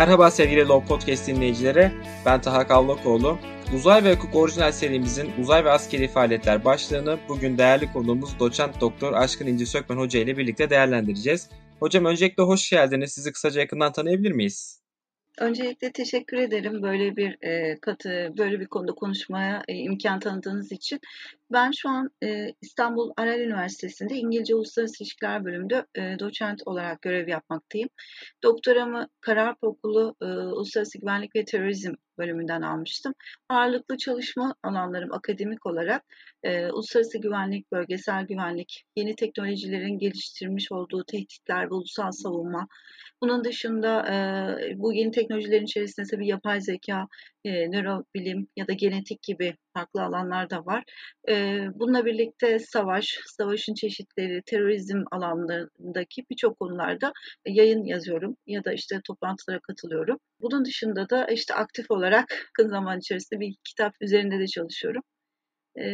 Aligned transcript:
Merhaba 0.00 0.30
sevgili 0.30 0.68
Law 0.68 0.88
Podcast 0.88 1.26
dinleyicileri. 1.26 1.92
Ben 2.26 2.40
Taha 2.40 2.66
Kavlakoğlu. 2.66 3.38
Uzay 3.74 4.04
ve 4.04 4.14
Hukuk 4.14 4.34
orijinal 4.34 4.72
serimizin 4.72 5.30
uzay 5.40 5.64
ve 5.64 5.70
askeri 5.70 6.08
faaliyetler 6.08 6.64
başlığını 6.64 7.18
bugün 7.28 7.58
değerli 7.58 7.92
konuğumuz 7.92 8.38
doçent 8.38 8.80
doktor 8.80 9.12
Aşkın 9.12 9.46
İnci 9.46 9.66
Sökmen 9.66 9.96
Hoca 9.96 10.20
ile 10.20 10.36
birlikte 10.36 10.70
değerlendireceğiz. 10.70 11.48
Hocam 11.80 12.04
öncelikle 12.04 12.42
hoş 12.42 12.70
geldiniz. 12.70 13.12
Sizi 13.12 13.32
kısaca 13.32 13.60
yakından 13.60 13.92
tanıyabilir 13.92 14.32
miyiz? 14.32 14.79
Öncelikle 15.38 15.92
teşekkür 15.92 16.36
ederim 16.36 16.82
böyle 16.82 17.16
bir 17.16 17.36
e, 17.42 17.80
katı, 17.80 18.32
böyle 18.38 18.60
bir 18.60 18.66
konuda 18.66 18.92
konuşmaya 18.92 19.62
e, 19.68 19.74
imkan 19.74 20.20
tanıdığınız 20.20 20.72
için. 20.72 21.00
Ben 21.52 21.70
şu 21.70 21.88
an 21.88 22.10
e, 22.22 22.54
İstanbul 22.60 23.12
Aral 23.16 23.40
Üniversitesi'nde 23.40 24.14
İngilizce 24.14 24.54
Uluslararası 24.54 25.04
İlişkiler 25.04 25.44
bölümünde 25.44 25.86
e, 25.94 26.18
doçent 26.18 26.62
olarak 26.66 27.02
görev 27.02 27.28
yapmaktayım. 27.28 27.88
Doktoramı 28.42 29.08
Karar 29.20 29.56
Okulu 29.62 30.14
e, 30.22 30.24
Uluslararası 30.26 30.98
Güvenlik 30.98 31.36
ve 31.36 31.44
Terörizm 31.44 31.94
bölümünden 32.20 32.62
almıştım. 32.62 33.14
Ağırlıklı 33.48 33.96
çalışma 33.96 34.54
alanlarım 34.62 35.12
akademik 35.12 35.66
olarak 35.66 36.02
e, 36.42 36.66
uluslararası 36.66 37.18
güvenlik, 37.18 37.72
bölgesel 37.72 38.26
güvenlik, 38.26 38.84
yeni 38.96 39.16
teknolojilerin 39.16 39.98
geliştirmiş 39.98 40.72
olduğu 40.72 41.04
tehditler 41.04 41.70
ve 41.70 41.74
ulusal 41.74 42.10
savunma, 42.10 42.68
bunun 43.22 43.44
dışında 43.44 44.06
e, 44.08 44.14
bu 44.78 44.92
yeni 44.92 45.10
teknolojilerin 45.10 45.64
içerisinde 45.64 46.06
tabii 46.10 46.28
yapay 46.28 46.60
zeka, 46.60 47.06
e, 47.44 47.70
nörobilim 47.70 48.48
ya 48.56 48.68
da 48.68 48.72
genetik 48.72 49.22
gibi 49.22 49.56
farklı 49.74 50.02
alanlar 50.02 50.50
da 50.50 50.66
var. 50.66 50.84
E, 51.28 51.58
bununla 51.74 52.04
birlikte 52.04 52.58
savaş, 52.58 53.18
savaşın 53.36 53.74
çeşitleri, 53.74 54.42
terörizm 54.46 55.02
alanlarındaki 55.10 56.24
birçok 56.30 56.58
konularda 56.60 57.12
yayın 57.46 57.84
yazıyorum 57.84 58.36
ya 58.46 58.64
da 58.64 58.72
işte 58.72 59.00
toplantılara 59.04 59.60
katılıyorum. 59.60 60.18
Bunun 60.40 60.64
dışında 60.64 61.10
da 61.10 61.26
işte 61.26 61.54
aktif 61.54 61.90
olarak 61.90 62.30
yakın 62.30 62.70
zaman 62.70 62.98
içerisinde 62.98 63.40
bir 63.40 63.56
kitap 63.64 63.94
üzerinde 64.00 64.38
de 64.38 64.46
çalışıyorum. 64.46 65.02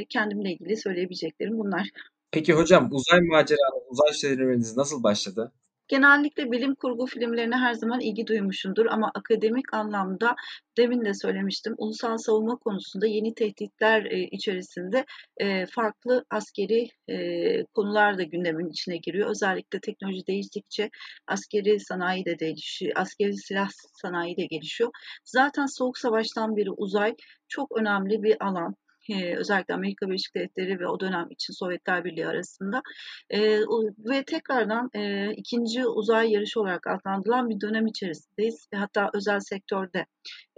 Kendimle 0.08 0.52
ilgili 0.52 0.76
söyleyebileceklerim 0.76 1.58
bunlar. 1.58 1.88
Peki 2.30 2.52
hocam 2.52 2.88
uzay 2.92 3.20
maceranız, 3.20 3.82
uzay 3.88 4.12
serüveniniz 4.12 4.76
nasıl 4.76 5.02
başladı? 5.02 5.52
Genellikle 5.88 6.52
bilim 6.52 6.74
kurgu 6.74 7.06
filmlerine 7.06 7.56
her 7.56 7.74
zaman 7.74 8.00
ilgi 8.00 8.26
duymuşumdur 8.26 8.86
ama 8.86 9.10
akademik 9.14 9.74
anlamda 9.74 10.34
demin 10.76 11.04
de 11.04 11.14
söylemiştim 11.14 11.74
ulusal 11.78 12.16
savunma 12.16 12.56
konusunda 12.56 13.06
yeni 13.06 13.34
tehditler 13.34 14.04
e, 14.04 14.18
içerisinde 14.30 15.04
e, 15.36 15.66
farklı 15.66 16.24
askeri 16.30 16.88
e, 17.08 17.16
konular 17.64 18.18
da 18.18 18.22
gündemin 18.22 18.70
içine 18.70 18.96
giriyor. 18.96 19.30
Özellikle 19.30 19.80
teknoloji 19.80 20.26
değiştikçe 20.26 20.90
askeri 21.26 21.80
sanayi 21.80 22.24
de 22.24 22.38
değişiyor, 22.38 22.92
askeri 22.96 23.36
silah 23.36 23.68
sanayi 24.02 24.36
de 24.36 24.46
gelişiyor. 24.46 24.90
Zaten 25.24 25.66
Soğuk 25.66 25.98
Savaş'tan 25.98 26.56
beri 26.56 26.70
uzay 26.70 27.14
çok 27.48 27.78
önemli 27.78 28.22
bir 28.22 28.46
alan 28.46 28.74
e, 29.10 29.36
özellikle 29.36 29.74
Amerika 29.74 30.06
Birleşik 30.06 30.34
Devletleri 30.34 30.80
ve 30.80 30.88
o 30.88 31.00
dönem 31.00 31.26
için 31.30 31.52
Sovyetler 31.52 32.04
Birliği 32.04 32.26
arasında 32.26 32.82
e, 33.30 33.60
ve 33.98 34.24
tekrardan 34.24 34.90
e, 34.94 35.32
ikinci 35.32 35.86
uzay 35.86 36.32
yarışı 36.32 36.60
olarak 36.60 36.86
adlandırılan 36.86 37.48
bir 37.50 37.60
dönem 37.60 37.86
içerisindeyiz. 37.86 38.68
Hatta 38.74 39.10
özel 39.14 39.40
sektörde 39.40 40.06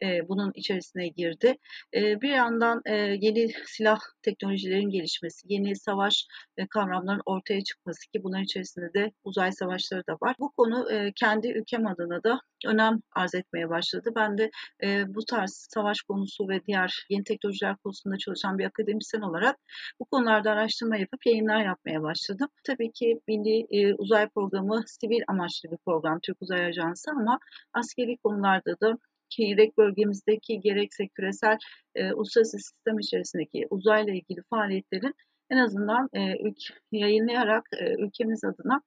e, 0.02 0.28
bunun 0.28 0.52
içerisine 0.54 1.08
girdi. 1.08 1.56
E, 1.94 2.20
bir 2.20 2.30
yandan 2.30 2.82
e, 2.86 2.94
yeni 3.20 3.48
silah 3.66 3.98
teknolojilerin 4.22 4.90
gelişmesi, 4.90 5.46
yeni 5.48 5.76
savaş 5.76 6.26
e, 6.56 6.66
kavramların 6.66 7.22
ortaya 7.26 7.64
çıkması 7.64 8.10
ki 8.10 8.22
bunların 8.24 8.44
içerisinde 8.44 8.94
de 8.94 9.12
uzay 9.24 9.52
savaşları 9.52 10.02
da 10.06 10.12
var. 10.22 10.36
Bu 10.38 10.52
konu 10.56 10.92
e, 10.92 11.12
kendi 11.16 11.48
ülkem 11.48 11.86
adına 11.86 12.22
da 12.22 12.40
önem 12.66 13.00
arz 13.16 13.34
etmeye 13.34 13.68
başladı. 13.68 14.10
Ben 14.16 14.38
de 14.38 14.50
e, 14.84 15.14
bu 15.14 15.24
tarz 15.24 15.66
savaş 15.74 16.02
konusu 16.02 16.48
ve 16.48 16.60
diğer 16.66 17.06
yeni 17.10 17.24
teknolojiler 17.24 17.76
konusunda 17.76 18.18
çalışan 18.18 18.58
bir 18.58 18.64
akademisyen 18.64 19.20
olarak 19.20 19.56
bu 20.00 20.04
konularda 20.04 20.50
araştırma 20.50 20.96
yapıp 20.96 21.26
yayınlar 21.26 21.64
yapmaya 21.64 22.02
başladım. 22.02 22.48
Tabii 22.64 22.92
ki 22.92 23.20
Milli 23.28 23.66
e, 23.70 23.94
Uzay 23.94 24.28
Programı 24.28 24.82
sivil 24.86 25.22
amaçlı 25.28 25.70
bir 25.70 25.78
program 25.86 26.20
Türk 26.22 26.42
Uzay 26.42 26.66
Ajansı 26.66 27.10
ama 27.10 27.38
askeri 27.72 28.16
konularda 28.16 28.80
da 28.80 28.98
gerek 29.30 29.78
bölgemizdeki 29.78 30.60
gerekse 30.60 31.08
küresel 31.08 31.58
e, 31.94 32.12
uluslararası 32.12 32.58
sistem 32.58 32.98
içerisindeki 32.98 33.66
uzayla 33.70 34.12
ilgili 34.12 34.40
faaliyetlerin 34.50 35.14
en 35.50 35.58
azından 35.58 36.08
e, 36.12 36.48
ülk, 36.48 36.58
yayınlayarak 36.92 37.64
e, 37.80 37.94
ülkemiz 38.04 38.44
adına 38.44 38.82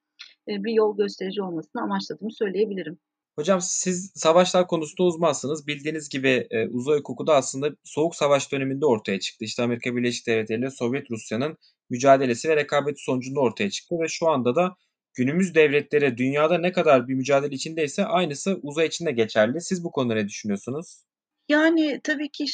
e, 0.48 0.64
bir 0.64 0.74
yol 0.74 0.98
gösterici 0.98 1.42
olmasını 1.42 1.82
amaçladığımı 1.82 2.34
söyleyebilirim. 2.34 3.00
Hocam 3.36 3.62
siz 3.62 4.12
savaşlar 4.16 4.68
konusunda 4.68 5.04
uzmansınız. 5.04 5.68
Bildiğiniz 5.68 6.10
gibi 6.10 6.48
e, 6.52 6.68
uzay 6.68 7.00
hukuku 7.00 7.28
da 7.28 7.36
aslında 7.36 7.70
Soğuk 7.84 8.16
Savaş 8.16 8.52
döneminde 8.52 8.86
ortaya 8.86 9.20
çıktı. 9.20 9.46
İşte 9.46 9.64
Amerika 9.64 9.96
Birleşik 9.96 10.28
Devletleri 10.28 10.60
ile 10.60 10.70
Sovyet 10.70 11.12
Rusya'nın 11.12 11.58
mücadelesi 11.90 12.50
ve 12.50 12.56
rekabeti 12.56 13.04
sonucunda 13.04 13.40
ortaya 13.40 13.70
çıktı 13.70 13.96
ve 14.04 14.08
şu 14.08 14.30
anda 14.30 14.56
da 14.56 14.76
günümüz 15.14 15.56
devletleri 15.56 16.18
dünyada 16.18 16.58
ne 16.58 16.72
kadar 16.72 17.08
bir 17.08 17.14
mücadele 17.14 17.56
içindeyse 17.56 18.06
aynısı 18.06 18.60
uzay 18.64 18.88
için 18.88 19.06
de 19.06 19.12
geçerli. 19.12 19.62
Siz 19.62 19.84
bu 19.84 19.92
konuda 19.92 20.14
ne 20.14 20.28
düşünüyorsunuz? 20.28 21.04
Yani 21.50 22.00
tabii 22.04 22.30
ki 22.30 22.46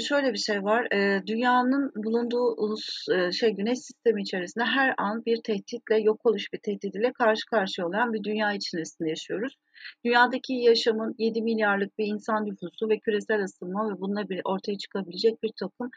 şöyle 0.00 0.32
bir 0.32 0.38
şey 0.38 0.62
var. 0.62 0.88
Dünyanın 1.26 1.92
bulunduğu 1.96 2.54
ulus 2.56 3.06
şey 3.32 3.50
güneş 3.50 3.78
sistemi 3.78 4.22
içerisinde 4.22 4.64
her 4.64 4.94
an 4.98 5.24
bir 5.26 5.42
tehditle, 5.42 6.00
yok 6.00 6.26
oluş 6.26 6.52
bir 6.52 6.58
tehdidiyle 6.58 7.12
karşı 7.12 7.46
karşıya 7.46 7.86
olan 7.86 8.12
bir 8.12 8.24
dünya 8.24 8.52
içerisinde 8.52 9.08
yaşıyoruz. 9.08 9.56
Dünyadaki 10.04 10.54
yaşamın 10.54 11.14
7 11.18 11.42
milyarlık 11.42 11.98
bir 11.98 12.06
insan 12.06 12.46
nüfusu 12.46 12.88
ve 12.88 12.98
küresel 12.98 13.44
ısınma 13.44 13.90
ve 13.90 14.00
bununla 14.00 14.28
bir 14.28 14.40
ortaya 14.44 14.78
çıkabilecek 14.78 15.42
bir 15.42 15.52
takım 15.60 15.90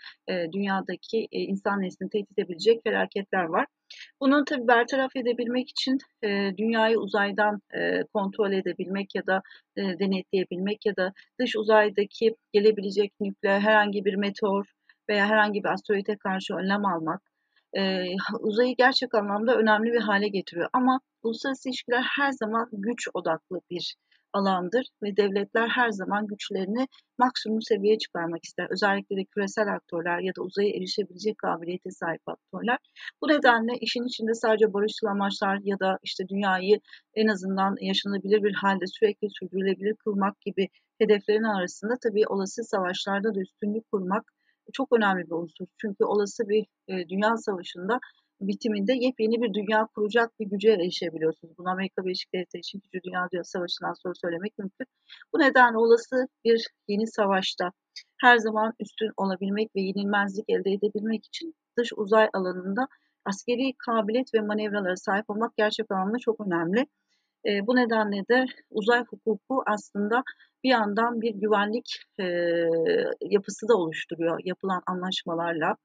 dünyadaki 0.53 1.27
insan 1.31 1.81
neslini 1.81 2.09
tehdit 2.09 2.39
edebilecek 2.39 2.83
felaketler 2.83 3.43
var. 3.43 3.65
Bunu 4.21 4.45
tabii 4.45 4.67
bertaraf 4.67 5.15
edebilmek 5.15 5.69
için 5.69 5.97
e, 6.23 6.57
dünyayı 6.57 6.97
uzaydan 6.97 7.59
e, 7.73 8.03
kontrol 8.13 8.51
edebilmek 8.51 9.15
ya 9.15 9.27
da 9.27 9.41
e, 9.77 9.81
denetleyebilmek 9.81 10.85
ya 10.85 10.95
da 10.95 11.13
dış 11.39 11.55
uzaydaki 11.55 12.35
gelebilecek 12.53 13.13
nükleer 13.19 13.59
herhangi 13.59 14.05
bir 14.05 14.15
meteor 14.15 14.65
veya 15.09 15.25
herhangi 15.27 15.63
bir 15.63 15.69
asteroide 15.69 16.17
karşı 16.17 16.53
önlem 16.53 16.85
almak 16.85 17.21
e, 17.77 18.05
uzayı 18.39 18.75
gerçek 18.77 19.15
anlamda 19.15 19.55
önemli 19.55 19.93
bir 19.93 20.01
hale 20.01 20.27
getiriyor. 20.27 20.69
Ama 20.73 20.99
uluslararası 21.23 21.69
ilişkiler 21.69 22.01
her 22.17 22.31
zaman 22.31 22.69
güç 22.71 23.07
odaklı 23.13 23.61
bir 23.69 23.95
alandır 24.33 24.85
ve 25.03 25.17
devletler 25.17 25.67
her 25.67 25.89
zaman 25.89 26.27
güçlerini 26.27 26.87
maksimum 27.17 27.61
seviyeye 27.61 27.97
çıkarmak 27.97 28.45
ister. 28.45 28.67
Özellikle 28.69 29.15
de 29.17 29.23
küresel 29.25 29.73
aktörler 29.73 30.19
ya 30.19 30.35
da 30.35 30.41
uzaya 30.41 30.69
erişebilecek 30.69 31.37
kabiliyete 31.37 31.91
sahip 31.91 32.21
aktörler. 32.25 32.77
Bu 33.21 33.27
nedenle 33.27 33.73
işin 33.81 34.07
içinde 34.07 34.33
sadece 34.33 34.73
barışçıl 34.73 35.07
amaçlar 35.07 35.59
ya 35.63 35.79
da 35.79 35.99
işte 36.03 36.27
dünyayı 36.27 36.79
en 37.15 37.27
azından 37.27 37.75
yaşanabilir 37.81 38.43
bir 38.43 38.53
halde 38.53 38.87
sürekli 38.87 39.27
sürdürülebilir 39.29 39.95
kılmak 39.95 40.41
gibi 40.41 40.69
hedeflerin 40.99 41.43
arasında 41.43 41.93
tabii 42.03 42.27
olası 42.27 42.63
savaşlarda 42.63 43.35
da 43.35 43.39
üstünlük 43.39 43.91
kurmak 43.91 44.33
çok 44.73 44.91
önemli 44.97 45.25
bir 45.25 45.31
unsur. 45.31 45.65
Çünkü 45.81 46.03
olası 46.03 46.49
bir 46.49 46.65
e, 46.87 47.09
dünya 47.09 47.37
savaşında 47.37 47.99
bitiminde 48.41 48.93
yepyeni 48.93 49.41
bir 49.41 49.53
dünya 49.53 49.87
kuracak 49.95 50.39
bir 50.39 50.45
güce 50.45 50.71
erişebiliyorsunuz. 50.71 51.57
Bunu 51.57 51.69
Amerika 51.69 52.05
Birleşik 52.05 52.33
Devletleri 52.33 52.59
için 52.59 52.81
2. 52.93 53.03
Dünya 53.03 53.43
Savaşı'ndan 53.43 53.93
sonra 53.93 54.13
söylemek 54.15 54.57
mümkün. 54.57 54.87
Bu 55.33 55.39
nedenle 55.39 55.77
olası 55.77 56.27
bir 56.45 56.67
yeni 56.87 57.07
savaşta 57.07 57.71
her 58.21 58.37
zaman 58.37 58.73
üstün 58.79 59.11
olabilmek 59.17 59.75
ve 59.75 59.81
yenilmezlik 59.81 60.45
elde 60.49 60.71
edebilmek 60.71 61.25
için 61.25 61.55
dış 61.77 61.89
uzay 61.97 62.29
alanında 62.33 62.87
askeri 63.25 63.73
kabiliyet 63.77 64.33
ve 64.33 64.41
manevralara 64.41 64.95
sahip 64.95 65.29
olmak 65.29 65.57
gerçek 65.57 65.91
anlamda 65.91 66.17
çok 66.17 66.47
önemli. 66.47 66.87
E, 67.45 67.67
bu 67.67 67.75
nedenle 67.75 68.27
de 68.29 68.45
uzay 68.69 69.03
hukuku 69.03 69.63
aslında 69.65 70.23
bir 70.63 70.69
yandan 70.69 71.21
bir 71.21 71.35
güvenlik 71.35 72.03
e, 72.19 72.23
yapısı 73.21 73.67
da 73.67 73.77
oluşturuyor 73.77 74.39
yapılan 74.43 74.81
anlaşmalarla 74.87 75.75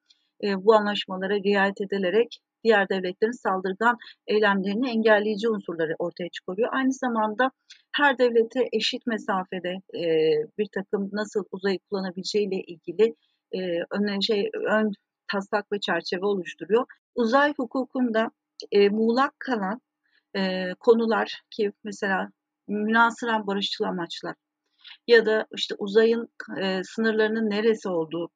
e, 0.45 0.65
bu 0.65 0.75
anlaşmalara 0.75 1.35
riayet 1.35 1.81
edilerek 1.81 2.41
diğer 2.65 2.89
devletlerin 2.89 3.43
saldırgan 3.43 3.97
eylemlerini 4.27 4.91
engelleyici 4.91 5.49
unsurları 5.49 5.95
ortaya 5.99 6.29
çıkarıyor. 6.29 6.69
Aynı 6.73 6.93
zamanda 6.93 7.51
her 7.97 8.19
devlete 8.19 8.69
eşit 8.73 9.07
mesafede 9.07 9.75
e, 9.95 10.03
bir 10.59 10.69
takım 10.75 11.11
nasıl 11.13 11.45
uzayı 11.53 11.79
kullanabileceğiyle 11.91 12.57
ilgili 12.57 13.15
e, 13.53 13.59
ön, 13.91 14.21
şey, 14.21 14.51
ön 14.71 14.93
taslak 15.33 15.73
ve 15.73 15.81
çerçeve 15.81 16.27
oluşturuyor. 16.27 16.87
Uzay 17.15 17.55
hukukunda 17.57 18.31
e, 18.73 18.89
muğlak 18.89 19.33
kalan 19.39 19.81
e, 20.37 20.71
konular 20.81 21.43
ki 21.51 21.73
mesela 21.85 22.29
münasıran 22.69 23.47
barışçıl 23.47 23.85
amaçlar 23.85 24.35
ya 25.07 25.27
da 25.27 25.47
işte 25.57 25.75
uzayın 25.79 26.29
e, 26.61 26.81
sınırlarının 26.85 27.51
neresi 27.51 27.89
olduğu 27.89 28.31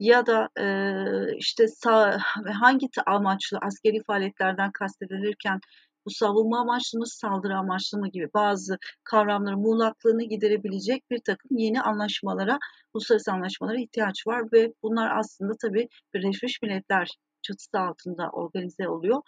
ya 0.00 0.26
da 0.26 0.48
e, 0.60 1.36
işte 1.36 1.68
sağ, 1.68 2.18
hangi 2.60 2.88
amaçlı 3.06 3.58
askeri 3.62 4.02
faaliyetlerden 4.06 4.72
kastedilirken 4.72 5.60
bu 6.06 6.10
savunma 6.10 6.60
amaçlı 6.60 6.98
mı, 6.98 7.06
saldırı 7.06 7.56
amaçlı 7.56 7.98
mı 7.98 8.08
gibi 8.08 8.28
bazı 8.34 8.78
kavramların 9.04 9.60
muğlaklığını 9.60 10.24
giderebilecek 10.24 11.10
bir 11.10 11.18
takım 11.26 11.58
yeni 11.58 11.82
anlaşmalara, 11.82 12.58
uluslararası 12.94 13.32
anlaşmalara 13.32 13.78
ihtiyaç 13.80 14.26
var 14.26 14.42
ve 14.52 14.72
bunlar 14.82 15.18
aslında 15.18 15.52
tabii 15.62 15.88
Birleşmiş 16.14 16.62
Milletler 16.62 17.08
çatısı 17.42 17.78
altında 17.78 18.30
organize 18.30 18.88
oluyor. 18.88 19.22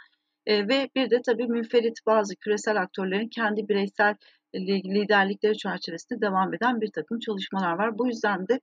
E, 0.46 0.68
ve 0.68 0.88
bir 0.96 1.10
de 1.10 1.22
tabii 1.26 1.46
münferit 1.46 1.98
bazı 2.06 2.36
küresel 2.36 2.82
aktörlerin 2.82 3.28
kendi 3.28 3.68
bireysel 3.68 4.14
liderlikleri 4.54 5.56
çerçevesinde 5.56 6.20
devam 6.20 6.54
eden 6.54 6.80
bir 6.80 6.90
takım 6.92 7.18
çalışmalar 7.18 7.72
var. 7.72 7.98
Bu 7.98 8.06
yüzden 8.06 8.48
de 8.48 8.60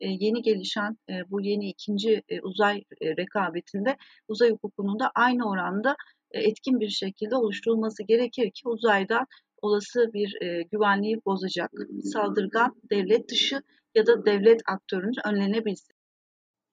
yeni 0.00 0.42
gelişen 0.42 0.98
e, 1.10 1.30
bu 1.30 1.40
yeni 1.40 1.68
ikinci 1.68 2.22
e, 2.28 2.40
uzay 2.40 2.82
e, 3.00 3.16
rekabetinde 3.16 3.96
uzay 4.28 4.50
hukukunun 4.50 5.00
da 5.00 5.10
aynı 5.14 5.50
oranda 5.50 5.96
e, 6.30 6.40
etkin 6.40 6.80
bir 6.80 6.88
şekilde 6.88 7.36
oluşturulması 7.36 8.02
gerekir 8.02 8.50
ki 8.50 8.68
uzaydan 8.68 9.26
olası 9.62 10.10
bir 10.12 10.42
e, 10.42 10.62
güvenliği 10.72 11.20
bozacak 11.26 11.70
saldırgan 12.12 12.74
devlet 12.90 13.30
dışı 13.30 13.62
ya 13.94 14.06
da 14.06 14.26
devlet 14.26 14.60
aktörünün 14.66 15.28
önlenebilsin. 15.28 15.94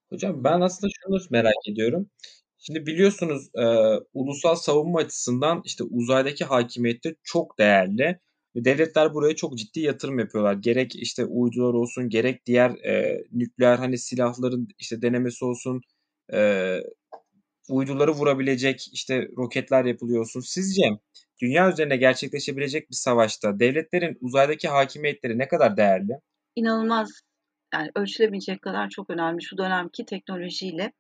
Hocam 0.10 0.44
ben 0.44 0.62
aslında 0.62 0.92
şunu 1.02 1.18
merak 1.30 1.68
ediyorum. 1.72 2.10
Şimdi 2.58 2.86
biliyorsunuz 2.86 3.50
e, 3.56 3.66
ulusal 4.14 4.56
savunma 4.56 5.00
açısından 5.00 5.62
işte 5.66 5.84
uzaydaki 5.84 6.46
hakimiyet 6.46 7.04
de 7.04 7.16
çok 7.24 7.60
değerli. 7.60 8.20
Devletler 8.56 9.14
buraya 9.14 9.36
çok 9.36 9.58
ciddi 9.58 9.80
yatırım 9.80 10.20
yapıyorlar. 10.20 10.54
Gerek 10.54 10.96
işte 10.96 11.26
uydular 11.26 11.74
olsun, 11.74 12.10
gerek 12.10 12.46
diğer 12.46 12.70
e, 12.70 13.24
nükleer 13.32 13.78
hani 13.78 13.98
silahların 13.98 14.68
işte 14.80 15.02
denemesi 15.02 15.46
olsun, 15.46 15.82
e, 16.34 16.80
uyduları 17.70 18.12
vurabilecek 18.12 18.90
işte 18.94 19.28
roketler 19.38 19.86
yapılıyor 19.86 20.22
olsun. 20.22 20.40
Sizce 20.40 20.84
dünya 21.42 21.72
üzerine 21.72 21.98
gerçekleşebilecek 21.98 22.90
bir 22.90 22.96
savaşta 22.96 23.60
devletlerin 23.60 24.18
uzaydaki 24.22 24.68
hakimiyetleri 24.68 25.38
ne 25.38 25.48
kadar 25.48 25.78
değerli? 25.78 26.14
İnanılmaz 26.56 27.22
yani 27.74 27.92
ölçülemeyecek 27.96 28.62
kadar 28.62 28.90
çok 28.90 29.10
önemli 29.10 29.44
şu 29.44 29.58
dönemki 29.58 30.06
teknolojiyle. 30.06 30.92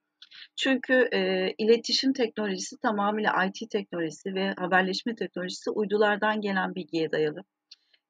Çünkü 0.55 1.07
e, 1.13 1.51
iletişim 1.57 2.13
teknolojisi 2.13 2.77
tamamıyla 2.77 3.45
IT 3.45 3.71
teknolojisi 3.71 4.35
ve 4.35 4.53
haberleşme 4.57 5.15
teknolojisi 5.15 5.69
uydulardan 5.69 6.41
gelen 6.41 6.75
bilgiye 6.75 7.11
dayalı. 7.11 7.43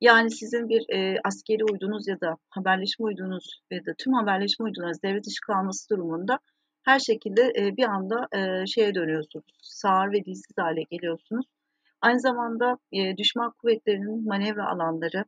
Yani 0.01 0.31
sizin 0.31 0.69
bir 0.69 0.95
e, 0.95 1.19
askeri 1.23 1.63
uydunuz 1.63 2.07
ya 2.07 2.21
da 2.21 2.35
haberleşme 2.49 3.05
uydunuz 3.05 3.61
ya 3.71 3.85
da 3.85 3.93
tüm 3.97 4.13
haberleşme 4.13 4.63
uydunuz 4.63 5.03
devre 5.03 5.23
dışı 5.23 5.41
kalması 5.47 5.89
durumunda 5.89 6.39
her 6.83 6.99
şekilde 6.99 7.41
e, 7.41 7.77
bir 7.77 7.83
anda 7.83 8.27
e, 8.37 8.67
şeye 8.67 8.95
dönüyorsunuz. 8.95 9.45
Sağır 9.61 10.11
ve 10.11 10.25
dilsiz 10.25 10.57
hale 10.57 10.83
geliyorsunuz. 10.91 11.45
Aynı 12.01 12.19
zamanda 12.19 12.77
e, 12.91 13.17
düşman 13.17 13.53
kuvvetlerinin 13.61 14.27
manevra 14.27 14.69
alanları, 14.69 15.25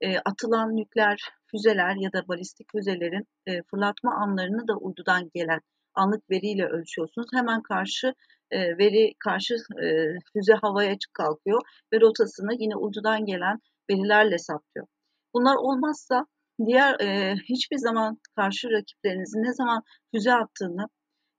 e, 0.00 0.18
atılan 0.18 0.76
nükleer 0.76 1.18
füzeler 1.46 1.96
ya 1.96 2.12
da 2.12 2.28
balistik 2.28 2.72
füzelerin 2.72 3.26
e, 3.46 3.62
fırlatma 3.62 4.14
anlarını 4.14 4.68
da 4.68 4.76
uydudan 4.76 5.30
gelen 5.34 5.60
anlık 5.98 6.30
veriyle 6.30 6.66
ölçüyorsunuz. 6.66 7.28
Hemen 7.34 7.62
karşı 7.62 8.14
e, 8.50 8.78
veri 8.78 9.12
karşı 9.18 9.54
e, 9.54 9.88
füze 10.32 10.52
havaya 10.52 10.96
kalkıyor 11.12 11.60
ve 11.92 12.00
rotasını 12.00 12.54
yine 12.58 12.76
uydudan 12.76 13.24
gelen 13.26 13.58
verilerle 13.90 14.38
saptıyor. 14.38 14.86
Bunlar 15.34 15.56
olmazsa 15.56 16.26
diğer 16.66 17.00
e, 17.00 17.36
hiçbir 17.36 17.76
zaman 17.78 18.18
karşı 18.36 18.70
rakiplerinizin 18.70 19.42
ne 19.42 19.52
zaman 19.52 19.82
füze 20.14 20.32
attığını 20.32 20.88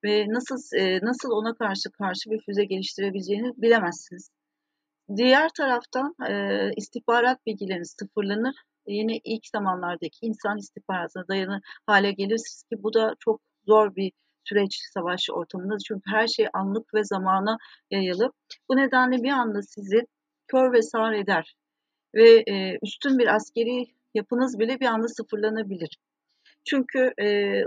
ve 0.04 0.26
nasıl 0.30 0.78
e, 0.78 1.00
nasıl 1.02 1.32
ona 1.32 1.56
karşı 1.56 1.92
karşı 1.92 2.30
bir 2.30 2.42
füze 2.46 2.66
geliştirebileceğini 2.66 3.54
bilemezsiniz. 3.58 4.30
Diğer 5.16 5.50
taraftan 5.58 6.16
e, 6.30 6.72
istihbarat 6.78 7.46
bilgileriniz 7.46 7.96
sıfırlanır. 8.00 8.56
Yine 8.88 9.18
ilk 9.24 9.48
zamanlardaki 9.48 10.18
insan 10.22 10.58
istihbaratına 10.58 11.28
dayanır 11.28 11.62
hale 11.86 12.12
gelirsiniz 12.12 12.64
ki 12.72 12.84
bu 12.84 12.94
da 12.94 13.16
çok 13.20 13.42
zor 13.68 13.96
bir 13.96 14.12
süreç 14.44 14.80
savaş 14.94 15.30
ortamında 15.30 15.77
çünkü 15.88 16.01
her 16.06 16.27
şey 16.27 16.47
anlık 16.53 16.94
ve 16.94 17.03
zamana 17.03 17.57
yayılı. 17.91 18.31
Bu 18.69 18.77
nedenle 18.77 19.24
bir 19.24 19.31
anda 19.31 19.62
sizi 19.62 20.07
kör 20.47 20.74
ve 20.74 20.81
sağır 20.81 21.13
eder 21.13 21.56
ve 22.15 22.44
e, 22.47 22.77
üstün 22.83 23.18
bir 23.19 23.36
askeri 23.36 23.86
yapınız 24.13 24.59
bile 24.59 24.80
bir 24.80 24.86
anda 24.86 25.07
sıfırlanabilir. 25.07 25.97
Çünkü 26.65 27.13
e, 27.21 27.62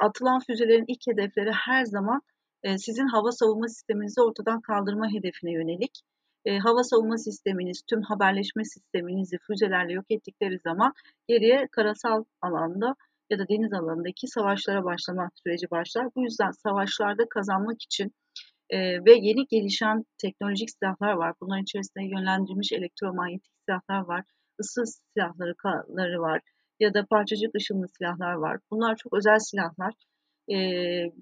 atılan 0.00 0.40
füzelerin 0.40 0.84
ilk 0.88 1.06
hedefleri 1.06 1.52
her 1.52 1.84
zaman 1.84 2.20
e, 2.62 2.78
sizin 2.78 3.06
hava 3.06 3.32
savunma 3.32 3.68
sisteminizi 3.68 4.20
ortadan 4.22 4.60
kaldırma 4.60 5.12
hedefine 5.12 5.52
yönelik. 5.52 6.02
E, 6.44 6.58
hava 6.58 6.84
savunma 6.84 7.18
sisteminiz, 7.18 7.82
tüm 7.90 8.02
haberleşme 8.02 8.64
sisteminizi 8.64 9.38
füzelerle 9.38 9.92
yok 9.92 10.04
ettikleri 10.10 10.58
zaman 10.58 10.92
geriye 11.28 11.68
karasal 11.72 12.24
alanda 12.42 12.96
ya 13.30 13.38
da 13.38 13.48
deniz 13.48 13.72
alanındaki 13.72 14.26
savaşlara 14.26 14.84
başlama 14.84 15.30
süreci 15.34 15.70
başlar. 15.70 16.06
Bu 16.16 16.22
yüzden 16.22 16.50
savaşlarda 16.50 17.28
kazanmak 17.28 17.82
için 17.82 18.12
e, 18.70 19.04
ve 19.04 19.12
yeni 19.14 19.46
gelişen 19.46 20.04
teknolojik 20.18 20.70
silahlar 20.70 21.12
var. 21.12 21.34
Bunların 21.40 21.62
içerisinde 21.62 22.04
yönlendirilmiş 22.04 22.72
elektromanyetik 22.72 23.52
silahlar 23.64 24.00
var, 24.00 24.24
ısı 24.60 24.82
silahları 24.86 26.20
var 26.20 26.40
ya 26.80 26.94
da 26.94 27.06
parçacık 27.10 27.54
ışınlı 27.54 27.86
silahlar 27.88 28.32
var. 28.32 28.58
Bunlar 28.70 28.96
çok 28.96 29.14
özel 29.14 29.38
silahlar. 29.38 29.94
E, 30.52 30.56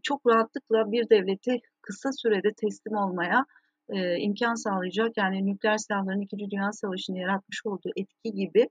çok 0.02 0.26
rahatlıkla 0.26 0.92
bir 0.92 1.08
devleti 1.10 1.60
kısa 1.82 2.12
sürede 2.12 2.52
teslim 2.56 2.96
olmaya 2.96 3.46
e, 3.88 4.18
imkan 4.18 4.54
sağlayacak. 4.54 5.16
Yani 5.16 5.46
nükleer 5.46 5.78
silahların 5.78 6.20
2. 6.20 6.50
Dünya 6.50 6.72
Savaşı'nda 6.72 7.18
yaratmış 7.18 7.60
olduğu 7.64 7.90
etki 7.96 8.32
gibi 8.32 8.68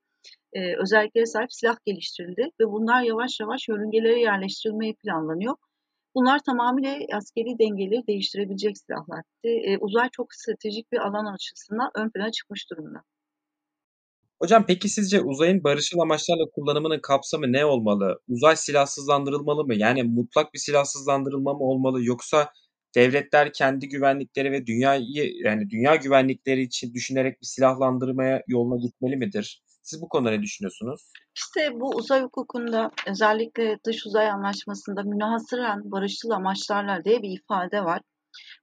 e, 0.54 0.76
özelliklere 0.82 1.26
sahip 1.26 1.54
silah 1.54 1.76
geliştirildi 1.86 2.50
ve 2.62 2.66
bunlar 2.66 3.02
yavaş 3.02 3.40
yavaş 3.40 3.68
yörüngelere 3.68 4.20
yerleştirilmeye 4.20 4.94
planlanıyor. 4.94 5.56
Bunlar 6.16 6.40
tamamıyla 6.46 6.98
askeri 7.14 7.60
dengeleri 7.60 8.08
değiştirebilecek 8.08 8.78
silahlar. 8.78 9.22
E, 9.44 9.78
uzay 9.78 10.10
çok 10.12 10.34
stratejik 10.34 10.92
bir 10.92 10.98
alan 10.98 11.34
açısından 11.34 11.92
ön 11.96 12.10
plana 12.10 12.32
çıkmış 12.32 12.72
durumda. 12.72 13.02
Hocam 14.42 14.66
peki 14.68 14.90
sizce 14.90 15.22
uzayın 15.22 15.64
barışçıl 15.64 16.00
amaçlarla 16.00 16.46
kullanımının 16.56 17.00
kapsamı 17.00 17.52
ne 17.52 17.66
olmalı? 17.66 18.20
Uzay 18.28 18.56
silahsızlandırılmalı 18.56 19.66
mı? 19.66 19.76
Yani 19.76 20.04
mutlak 20.04 20.54
bir 20.54 20.60
silahsızlandırılma 20.60 21.54
mı 21.54 21.60
olmalı 21.60 22.04
yoksa 22.04 22.50
devletler 22.96 23.54
kendi 23.54 23.90
güvenlikleri 23.90 24.52
ve 24.52 24.66
dünyayı 24.66 25.34
yani 25.44 25.70
dünya 25.70 25.96
güvenlikleri 25.96 26.62
için 26.62 26.94
düşünerek 26.94 27.42
bir 27.42 27.48
silahlandırmaya 27.48 28.42
yoluna 28.48 28.78
gitmeli 28.78 29.18
midir? 29.18 29.62
Siz 29.84 30.02
bu 30.02 30.10
konuda 30.10 30.32
ne 30.32 30.42
düşünüyorsunuz? 30.42 31.02
İşte 31.36 31.80
bu 31.80 31.90
uzay 31.90 32.22
hukukunda 32.22 32.92
özellikle 33.08 33.78
dış 33.86 34.06
uzay 34.06 34.30
anlaşmasında 34.30 35.04
münhasıran 35.04 35.92
barışçıl 35.92 36.30
amaçlarla 36.30 37.04
diye 37.04 37.22
bir 37.22 37.40
ifade 37.40 37.84
var. 37.84 38.02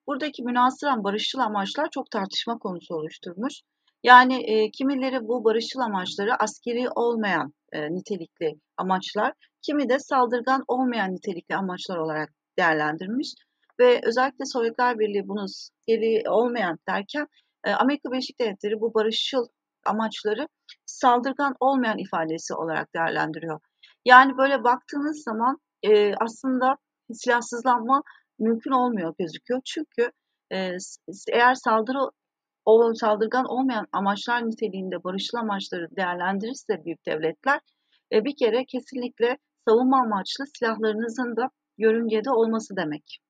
Buradaki 0.07 0.43
münhasıran 0.43 1.05
barışçıl 1.05 1.39
amaçlar 1.39 1.89
çok 1.91 2.11
tartışma 2.11 2.59
konusu 2.59 2.95
oluşturmuş. 2.95 3.55
Yani 4.03 4.43
e, 4.43 4.71
kimileri 4.71 5.21
bu 5.21 5.45
barışçıl 5.45 5.81
amaçları 5.81 6.43
askeri 6.43 6.89
olmayan 6.95 7.55
e, 7.73 7.95
nitelikli 7.95 8.55
amaçlar, 8.77 9.33
kimi 9.63 9.89
de 9.89 9.99
saldırgan 9.99 10.65
olmayan 10.69 11.15
nitelikli 11.15 11.55
amaçlar 11.55 11.97
olarak 11.97 12.29
değerlendirmiş. 12.59 13.35
Ve 13.81 14.01
özellikle 14.05 14.45
Sovyetler 14.45 14.99
Birliği 14.99 15.29
bunu 15.29 15.43
askeri 15.43 16.31
olmayan 16.31 16.79
derken 16.89 17.27
e, 17.65 17.71
Amerika 17.71 18.13
Birleşik 18.13 18.41
Devletleri 18.41 18.81
bu 18.81 18.95
barışçıl 18.95 19.47
amaçları 19.87 20.49
saldırgan 20.87 21.55
olmayan 21.61 21.99
ifadesi 21.99 22.55
olarak 22.55 22.95
değerlendiriyor. 22.95 23.61
Yani 24.05 24.39
böyle 24.39 24.65
baktığınız 24.65 25.23
zaman 25.23 25.59
e, 25.83 26.15
aslında 26.15 26.77
silahsızlanma 27.13 28.03
mümkün 28.39 28.71
olmuyor 28.71 29.15
gözüküyor. 29.19 29.61
Çünkü 29.65 30.13
e, 30.53 30.77
eğer 31.33 31.55
saldırı 31.55 31.99
o 32.65 32.95
saldırgan 32.95 33.45
olmayan 33.45 33.87
amaçlar 33.93 34.49
niteliğinde 34.49 35.05
barışçıl 35.05 35.39
amaçları 35.39 35.89
değerlendirirse 35.97 36.85
büyük 36.85 37.07
devletler 37.07 37.61
e, 38.13 38.25
bir 38.25 38.37
kere 38.37 38.65
kesinlikle 38.65 39.39
savunma 39.69 40.01
amaçlı 40.01 40.45
silahlarınızın 40.47 41.37
da 41.37 41.51
yörüngede 41.79 42.31
olması 42.31 42.77
demek. 42.77 43.22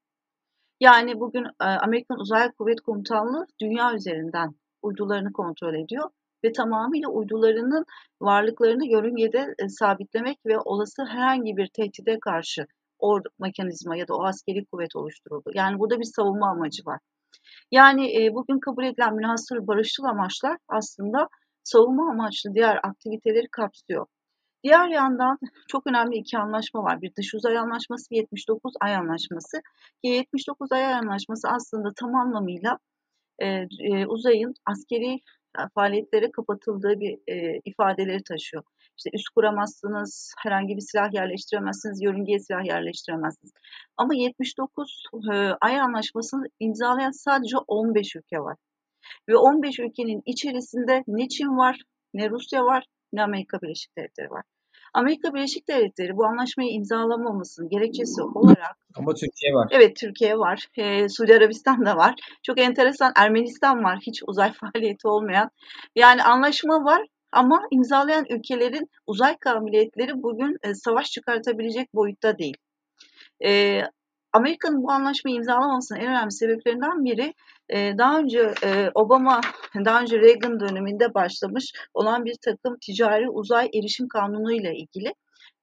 Yani 0.83 1.21
bugün 1.21 1.45
e, 1.45 1.65
Amerikan 1.65 2.19
Uzay 2.19 2.53
Kuvvet 2.53 2.81
Komutanlığı 2.81 3.47
dünya 3.61 3.95
üzerinden 3.95 4.55
uydularını 4.83 5.33
kontrol 5.33 5.75
ediyor 5.75 6.11
ve 6.45 6.53
tamamıyla 6.53 7.09
uydularının 7.09 7.85
varlıklarını 8.21 8.87
yörüngede 8.87 9.55
e, 9.59 9.69
sabitlemek 9.69 10.39
ve 10.47 10.59
olası 10.59 11.05
herhangi 11.05 11.57
bir 11.57 11.67
tehdide 11.67 12.21
karşı 12.21 12.67
o 12.99 13.21
mekanizma 13.39 13.97
ya 13.97 14.09
da 14.09 14.17
o 14.17 14.25
askeri 14.25 14.65
kuvvet 14.65 14.97
oluşturuldu. 14.97 15.51
Yani 15.55 15.79
burada 15.79 16.01
bir 16.01 16.13
savunma 16.17 16.51
amacı 16.51 16.83
var. 16.87 17.01
Yani 17.71 18.25
e, 18.25 18.35
bugün 18.35 18.61
kabul 18.61 18.85
edilen 18.85 19.15
münhasır 19.15 19.67
barışçıl 19.67 20.05
amaçlar 20.05 20.57
aslında 20.69 21.29
savunma 21.65 22.11
amaçlı 22.11 22.55
diğer 22.55 22.81
aktiviteleri 22.83 23.49
kapsıyor. 23.53 24.07
Diğer 24.65 24.89
yandan 24.89 25.39
çok 25.69 25.87
önemli 25.87 26.17
iki 26.17 26.39
anlaşma 26.39 26.83
var. 26.83 27.03
Bir 27.03 27.15
dış 27.15 27.35
uzay 27.35 27.59
anlaşması, 27.59 28.15
79 28.15 28.73
ay 28.81 28.97
anlaşması. 28.97 29.61
Ki 30.05 30.09
79 30.09 30.73
ay 30.73 30.85
anlaşması 30.85 31.49
aslında 31.49 31.93
tam 31.97 32.15
anlamıyla 32.15 32.79
e, 33.39 34.07
uzayın 34.07 34.55
askeri 34.67 35.21
faaliyetlere 35.75 36.31
kapatıldığı 36.31 37.01
bir 37.01 37.19
e, 37.33 37.61
ifadeleri 37.65 38.23
taşıyor. 38.23 38.63
İşte 38.99 39.11
üst 39.15 39.29
kuramazsınız, 39.29 40.35
herhangi 40.39 40.77
bir 40.77 40.81
silah 40.81 41.15
yerleştiremezsiniz, 41.15 42.03
yörüngeye 42.03 42.39
silah 42.39 42.65
yerleştiremezsiniz. 42.65 43.53
Ama 43.97 44.15
79 44.15 45.03
e, 45.33 45.37
Ay 45.61 45.81
Anlaşması'nı 45.81 46.47
imzalayan 46.61 47.11
sadece 47.11 47.57
15 47.67 48.17
ülke 48.17 48.39
var. 48.39 48.57
Ve 49.29 49.37
15 49.37 49.79
ülkenin 49.79 50.23
içerisinde 50.27 51.05
ne 51.07 51.29
Çin 51.29 51.59
var, 51.59 51.81
ne 52.15 52.31
Rusya 52.31 52.65
var, 52.65 52.85
ne 53.13 53.23
Amerika 53.23 53.61
Birleşik 53.63 53.97
Devletleri 53.97 54.31
var. 54.31 54.45
Amerika 54.95 55.35
Birleşik 55.35 55.69
Devletleri 55.69 56.17
bu 56.17 56.27
anlaşmayı 56.27 56.71
imzalamamasının 56.71 57.69
gerekçesi 57.69 58.23
olarak 58.23 58.77
ama 58.97 59.15
Türkiye 59.15 59.55
var. 59.55 59.69
Evet 59.71 59.97
Türkiye 59.97 60.39
var. 60.39 60.67
Ee, 60.77 61.09
Suudi 61.09 61.35
Arabistan 61.35 61.87
da 61.87 61.97
var. 61.97 62.15
Çok 62.43 62.61
enteresan 62.61 63.13
Ermenistan 63.17 63.85
var. 63.85 63.99
Hiç 64.07 64.23
uzay 64.27 64.53
faaliyeti 64.75 65.09
olmayan. 65.09 65.51
Yani 65.97 66.23
anlaşma 66.23 66.85
var 66.85 67.07
ama 67.33 67.63
imzalayan 67.71 68.27
ülkelerin 68.31 68.91
uzay 69.07 69.37
kabiliyetleri 69.39 70.23
bugün 70.23 70.57
e, 70.63 70.75
savaş 70.75 71.11
çıkartabilecek 71.11 71.95
boyutta 71.95 72.39
değil. 72.39 72.57
E, 73.45 73.83
Amerika'nın 74.33 74.83
bu 74.83 74.91
anlaşmayı 74.91 75.37
imzalamasının 75.37 75.99
en 76.01 76.07
önemli 76.07 76.33
sebeplerinden 76.33 77.05
biri 77.05 77.35
e, 77.69 77.99
daha 77.99 78.19
önce 78.19 78.55
e, 78.65 78.91
Obama, 78.95 79.41
daha 79.85 80.01
önce 80.01 80.21
Reagan 80.21 80.61
döneminde 80.61 81.15
başlamış 81.15 81.73
olan 81.95 82.25
bir 82.25 82.35
takım 82.45 82.77
ticari 82.87 83.31
uzay 83.31 83.71
erişim 83.75 84.09
kanunu 84.09 84.53
ile 84.53 84.75
ilgili. 84.75 85.15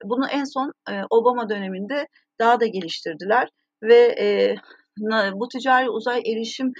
Bunu 0.03 0.27
en 0.27 0.43
son 0.43 0.73
e, 0.89 1.01
Obama 1.09 1.49
döneminde 1.49 2.07
daha 2.39 2.59
da 2.59 2.65
geliştirdiler 2.65 3.49
ve 3.83 4.55
bu 5.33 5.47
ticari 5.47 5.89
uzay 5.89 6.19
erişim 6.19 6.73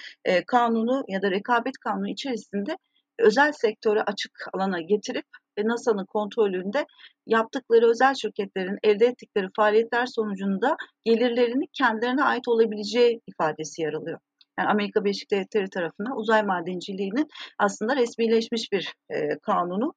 kanunu 0.47 1.03
ya 1.07 1.21
da 1.21 1.31
rekabet 1.31 1.77
kanunu 1.77 2.09
içerisinde 2.09 2.77
özel 3.19 3.51
sektörü 3.51 3.99
açık 3.99 4.31
alana 4.53 4.81
getirip 4.81 5.25
ve 5.59 5.67
NASA'nın 5.67 6.05
kontrolünde 6.05 6.85
yaptıkları 7.27 7.89
özel 7.89 8.15
şirketlerin 8.15 8.77
elde 8.83 9.05
ettikleri 9.05 9.47
faaliyetler 9.55 10.05
sonucunda 10.05 10.75
gelirlerini 11.05 11.67
kendilerine 11.73 12.23
ait 12.23 12.47
olabileceği 12.47 13.21
ifadesi 13.27 13.81
yer 13.81 13.93
alıyor. 13.93 14.19
Yani 14.59 14.69
Amerika 14.69 15.03
Birleşik 15.03 15.31
Devletleri 15.31 15.69
tarafından 15.69 16.17
uzay 16.17 16.43
madenciliğinin 16.43 17.27
aslında 17.59 17.95
resmileşmiş 17.95 18.71
bir 18.71 18.93
e, 19.09 19.39
kanunu. 19.39 19.93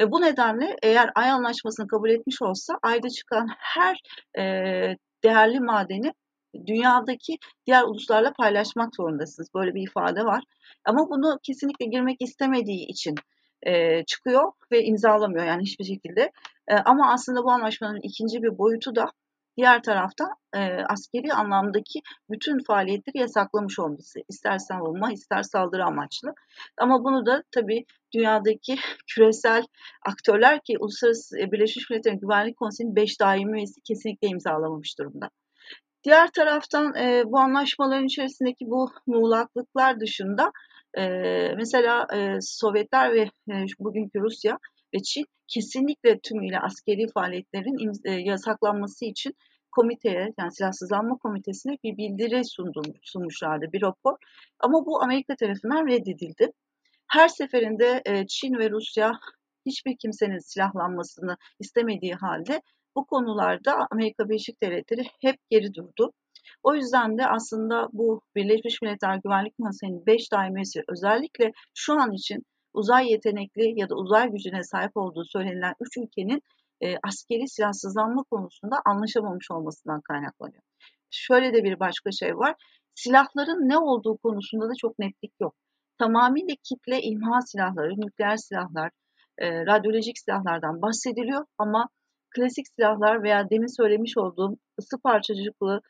E, 0.00 0.10
bu 0.10 0.20
nedenle 0.20 0.76
eğer 0.82 1.10
Ay 1.14 1.30
Anlaşması'nı 1.30 1.86
kabul 1.86 2.10
etmiş 2.10 2.42
olsa 2.42 2.78
Ay'da 2.82 3.08
çıkan 3.08 3.48
her 3.58 4.00
e, 4.38 4.42
değerli 5.24 5.60
madeni 5.60 6.12
dünyadaki 6.66 7.38
diğer 7.66 7.82
uluslarla 7.82 8.32
paylaşmak 8.32 8.96
zorundasınız. 8.96 9.48
Böyle 9.54 9.74
bir 9.74 9.82
ifade 9.82 10.24
var. 10.24 10.44
Ama 10.84 11.10
bunu 11.10 11.38
kesinlikle 11.42 11.86
girmek 11.86 12.16
istemediği 12.20 12.86
için 12.86 13.14
e, 13.62 14.04
çıkıyor 14.04 14.52
ve 14.72 14.84
imzalamıyor 14.84 15.44
yani 15.44 15.62
hiçbir 15.62 15.84
şekilde. 15.84 16.32
E, 16.68 16.74
ama 16.74 17.12
aslında 17.12 17.44
bu 17.44 17.50
anlaşmanın 17.50 18.00
ikinci 18.02 18.42
bir 18.42 18.58
boyutu 18.58 18.96
da 18.96 19.12
diğer 19.56 19.82
tarafta 19.82 20.24
e, 20.54 20.58
askeri 20.88 21.32
anlamdaki 21.32 22.00
bütün 22.30 22.58
faaliyetleri 22.64 23.18
yasaklamış 23.18 23.78
olması. 23.78 24.20
İster 24.28 24.58
savunma 24.58 25.12
ister 25.12 25.42
saldırı 25.42 25.84
amaçlı. 25.84 26.34
Ama 26.78 27.04
bunu 27.04 27.26
da 27.26 27.42
tabii 27.50 27.84
dünyadaki 28.14 28.76
küresel 29.06 29.64
aktörler 30.06 30.60
ki 30.60 30.78
Uluslararası 30.80 31.36
Birleşmiş 31.36 31.90
Milletler 31.90 32.12
Güvenlik 32.12 32.56
Konseyi'nin 32.56 32.96
5 32.96 33.20
daimi 33.20 33.58
üyesi 33.58 33.80
kesinlikle 33.80 34.28
imzalamamış 34.28 34.98
durumda. 34.98 35.30
Diğer 36.04 36.30
taraftan 36.30 36.94
e, 36.94 37.22
bu 37.26 37.38
anlaşmaların 37.38 38.06
içerisindeki 38.06 38.66
bu 38.66 38.90
muğlaklıklar 39.06 40.00
dışında 40.00 40.52
e, 40.98 41.04
mesela 41.56 42.06
e, 42.14 42.40
Sovyetler 42.40 43.14
ve 43.14 43.30
e, 43.50 43.64
bugünkü 43.78 44.20
Rusya 44.20 44.58
ve 44.94 44.98
Çin 45.02 45.24
kesinlikle 45.48 46.18
tümüyle 46.18 46.60
askeri 46.60 47.08
faaliyetlerin 47.14 47.92
e, 48.04 48.10
yasaklanması 48.12 49.04
için 49.04 49.34
komiteye 49.72 50.32
yani 50.38 50.52
silahsızlanma 50.52 51.16
komitesine 51.16 51.78
bir 51.84 51.96
bildiri 51.96 52.44
sundum, 52.44 52.84
sunmuşlardı 53.02 53.72
bir 53.72 53.82
rapor. 53.82 54.16
Ama 54.60 54.86
bu 54.86 55.02
Amerika 55.02 55.36
tarafından 55.36 55.86
reddedildi. 55.86 56.52
Her 57.08 57.28
seferinde 57.28 58.02
Çin 58.28 58.58
ve 58.58 58.70
Rusya 58.70 59.12
hiçbir 59.66 59.96
kimsenin 59.96 60.38
silahlanmasını 60.38 61.36
istemediği 61.60 62.14
halde 62.14 62.62
bu 62.96 63.06
konularda 63.06 63.86
Amerika 63.90 64.28
Birleşik 64.28 64.62
Devletleri 64.62 65.02
hep 65.20 65.36
geri 65.50 65.74
durdu. 65.74 66.12
O 66.66 66.74
yüzden 66.74 67.18
de 67.18 67.26
aslında 67.26 67.88
bu 67.92 68.20
Birleşmiş 68.36 68.82
Milletler 68.82 69.20
Güvenlik 69.24 69.54
Konseyi'nin 69.62 70.06
5 70.06 70.32
daimesi 70.32 70.82
özellikle 70.88 71.52
şu 71.74 71.92
an 72.00 72.12
için 72.12 72.42
uzay 72.74 73.10
yetenekli 73.10 73.80
ya 73.80 73.88
da 73.88 73.94
uzay 73.94 74.30
gücüne 74.30 74.62
sahip 74.62 74.96
olduğu 74.96 75.24
söylenilen 75.24 75.74
3 75.80 75.96
ülkenin 75.96 76.42
e, 76.80 76.96
askeri 77.02 77.48
silahsızlanma 77.48 78.22
konusunda 78.30 78.76
anlaşamamış 78.84 79.50
olmasından 79.50 80.00
kaynaklanıyor. 80.00 80.62
Şöyle 81.10 81.52
de 81.54 81.64
bir 81.64 81.80
başka 81.80 82.10
şey 82.12 82.36
var. 82.36 82.54
Silahların 82.94 83.68
ne 83.68 83.78
olduğu 83.78 84.16
konusunda 84.16 84.68
da 84.68 84.72
çok 84.78 84.98
netlik 84.98 85.32
yok. 85.40 85.54
Tamamıyla 85.98 86.54
kitle 86.62 87.02
imha 87.02 87.40
silahları, 87.40 88.00
nükleer 88.00 88.36
silahlar, 88.36 88.90
e, 89.38 89.66
radyolojik 89.66 90.18
silahlardan 90.18 90.82
bahsediliyor 90.82 91.44
ama 91.58 91.88
klasik 92.36 92.66
silahlar 92.76 93.22
veya 93.22 93.50
demin 93.50 93.76
söylemiş 93.76 94.16
olduğum 94.16 94.56
ısı 94.80 94.98
parçacıklı 95.02 95.80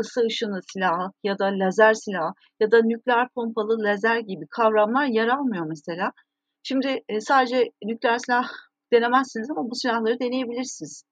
ısı 0.00 0.20
ışını 0.26 0.60
silahı 0.72 1.12
ya 1.24 1.38
da 1.38 1.44
lazer 1.44 1.94
silahı 1.94 2.32
ya 2.60 2.70
da 2.70 2.82
nükleer 2.82 3.28
pompalı 3.34 3.82
lazer 3.82 4.18
gibi 4.18 4.46
kavramlar 4.50 5.06
yer 5.06 5.28
almıyor 5.28 5.66
mesela. 5.66 6.12
Şimdi 6.62 7.00
e, 7.08 7.20
sadece 7.20 7.70
nükleer 7.84 8.18
silah 8.18 8.48
denemezsiniz 8.92 9.50
ama 9.50 9.70
bu 9.70 9.74
silahları 9.74 10.20
deneyebilirsiniz. 10.20 11.04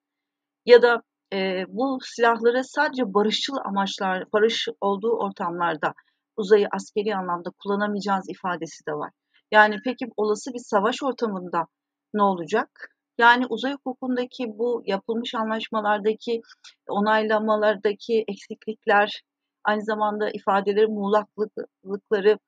Ya 0.67 0.83
da 0.83 1.03
e, 1.33 1.65
bu 1.69 1.99
silahları 2.03 2.65
sadece 2.65 3.15
barışçıl 3.15 3.57
amaçlar, 3.65 4.25
barış 4.33 4.69
olduğu 4.81 5.13
ortamlarda 5.19 5.95
uzayı 6.37 6.69
askeri 6.73 7.17
anlamda 7.17 7.51
kullanamayacağınız 7.59 8.29
ifadesi 8.29 8.87
de 8.87 8.93
var. 8.93 9.11
Yani 9.53 9.77
peki 9.85 10.07
olası 10.17 10.55
bir 10.55 10.59
savaş 10.59 11.03
ortamında 11.03 11.67
ne 12.15 12.23
olacak? 12.23 12.98
Yani 13.19 13.47
uzay 13.47 13.73
hukukundaki 13.73 14.59
bu 14.59 14.83
yapılmış 14.87 15.35
anlaşmalardaki 15.35 16.43
onaylamalardaki 16.89 18.25
eksiklikler, 18.29 19.23
aynı 19.65 19.83
zamanda 19.85 20.31
ifadeleri 20.31 20.87
muğlaklıkları, 20.87 22.39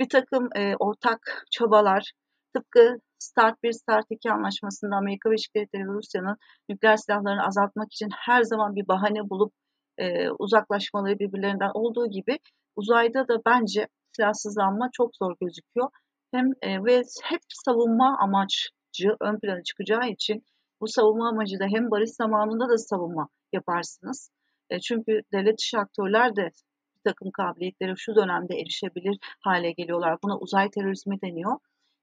bir 0.00 0.08
takım 0.08 0.48
e, 0.56 0.76
ortak 0.76 1.44
çabalar, 1.50 2.12
tıpkı 2.54 2.98
Start 3.18 3.62
1, 3.62 3.72
Start 3.72 4.06
2 4.10 4.30
anlaşmasında 4.30 4.96
Amerika 4.96 5.30
Birleşik 5.30 5.54
Devletleri 5.56 5.82
ve 5.82 5.92
Rusya'nın 5.92 6.36
nükleer 6.68 6.96
silahlarını 6.96 7.46
azaltmak 7.46 7.92
için 7.92 8.08
her 8.16 8.42
zaman 8.42 8.76
bir 8.76 8.88
bahane 8.88 9.30
bulup 9.30 9.52
e, 9.98 10.30
uzaklaşmaları 10.30 11.18
birbirlerinden 11.18 11.70
olduğu 11.74 12.10
gibi 12.10 12.38
uzayda 12.76 13.28
da 13.28 13.38
bence 13.46 13.88
silahsızlanma 14.16 14.88
çok 14.92 15.16
zor 15.16 15.36
gözüküyor. 15.40 15.90
Hem 16.32 16.52
e, 16.62 16.84
ve 16.84 17.02
hep 17.22 17.40
savunma 17.48 18.18
amaç 18.20 18.70
amacı 18.96 19.16
ön 19.20 19.38
plana 19.38 19.62
çıkacağı 19.62 20.08
için 20.08 20.44
bu 20.80 20.88
savunma 20.88 21.28
amacı 21.28 21.58
da 21.58 21.64
hem 21.64 21.90
barış 21.90 22.10
zamanında 22.10 22.68
da 22.68 22.78
savunma 22.78 23.28
yaparsınız. 23.52 24.30
E, 24.70 24.80
çünkü 24.80 25.22
devlet 25.32 25.58
dışı 25.58 25.78
aktörler 25.78 26.36
de 26.36 26.50
bir 26.96 27.02
takım 27.04 27.30
kabiliyetlere 27.30 27.94
şu 27.96 28.14
dönemde 28.14 28.54
erişebilir 28.54 29.18
hale 29.40 29.72
geliyorlar. 29.72 30.18
Buna 30.22 30.38
uzay 30.38 30.70
terörizmi 30.70 31.20
deniyor. 31.20 31.58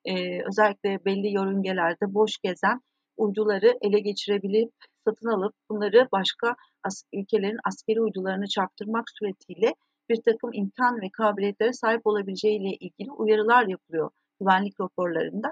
E, 0.05 0.41
özellikle 0.47 1.05
belli 1.05 1.27
yörüngelerde 1.27 2.13
boş 2.13 2.38
gezen 2.38 2.81
uyduları 3.17 3.77
ele 3.81 4.00
geçirebilip 4.00 4.71
satın 5.07 5.27
alıp 5.27 5.53
bunları 5.69 6.07
başka 6.12 6.55
as 6.83 7.03
ülkelerin 7.13 7.59
askeri 7.67 8.01
uydularını 8.01 8.47
çarptırmak 8.47 9.03
suretiyle 9.19 9.73
bir 10.09 10.21
takım 10.25 10.50
imkan 10.53 11.01
ve 11.01 11.09
kabiliyetlere 11.13 11.73
sahip 11.73 12.01
olabileceğiyle 12.07 12.69
ilgili 12.69 13.12
uyarılar 13.12 13.67
yapılıyor 13.67 14.09
güvenlik 14.39 14.79
raporlarında. 14.81 15.51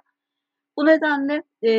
Bu 0.77 0.85
nedenle 0.85 1.43
e, 1.63 1.69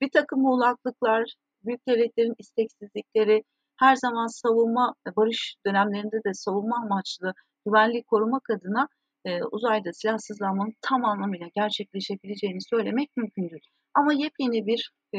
bir 0.00 0.10
takım 0.10 0.40
muğlaklıklar, 0.40 1.34
büyük 1.64 1.88
devletlerin 1.88 2.34
isteksizlikleri, 2.38 3.42
her 3.76 3.96
zaman 3.96 4.26
savunma, 4.26 4.94
barış 5.16 5.56
dönemlerinde 5.66 6.24
de 6.24 6.34
savunma 6.34 6.76
amaçlı 6.76 7.34
güvenlik 7.66 8.06
korumak 8.06 8.50
adına 8.50 8.88
e, 9.24 9.42
uzayda 9.42 9.92
silahsızlanmanın 9.92 10.74
tam 10.82 11.04
anlamıyla 11.04 11.46
gerçekleşebileceğini 11.54 12.62
söylemek 12.62 13.16
mümkün 13.16 13.50
değil. 13.50 13.62
Ama 13.94 14.12
yepyeni 14.12 14.66
bir 14.66 14.90
e, 15.14 15.18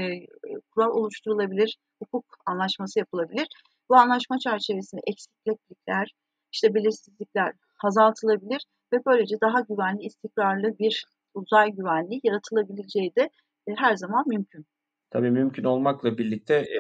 kural 0.72 0.92
oluşturulabilir, 0.92 1.78
hukuk 2.00 2.26
anlaşması 2.46 3.00
yapılabilir. 3.00 3.48
Bu 3.90 3.96
anlaşma 3.96 4.40
çerçevesinde 4.40 5.02
eksiklikler, 5.08 6.12
işte 6.52 6.74
belirsizlikler 6.74 7.54
azaltılabilir 7.84 8.66
ve 8.94 8.98
böylece 9.06 9.36
daha 9.42 9.62
güvenli, 9.62 10.04
istikrarlı 10.04 10.80
bir 10.80 11.06
uzay 11.34 11.72
güvenliği 11.72 12.22
yaratılabileceği 12.24 13.16
de 13.16 13.30
e, 13.68 13.76
her 13.76 13.96
zaman 13.96 14.24
mümkün. 14.28 14.66
Tabii 15.10 15.32
mümkün 15.32 15.64
olmakla 15.64 16.18
birlikte 16.18 16.56
e, 16.56 16.78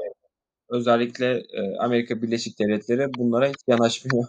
özellikle 0.69 1.25
e, 1.53 1.77
Amerika 1.79 2.21
Birleşik 2.21 2.59
Devletleri 2.59 3.13
bunlara 3.17 3.47
hiç 3.47 3.57
yanaşmıyor. 3.67 4.27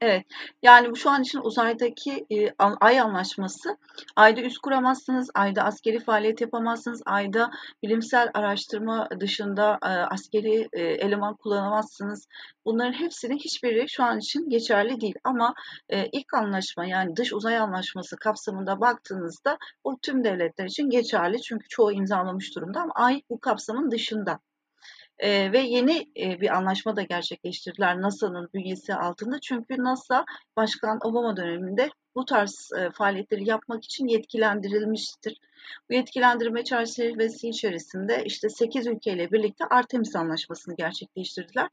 Evet, 0.00 0.24
yani 0.62 0.96
şu 0.96 1.10
an 1.10 1.22
için 1.22 1.38
uzaydaki, 1.42 2.26
an 2.58 2.76
Ay 2.80 3.00
Anlaşması, 3.00 3.76
Ay'da 4.16 4.40
üs 4.40 4.58
kuramazsınız, 4.58 5.30
Ay'da 5.34 5.62
askeri 5.64 5.98
faaliyet 6.00 6.40
yapamazsınız, 6.40 7.02
Ay'da 7.06 7.50
bilimsel 7.82 8.30
araştırma 8.34 9.08
dışında, 9.20 9.78
eee, 9.84 9.88
askeri, 9.90 10.68
eee, 10.76 10.82
eleman 10.92 11.34
kullanamazsınız. 11.36 12.26
Bunların 12.64 12.92
hepsinin 12.92 13.36
hiçbiri 13.38 13.88
şu 13.88 14.04
an 14.04 14.18
için 14.18 14.48
geçerli 14.48 15.00
değil 15.00 15.14
ama, 15.24 15.54
eee, 15.92 16.08
ilk 16.12 16.34
anlaşma 16.34 16.86
yani 16.86 17.16
Dış 17.16 17.32
Uzay 17.32 17.58
Anlaşması 17.58 18.16
kapsamında 18.16 18.80
baktığınızda 18.80 19.58
o 19.84 19.98
tüm 20.02 20.24
devletler 20.24 20.64
için 20.66 20.90
geçerli 20.90 21.42
çünkü 21.42 21.68
çoğu 21.68 21.92
imzalamış 21.92 22.56
durumda 22.56 22.80
ama 22.80 22.92
Ay 22.94 23.22
bu 23.30 23.40
kapsamın 23.40 23.90
dışında. 23.90 24.40
Eee, 25.22 25.52
ve 25.52 25.58
yeni, 25.60 26.04
eee, 26.14 26.40
bir 26.40 26.56
anlaşma 26.56 26.96
da 26.96 27.02
gerçekleştirdiler 27.02 28.02
NASA'nın 28.02 28.48
bünyesi 28.54 28.94
altında. 28.94 29.40
Çünkü 29.40 29.74
NASA 29.84 30.24
Başkan 30.56 30.98
Obama 31.04 31.36
döneminde 31.36 31.90
bu 32.20 32.24
tarz, 32.24 32.70
eee, 32.76 32.90
faaliyetleri 32.90 33.48
yapmak 33.48 33.84
için 33.84 34.06
yetkilendirilmiştir. 34.06 35.40
Bu 35.90 35.94
yetkilendirme 35.94 36.64
çerçevesi 36.64 37.48
içerisinde 37.48 38.24
işte 38.24 38.48
8 38.48 38.86
ülkeyle 38.86 39.30
birlikte 39.32 39.64
Artemis 39.64 40.16
Anlaşması'nı 40.16 40.76
gerçekleştirdiler. 40.76 41.68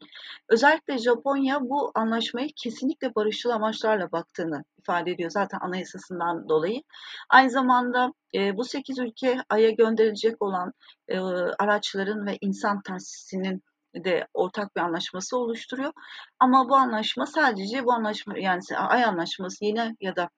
Özellikle 0.49 0.97
Japonya 0.97 1.61
bu 1.61 1.91
anlaşmayı 1.95 2.49
kesinlikle 2.55 3.15
barışçıl 3.15 3.49
amaçlarla 3.49 4.11
baktığını 4.11 4.63
ifade 4.77 5.11
ediyor 5.11 5.29
zaten 5.29 5.59
anayasasından 5.61 6.49
dolayı. 6.49 6.83
Aynı 7.29 7.49
zamanda 7.49 8.13
e, 8.35 8.57
bu 8.57 8.63
8 8.63 8.99
ülke 8.99 9.37
Ay'a 9.49 9.69
gönderilecek 9.69 10.41
olan 10.41 10.73
e, 11.07 11.19
araçların 11.59 12.25
ve 12.25 12.37
insan 12.41 12.81
tesisinin 12.81 13.63
de 14.03 14.27
ortak 14.33 14.75
bir 14.75 14.81
anlaşması 14.81 15.37
oluşturuyor. 15.37 15.93
Ama 16.39 16.69
bu 16.69 16.75
anlaşma 16.75 17.25
sadece 17.25 17.85
bu 17.85 17.93
anlaşma 17.93 18.39
yani 18.39 18.61
Ay 18.77 19.03
anlaşması 19.03 19.65
yine 19.65 19.95
ya 20.01 20.15
da 20.15 20.29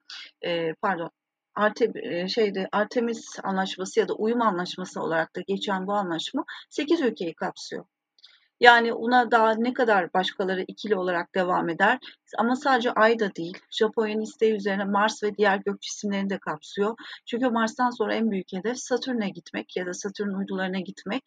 e, 0.42 0.74
pardon 0.74 1.10
Arte, 1.54 1.92
şeyde 2.28 2.68
Artemis 2.72 3.38
anlaşması 3.42 4.00
ya 4.00 4.08
da 4.08 4.14
uyum 4.14 4.42
anlaşması 4.42 5.02
olarak 5.02 5.36
da 5.36 5.40
geçen 5.40 5.86
bu 5.86 5.92
anlaşma 5.92 6.44
8 6.70 7.00
ülkeyi 7.00 7.34
kapsıyor. 7.34 7.84
Yani 8.60 8.92
ona 8.92 9.30
daha 9.30 9.54
ne 9.54 9.72
kadar 9.72 10.12
başkaları 10.12 10.64
ikili 10.68 10.96
olarak 10.96 11.34
devam 11.34 11.68
eder. 11.68 11.98
Ama 12.38 12.56
sadece 12.56 12.92
Ay 12.92 13.18
da 13.18 13.34
değil. 13.34 13.58
Japonya'nın 13.70 14.20
isteği 14.22 14.52
üzerine 14.52 14.84
Mars 14.84 15.22
ve 15.22 15.36
diğer 15.36 15.56
gök 15.56 15.82
cisimlerini 15.82 16.30
de 16.30 16.38
kapsıyor. 16.38 16.96
Çünkü 17.26 17.48
Mars'tan 17.48 17.90
sonra 17.90 18.14
en 18.14 18.30
büyük 18.30 18.52
hedef 18.52 18.78
Satürn'e 18.78 19.30
gitmek 19.30 19.76
ya 19.76 19.86
da 19.86 19.94
Satürn 19.94 20.34
uydularına 20.34 20.80
gitmek. 20.80 21.24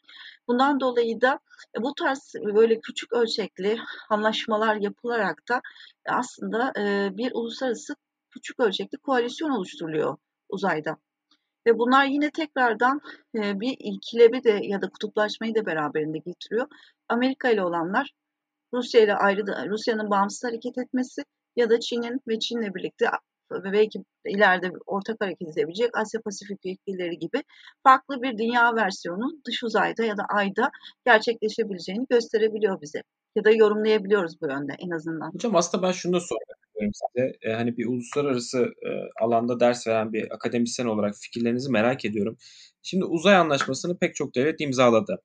Bundan 0.47 0.79
dolayı 0.79 1.21
da 1.21 1.39
e, 1.77 1.81
bu 1.83 1.95
tarz 1.95 2.33
böyle 2.55 2.79
küçük 2.79 3.13
ölçekli 3.13 3.77
anlaşmalar 4.09 4.75
yapılarak 4.75 5.49
da 5.49 5.61
aslında 6.09 6.73
e, 6.77 7.09
bir 7.17 7.31
uluslararası 7.31 7.95
küçük 8.29 8.59
ölçekli 8.59 8.97
koalisyon 8.97 9.49
oluşturuluyor 9.49 10.17
uzayda. 10.49 10.97
Ve 11.67 11.77
bunlar 11.77 12.05
yine 12.05 12.31
tekrardan 12.31 13.01
e, 13.35 13.59
bir 13.59 13.75
ikilebi 13.79 14.43
de 14.43 14.59
ya 14.63 14.81
da 14.81 14.89
kutuplaşmayı 14.89 15.55
da 15.55 15.65
beraberinde 15.65 16.17
getiriyor. 16.17 16.67
Amerika 17.09 17.49
ile 17.49 17.63
olanlar 17.63 18.13
Rusya 18.73 19.01
ile 19.01 19.15
ayrı 19.15 19.69
Rusya'nın 19.69 20.09
bağımsız 20.09 20.43
hareket 20.43 20.77
etmesi 20.77 21.21
ya 21.55 21.69
da 21.69 21.79
Çin'in 21.79 22.21
ve 22.27 22.39
Çin'le 22.39 22.75
birlikte 22.75 23.05
ve 23.51 23.71
belki 23.73 24.03
ileride 24.25 24.71
ortak 24.85 25.21
hareket 25.21 25.47
edebilecek 25.47 25.97
Asya 25.97 26.21
Pasifik 26.21 26.59
ülkeleri 26.65 27.19
gibi 27.19 27.43
farklı 27.83 28.21
bir 28.21 28.37
dünya 28.37 28.75
versiyonu 28.75 29.31
dış 29.47 29.63
uzayda 29.63 30.03
ya 30.03 30.17
da 30.17 30.23
ayda 30.29 30.71
gerçekleşebileceğini 31.05 32.05
gösterebiliyor 32.09 32.81
bize. 32.81 33.03
Ya 33.35 33.43
da 33.43 33.51
yorumlayabiliyoruz 33.51 34.41
bu 34.41 34.47
yönde 34.47 34.73
en 34.79 34.89
azından. 34.89 35.33
Hocam 35.33 35.55
aslında 35.55 35.87
ben 35.87 35.91
şunu 35.91 36.13
da 36.13 36.19
sormak 36.19 36.62
istiyorum 36.91 37.33
size. 37.39 37.51
E, 37.51 37.53
hani 37.53 37.77
bir 37.77 37.85
uluslararası 37.87 38.59
e, 38.59 38.89
alanda 39.21 39.59
ders 39.59 39.87
veren 39.87 40.13
bir 40.13 40.31
akademisyen 40.33 40.85
olarak 40.85 41.15
fikirlerinizi 41.15 41.71
merak 41.71 42.05
ediyorum. 42.05 42.37
Şimdi 42.83 43.05
uzay 43.05 43.35
anlaşmasını 43.35 43.97
pek 43.97 44.15
çok 44.15 44.35
devlet 44.35 44.61
imzaladı. 44.61 45.21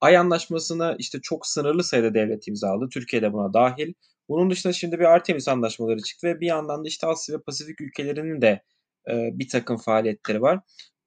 Ay 0.00 0.16
anlaşmasını 0.16 0.96
işte 0.98 1.18
çok 1.22 1.46
sınırlı 1.46 1.84
sayıda 1.84 2.14
devlet 2.14 2.48
imzaladı. 2.48 2.88
Türkiye 2.92 3.22
de 3.22 3.32
buna 3.32 3.54
dahil. 3.54 3.92
Bunun 4.28 4.50
dışında 4.50 4.72
şimdi 4.72 4.98
bir 4.98 5.04
Artemis 5.04 5.48
anlaşmaları 5.48 6.02
çıktı 6.02 6.26
ve 6.26 6.40
bir 6.40 6.46
yandan 6.46 6.84
da 6.84 6.88
işte 6.88 7.06
Asya 7.06 7.38
ve 7.38 7.42
Pasifik 7.42 7.80
ülkelerinin 7.80 8.40
de 8.40 8.62
e, 9.10 9.30
bir 9.32 9.48
takım 9.48 9.76
faaliyetleri 9.76 10.42
var. 10.42 10.60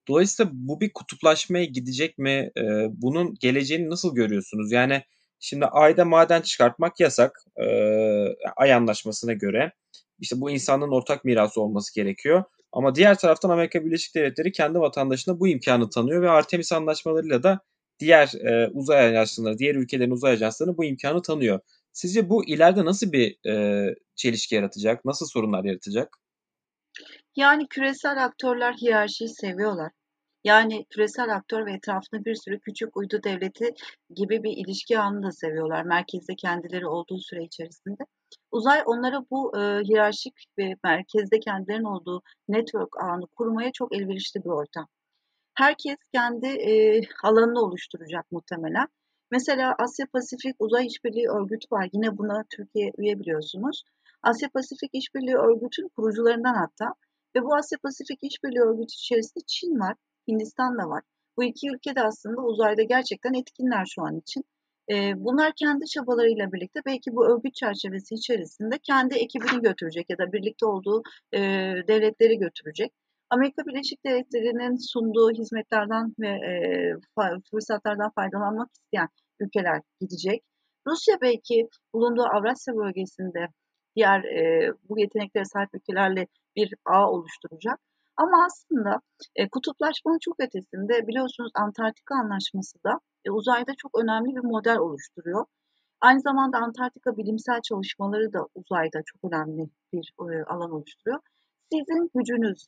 Dolayısıyla 0.08 0.52
bu 0.54 0.82
bir 0.82 0.94
kutuplaşmaya 0.94 1.66
gidecek 1.66 2.18
mi? 2.18 2.52
E, 2.58 2.62
bunun 2.89 3.36
geleceğini 3.39 3.89
nasıl 3.89 4.16
görüyorsunuz? 4.16 4.72
Yani 4.72 5.04
şimdi 5.44 5.66
ayda 5.66 6.06
maden 6.06 6.42
çıkartmak 6.42 7.00
yasak. 7.00 7.46
E, 7.58 7.66
ay 8.56 8.74
anlaşmasına 8.74 9.34
göre. 9.34 9.72
İşte 10.20 10.42
bu 10.42 10.52
insanların 10.52 10.92
ortak 10.92 11.26
mirası 11.26 11.62
olması 11.62 11.96
gerekiyor. 11.96 12.44
Ama 12.72 12.96
diğer 12.96 13.18
taraftan 13.18 13.50
Amerika 13.50 13.86
Birleşik 13.86 14.16
Devletleri 14.16 14.52
kendi 14.52 14.80
vatandaşına 14.80 15.40
bu 15.40 15.48
imkanı 15.48 15.90
tanıyor 15.90 16.22
ve 16.22 16.30
Artemis 16.30 16.72
anlaşmalarıyla 16.72 17.44
da 17.44 17.60
diğer 18.00 18.34
e, 18.46 18.70
uzay 18.74 19.08
ajansları, 19.08 19.58
diğer 19.58 19.76
ülkelerin 19.76 20.12
uzay 20.12 20.34
ajanslarına 20.34 20.78
bu 20.78 20.84
imkanı 20.86 21.22
tanıyor. 21.22 21.60
Sizce 21.94 22.30
bu 22.30 22.46
ileride 22.46 22.86
nasıl 22.86 23.12
bir 23.12 23.50
e, 23.50 23.96
çelişki 24.16 24.56
yaratacak? 24.56 25.06
Nasıl 25.06 25.26
sorunlar 25.26 25.64
yaratacak? 25.64 26.18
Yani 27.36 27.68
küresel 27.70 28.26
aktörler 28.26 28.74
hiyerarşiyi 28.74 29.30
seviyorlar. 29.30 29.92
Yani 30.44 30.86
küresel 30.90 31.36
aktör 31.36 31.66
ve 31.66 31.74
etrafında 31.74 32.26
bir 32.26 32.36
sürü 32.36 32.60
küçük 32.60 32.98
uydu 32.98 33.24
devleti 33.24 33.74
gibi 34.16 34.44
bir 34.44 34.58
ilişki 34.58 35.00
ağını 35.00 35.24
da 35.24 35.32
seviyorlar. 35.32 35.84
Merkezde 35.84 36.36
kendileri 36.36 36.88
olduğu 36.88 37.20
süre 37.20 37.44
içerisinde. 37.44 38.04
Uzay 38.52 38.84
onlara 38.86 39.26
bu 39.32 39.58
e, 39.58 39.60
hiyerarşik 39.84 40.46
ve 40.58 40.76
merkezde 40.84 41.40
kendilerinin 41.40 41.84
olduğu 41.84 42.22
network 42.48 43.04
ağını 43.04 43.28
kurmaya 43.28 43.72
çok 43.72 43.96
elverişli 43.96 44.44
bir 44.44 44.50
ortam. 44.50 44.88
Herkes 45.56 45.98
kendi 46.14 46.48
e, 46.48 47.02
alanını 47.24 47.60
oluşturacak 47.62 48.32
muhtemelen. 48.32 48.88
Mesela 49.32 49.76
Asya 49.80 50.06
Pasifik 50.14 50.56
Uzay 50.60 50.86
İşbirliği 50.86 51.28
Örgütü 51.28 51.68
var. 51.72 51.90
Yine 51.94 52.18
buna 52.18 52.44
Türkiye 52.56 52.92
üye 52.98 53.20
biliyorsunuz. 53.20 53.84
Asya 54.24 54.50
Pasifik 54.50 54.90
İşbirliği 54.94 55.36
Örgütü'nün 55.36 55.90
kurucularından 55.98 56.54
hatta. 56.54 56.94
Ve 57.36 57.44
bu 57.44 57.56
Asya 57.56 57.78
Pasifik 57.84 58.20
İşbirliği 58.22 58.62
Örgütü 58.62 58.94
içerisinde 58.94 59.44
Çin 59.48 59.80
var, 59.80 59.96
Hindistan 60.28 60.78
da 60.78 60.90
var. 60.90 61.04
Bu 61.38 61.44
iki 61.44 61.70
ülke 61.70 61.96
de 61.96 62.02
aslında 62.02 62.42
uzayda 62.42 62.84
gerçekten 62.84 63.34
etkinler 63.34 63.86
şu 63.86 64.02
an 64.02 64.18
için. 64.18 64.44
E, 64.92 65.14
bunlar 65.18 65.54
kendi 65.56 65.86
çabalarıyla 65.86 66.52
birlikte 66.52 66.80
belki 66.86 67.12
bu 67.16 67.28
örgüt 67.28 67.56
çerçevesi 67.56 68.16
içerisinde 68.16 68.78
kendi 68.84 69.16
ekibini 69.16 69.62
götürecek 69.62 70.10
ya 70.10 70.18
da 70.18 70.34
birlikte 70.34 70.66
olduğu 70.66 71.02
e, 71.34 71.40
devletleri 71.88 72.38
götürecek. 72.38 72.92
Amerika 73.30 73.66
Birleşik 73.66 74.06
Devletleri'nin 74.06 74.76
sunduğu 74.94 75.32
hizmetlerden 75.32 76.14
ve 76.20 76.28
e, 76.28 76.52
fırsatlardan 77.52 78.12
faydalanmak 78.16 78.70
isteyen 78.74 79.08
ülkeler 79.40 79.82
gidecek. 80.02 80.44
Rusya 80.88 81.18
belki 81.22 81.68
bulunduğu 81.94 82.24
Avrasya 82.24 82.76
bölgesinde 82.76 83.48
diğer 83.96 84.24
e, 84.24 84.72
bu 84.90 85.00
yeteneklere 85.00 85.46
sahip 85.46 85.70
ülkelerle 85.74 86.28
bir 86.56 86.74
ağ 86.86 87.12
oluşturacak. 87.12 87.80
Ama 88.17 88.45
aslında 88.45 89.02
e, 89.36 89.49
kutuplaşmanın 89.49 90.19
çok 90.19 90.36
ötesinde 90.39 91.08
biliyorsunuz 91.08 91.52
Antarktika 91.56 92.15
Anlaşması 92.15 92.84
da 92.84 92.99
e, 93.26 93.32
uzayda 93.32 93.71
çok 93.78 93.91
önemli 94.04 94.36
bir 94.36 94.43
model 94.43 94.78
oluşturuyor. 94.78 95.45
Aynı 96.02 96.21
zamanda 96.21 96.58
Antarktika 96.58 97.17
bilimsel 97.17 97.62
çalışmaları 97.62 98.34
da 98.34 98.47
uzayda 98.56 99.02
çok 99.06 99.32
önemli 99.34 99.69
bir 99.93 100.13
e, 100.19 100.43
alan 100.43 100.71
oluşturuyor. 100.71 101.19
Sizin 101.71 102.12
gücünüz 102.15 102.67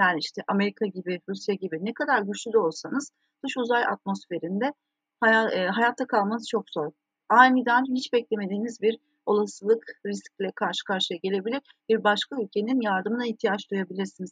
yani 0.00 0.18
işte 0.18 0.42
Amerika 0.48 0.86
gibi, 0.86 1.20
Rusya 1.28 1.54
gibi 1.54 1.78
ne 1.84 1.94
kadar 1.94 2.22
güçlü 2.22 2.52
de 2.52 2.58
olsanız 2.58 3.10
dış 3.44 3.56
uzay 3.56 3.84
atmosferinde 3.84 4.72
hay- 5.20 5.64
e, 5.64 5.66
hayatta 5.68 6.06
kalmanız 6.06 6.48
çok 6.48 6.70
zor. 6.70 6.90
Aniden 7.28 7.84
hiç 7.94 8.12
beklemediğiniz 8.12 8.80
bir 8.82 8.98
olasılık 9.26 9.84
riskle 10.06 10.50
karşı 10.54 10.84
karşıya 10.84 11.18
gelebilir. 11.22 11.60
Bir 11.88 12.04
başka 12.04 12.42
ülkenin 12.42 12.80
yardımına 12.80 13.26
ihtiyaç 13.26 13.70
duyabilirsiniz. 13.70 14.30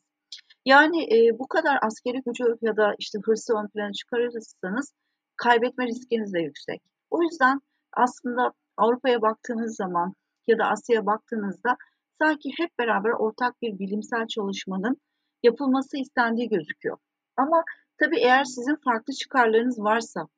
Yani 0.69 1.03
e, 1.15 1.39
bu 1.39 1.49
kadar 1.49 1.79
askeri 1.83 2.23
gücü 2.27 2.45
ya 2.63 2.77
da 2.77 2.95
işte 2.99 3.19
hırsı 3.25 3.55
ön 3.55 3.69
plana 3.69 3.93
çıkarırsanız 3.93 4.93
kaybetme 5.37 5.87
riskiniz 5.87 6.35
de 6.35 6.41
yüksek. 6.41 6.83
O 7.11 7.23
yüzden 7.23 7.61
aslında 7.93 8.53
Avrupa'ya 8.77 9.23
baktığınız 9.23 9.77
zaman 9.77 10.15
ya 10.47 10.59
da 10.59 10.65
Asya'ya 10.65 11.07
baktığınızda 11.07 11.77
sanki 12.19 12.51
hep 12.59 12.79
beraber 12.79 13.11
ortak 13.11 13.63
bir 13.63 13.79
bilimsel 13.79 14.27
çalışmanın 14.27 14.97
yapılması 15.43 15.97
istendiği 15.99 16.49
gözüküyor. 16.49 16.97
Ama 17.37 17.65
tabii 17.99 18.19
eğer 18.19 18.45
sizin 18.45 18.77
farklı 18.85 19.13
çıkarlarınız 19.13 19.79
varsa 19.79 20.29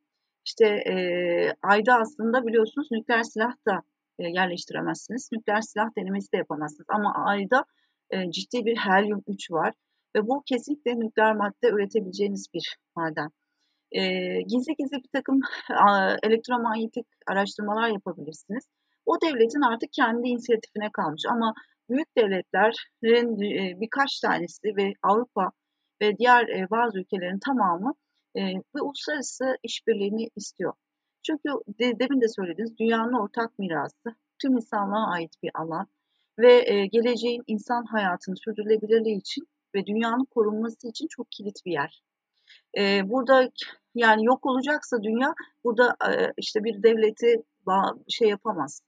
işte 0.45 0.67
e, 0.67 0.95
ayda 1.63 1.95
aslında 1.95 2.47
biliyorsunuz 2.47 2.89
nükleer 2.91 3.23
silah 3.23 3.55
da 3.67 3.83
e, 4.19 4.29
yerleştiremezsiniz. 4.29 5.29
Nükleer 5.33 5.61
silah 5.61 5.97
denemesi 5.99 6.33
de 6.33 6.37
yapamazsınız. 6.37 6.87
Ama 6.89 7.15
ayda 7.15 7.65
e, 8.11 8.31
ciddi 8.31 8.65
bir 8.65 8.77
helyum 8.77 9.23
3 9.29 9.51
var 9.51 9.75
ve 10.17 10.27
bu 10.29 10.43
kesinlikle 10.47 11.01
nükleer 11.01 11.37
madde 11.37 11.69
üretebileceğiniz 11.69 12.47
bir 12.55 12.77
maden. 12.97 13.31
E, 13.93 14.03
gizli 14.43 14.75
gizli 14.79 14.97
bir 14.97 15.09
takım 15.13 15.41
a, 15.71 16.17
elektromanyetik 16.23 17.07
araştırmalar 17.27 17.89
yapabilirsiniz. 17.89 18.65
o 19.07 19.21
devletin 19.21 19.61
artık 19.61 19.93
kendi 19.93 20.29
inisiyatifine 20.29 20.91
kalmış. 20.93 21.23
Ama 21.31 21.55
büyük 21.91 22.17
devletlerin 22.17 23.41
birkaç 23.81 24.21
tanesi 24.21 24.77
ve 24.77 24.93
Avrupa 25.03 25.51
ve 26.03 26.19
diğer 26.19 26.71
bazı 26.71 26.99
ülkelerin 27.01 27.39
tamamı 27.39 27.95
bir 28.37 28.81
uluslararası 28.81 29.57
işbirliğini 29.63 30.29
istiyor. 30.37 30.73
Çünkü 31.23 31.49
de, 31.69 31.99
demin 31.99 32.21
de 32.21 32.29
söylediniz 32.29 32.79
dünyanın 32.79 33.13
ortak 33.13 33.59
mirası, 33.59 34.15
tüm 34.43 34.57
insanlığa 34.57 35.11
ait 35.11 35.33
bir 35.43 35.51
alan 35.55 35.87
ve 36.39 36.87
geleceğin 36.87 37.43
insan 37.47 37.85
hayatını 37.85 38.37
sürdürülebilirliği 38.37 39.19
için 39.19 39.47
ve 39.75 39.87
dünyanın 39.87 40.25
korunması 40.25 40.89
için 40.89 41.07
çok 41.11 41.31
kilit 41.31 41.57
bir 41.67 41.73
yer. 41.73 42.03
burada 43.09 43.51
yani 43.95 44.25
yok 44.25 44.47
olacaksa 44.47 45.03
dünya 45.03 45.35
burada 45.65 45.97
işte 46.39 46.65
bir 46.65 46.83
devleti 46.83 47.37
şey 48.09 48.29
yapamaz, 48.29 48.83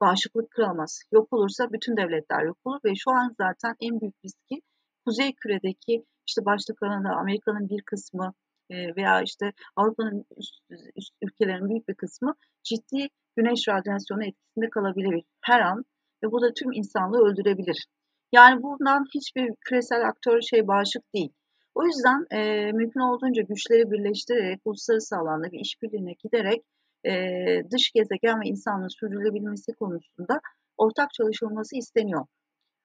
bağışıklık 0.00 0.50
kıramaz. 0.50 1.00
Yok 1.12 1.32
olursa 1.32 1.72
bütün 1.72 1.96
devletler 1.96 2.42
yok 2.42 2.58
olur 2.64 2.80
ve 2.84 2.94
şu 2.94 3.10
an 3.10 3.34
zaten 3.38 3.74
en 3.80 4.00
büyük 4.00 4.14
riski 4.24 4.62
Kuzey 5.06 5.32
Küre'deki 5.34 6.04
işte 6.26 6.44
başta 6.44 6.74
Kanada, 6.74 7.16
Amerika'nın 7.16 7.68
bir 7.68 7.82
kısmı 7.82 8.32
veya 8.70 9.22
işte 9.22 9.52
Avrupa'nın 9.76 10.24
üst, 10.36 10.54
üst 10.96 11.12
ülkelerin 11.22 11.68
büyük 11.68 11.88
bir 11.88 11.94
kısmı 11.94 12.34
ciddi 12.62 13.08
güneş 13.36 13.68
radyasyonu 13.68 14.24
etkisinde 14.24 14.70
kalabilir 14.70 15.24
her 15.40 15.60
an 15.60 15.84
ve 16.22 16.32
bu 16.32 16.42
da 16.42 16.52
tüm 16.54 16.72
insanlığı 16.72 17.18
öldürebilir. 17.28 17.86
Yani 18.32 18.62
bundan 18.62 19.04
hiçbir 19.14 19.50
küresel 19.60 20.08
aktör 20.08 20.40
şey 20.40 20.66
bağışık 20.66 21.02
değil. 21.14 21.32
O 21.74 21.84
yüzden 21.86 22.26
e, 22.30 22.72
mümkün 22.72 23.00
olduğunca 23.00 23.42
güçleri 23.42 23.90
birleştirerek 23.90 24.60
uluslararası 24.64 25.16
alanda 25.16 25.52
bir 25.52 25.60
işbirliğine 25.60 26.12
giderek 26.12 26.62
e, 27.06 27.12
dış 27.72 27.90
gezegen 27.92 28.40
ve 28.40 28.48
insanlığın 28.48 28.98
sürdürülebilmesi 29.00 29.72
konusunda 29.74 30.40
ortak 30.76 31.12
çalışılması 31.12 31.76
isteniyor. 31.76 32.26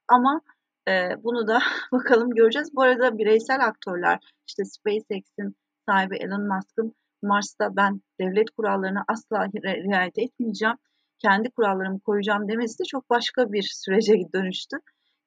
Ama 0.08 0.42
e, 0.88 1.24
bunu 1.24 1.48
da 1.48 1.60
bakalım 1.92 2.30
göreceğiz. 2.30 2.70
Bu 2.76 2.82
arada 2.82 3.18
bireysel 3.18 3.66
aktörler 3.66 4.20
işte 4.48 4.66
SpaceX'in 4.66 5.56
sahibi 5.90 6.18
Elon 6.18 6.48
Musk'ın 6.48 6.96
Mars'ta 7.24 7.76
ben 7.76 8.02
devlet 8.20 8.50
kurallarına 8.50 9.04
asla 9.08 9.48
riayet 9.66 10.18
etmeyeceğim, 10.18 10.76
kendi 11.20 11.50
kurallarımı 11.50 12.00
koyacağım 12.00 12.48
demesi 12.48 12.80
de 12.80 12.84
çok 12.88 13.10
başka 13.10 13.52
bir 13.52 13.64
sürece 13.64 14.14
dönüştü. 14.34 14.78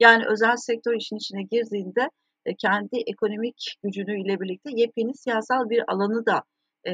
Yani 0.00 0.24
özel 0.26 0.56
sektör 0.56 0.94
işin 0.94 1.16
içine 1.16 1.42
girdiğinde 1.42 2.10
e, 2.46 2.54
kendi 2.54 2.96
ekonomik 3.06 3.76
gücünü 3.82 4.22
ile 4.22 4.40
birlikte 4.40 4.70
yepyeni 4.74 5.14
siyasal 5.14 5.70
bir 5.70 5.92
alanı 5.92 6.26
da 6.26 6.42
e, 6.84 6.92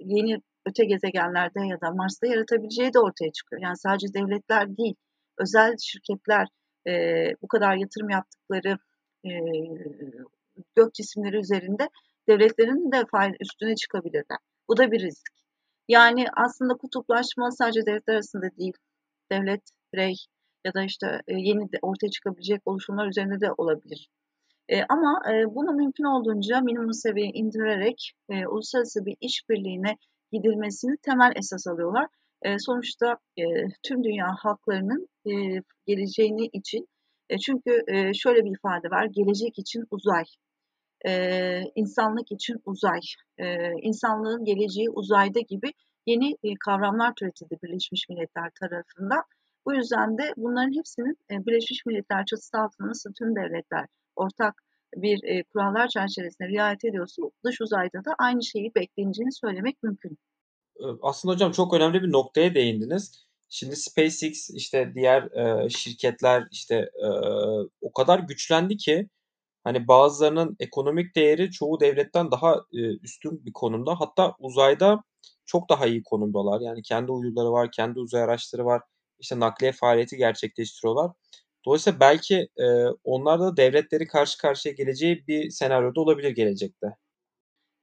yeni 0.00 0.42
öte 0.66 0.84
gezegenlerde 0.84 1.66
ya 1.66 1.80
da 1.80 1.90
Mars'ta 1.90 2.26
yaratabileceği 2.26 2.92
de 2.94 3.00
ortaya 3.00 3.32
çıkıyor. 3.32 3.62
Yani 3.62 3.76
sadece 3.76 4.14
devletler 4.14 4.76
değil, 4.76 4.94
özel 5.38 5.76
şirketler 5.82 6.48
e, 6.86 6.92
bu 7.42 7.48
kadar 7.48 7.76
yatırım 7.76 8.10
yaptıkları 8.10 8.78
gök 10.76 10.94
cisimleri 10.94 11.36
üzerinde 11.36 11.88
devletlerin 12.28 12.92
de 12.92 13.04
üstüne 13.40 13.74
çıkabilirler. 13.74 14.38
Bu 14.68 14.76
da 14.76 14.90
bir 14.92 15.00
risk. 15.00 15.32
Yani 15.88 16.26
aslında 16.36 16.74
kutuplaşma 16.74 17.50
sadece 17.50 17.86
devletler 17.86 18.14
arasında 18.14 18.56
değil, 18.58 18.72
devlet, 19.32 19.62
birey 19.92 20.14
ya 20.64 20.74
da 20.74 20.82
işte 20.82 21.20
yeni 21.28 21.72
de 21.72 21.78
ortaya 21.82 22.10
çıkabilecek 22.10 22.62
oluşumlar 22.64 23.06
üzerinde 23.06 23.40
de 23.40 23.52
olabilir. 23.56 24.08
E, 24.68 24.82
ama 24.88 25.22
e, 25.32 25.54
bunu 25.54 25.72
mümkün 25.72 26.04
olduğunca 26.04 26.60
minimum 26.60 26.92
seviyeye 26.92 27.32
indirerek 27.32 28.12
e, 28.28 28.46
uluslararası 28.46 29.06
bir 29.06 29.16
işbirliğine 29.20 29.96
gidilmesini 30.32 30.96
temel 31.02 31.32
esas 31.36 31.66
alıyorlar. 31.66 32.06
E, 32.42 32.58
sonuçta 32.58 33.18
e, 33.36 33.42
tüm 33.82 34.04
dünya 34.04 34.26
halklarının 34.38 35.08
e, 35.26 35.32
geleceğini 35.86 36.46
için 36.46 36.88
e, 37.28 37.38
çünkü 37.38 37.82
e, 37.88 38.14
şöyle 38.14 38.44
bir 38.44 38.50
ifade 38.50 38.90
var, 38.90 39.04
gelecek 39.04 39.58
için 39.58 39.84
uzay 39.90 40.24
e, 41.06 41.62
insanlık 41.74 42.32
için 42.32 42.56
uzay, 42.64 43.00
e, 43.38 43.72
insanlığın 43.82 44.44
geleceği 44.44 44.90
uzayda 44.90 45.40
gibi 45.40 45.72
yeni 46.06 46.36
e, 46.42 46.54
kavramlar 46.64 47.14
türetildi 47.14 47.58
Birleşmiş 47.62 48.08
Milletler 48.08 48.50
tarafından. 48.60 49.22
Bu 49.66 49.74
yüzden 49.74 50.18
de 50.18 50.32
bunların 50.36 50.78
hepsinin 50.78 51.18
e, 51.30 51.46
Birleşmiş 51.46 51.86
Milletler 51.86 52.24
çatısı 52.26 52.58
altında 52.58 52.88
nasıl 52.88 53.12
tüm 53.18 53.36
devletler 53.36 53.86
ortak 54.16 54.54
bir 54.96 55.24
e, 55.24 55.44
kurallar 55.44 55.88
çerçevesinde 55.88 56.48
riayet 56.48 56.84
ediyorsa 56.84 57.22
dış 57.44 57.60
uzayda 57.60 58.04
da 58.04 58.14
aynı 58.18 58.44
şeyi 58.44 58.74
bekleneceğini 58.74 59.32
söylemek 59.32 59.82
mümkün. 59.82 60.18
Aslında 61.02 61.34
hocam 61.34 61.52
çok 61.52 61.74
önemli 61.74 62.02
bir 62.02 62.12
noktaya 62.12 62.54
değindiniz. 62.54 63.26
Şimdi 63.48 63.76
SpaceX 63.76 64.50
işte 64.50 64.92
diğer 64.94 65.22
e, 65.22 65.68
şirketler 65.68 66.48
işte 66.50 66.74
e, 66.74 67.08
o 67.80 67.92
kadar 67.92 68.18
güçlendi 68.18 68.76
ki 68.76 69.08
Hani 69.64 69.88
bazılarının 69.88 70.56
ekonomik 70.60 71.16
değeri 71.16 71.50
çoğu 71.50 71.80
devletten 71.80 72.30
daha 72.30 72.54
e, 72.72 72.78
üstün 72.78 73.44
bir 73.44 73.52
konumda. 73.52 74.00
Hatta 74.00 74.34
uzayda 74.38 75.02
çok 75.46 75.68
daha 75.68 75.86
iyi 75.86 76.02
konumdalar. 76.02 76.60
Yani 76.60 76.82
kendi 76.82 77.12
uyduları 77.12 77.52
var, 77.52 77.70
kendi 77.72 78.00
uzay 78.00 78.22
araçları 78.22 78.64
var. 78.64 78.82
İşte 79.18 79.40
nakliye 79.40 79.72
faaliyeti 79.72 80.16
gerçekleştiriyorlar. 80.16 81.10
Dolayısıyla 81.66 82.00
belki 82.00 82.48
e, 82.56 82.66
onlar 83.04 83.40
da 83.40 83.56
devletleri 83.56 84.06
karşı 84.06 84.38
karşıya 84.38 84.74
geleceği 84.74 85.26
bir 85.26 85.50
senaryoda 85.50 86.00
olabilir 86.00 86.30
gelecekte. 86.30 86.86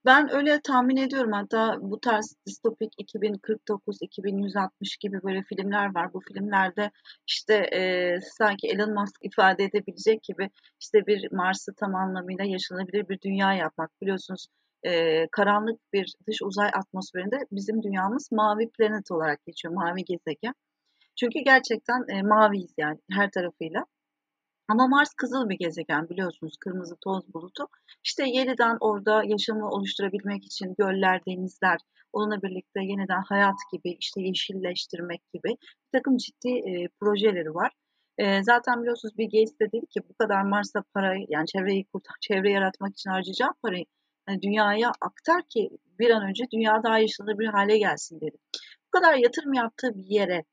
Ben 0.06 0.36
öyle 0.36 0.62
tahmin 0.64 0.98
ediyorum. 0.98 1.32
Hatta 1.32 1.78
bu 1.82 2.00
tarz 2.00 2.36
distopik 2.48 2.94
2049, 2.98 3.98
2160 4.02 4.98
gibi 4.98 5.24
böyle 5.24 5.44
filmler 5.44 5.96
var. 5.96 6.14
Bu 6.14 6.20
filmlerde 6.28 6.92
işte 7.28 7.54
e, 7.54 8.20
sanki 8.38 8.68
Elon 8.68 8.94
Musk 8.94 9.16
ifade 9.22 9.64
edebilecek 9.64 10.24
gibi 10.24 10.50
işte 10.80 11.08
bir 11.08 11.32
Mars'ı 11.32 11.74
tam 11.76 11.96
anlamıyla 11.96 12.46
yaşanabilir 12.46 13.10
bir 13.10 13.20
dünya 13.22 13.54
yapmak. 13.54 14.02
Biliyorsunuz 14.02 14.48
e, 14.84 15.28
karanlık 15.32 15.80
bir 15.94 16.14
dış 16.28 16.42
uzay 16.42 16.70
atmosferinde 16.74 17.38
bizim 17.52 17.84
dünyamız 17.84 18.32
mavi 18.32 18.70
planet 18.70 19.12
olarak 19.12 19.46
geçiyor. 19.46 19.74
Mavi 19.74 20.04
gezegen. 20.04 20.54
Çünkü 21.20 21.40
gerçekten 21.40 22.06
e, 22.10 22.22
maviyiz 22.22 22.74
yani 22.78 23.00
her 23.12 23.32
tarafıyla. 23.32 23.86
Ama 24.72 24.88
Mars 24.88 25.14
kızıl 25.14 25.50
bir 25.50 25.58
gezegen 25.58 26.10
biliyorsunuz 26.10 26.54
kırmızı 26.60 26.96
toz 27.02 27.34
bulutu. 27.34 27.68
İşte 28.04 28.24
yeniden 28.28 28.78
orada 28.80 29.24
yaşamı 29.26 29.70
oluşturabilmek 29.70 30.46
için 30.46 30.76
göller, 30.78 31.22
denizler, 31.28 31.78
onunla 32.14 32.42
birlikte 32.42 32.80
yeniden 32.84 33.22
hayat 33.30 33.56
gibi 33.72 33.96
işte 34.00 34.22
yeşilleştirmek 34.22 35.22
gibi 35.34 35.50
bir 35.50 35.98
takım 35.98 36.18
ciddi 36.18 36.50
e, 36.50 36.88
projeleri 37.00 37.54
var. 37.56 37.72
E, 38.18 38.44
zaten 38.44 38.82
biliyorsunuz 38.82 39.18
bir 39.18 39.26
Gates 39.26 39.60
de 39.60 39.72
dedi 39.72 39.86
ki 39.86 40.00
bu 40.10 40.14
kadar 40.14 40.42
Mars'a 40.42 40.84
parayı 40.94 41.26
yani 41.30 41.48
çevreyi 41.48 41.86
kurtar, 41.86 42.16
çevre 42.22 42.52
yaratmak 42.52 42.94
için 42.94 43.10
harcayacağım 43.10 43.54
parayı 43.64 43.86
yani 44.30 44.42
dünyaya 44.42 44.92
aktar 45.02 45.42
ki 45.50 45.70
bir 46.00 46.10
an 46.10 46.24
önce 46.30 46.44
dünya 46.54 46.84
daha 46.84 47.00
yaşanır 47.00 47.40
bir 47.40 47.48
hale 47.48 47.78
gelsin 47.78 48.22
dedi. 48.22 48.38
Bu 48.88 49.00
kadar 49.00 49.16
yatırım 49.16 49.54
yaptığı 49.54 49.96
bir 49.96 50.06
yere 50.06 50.44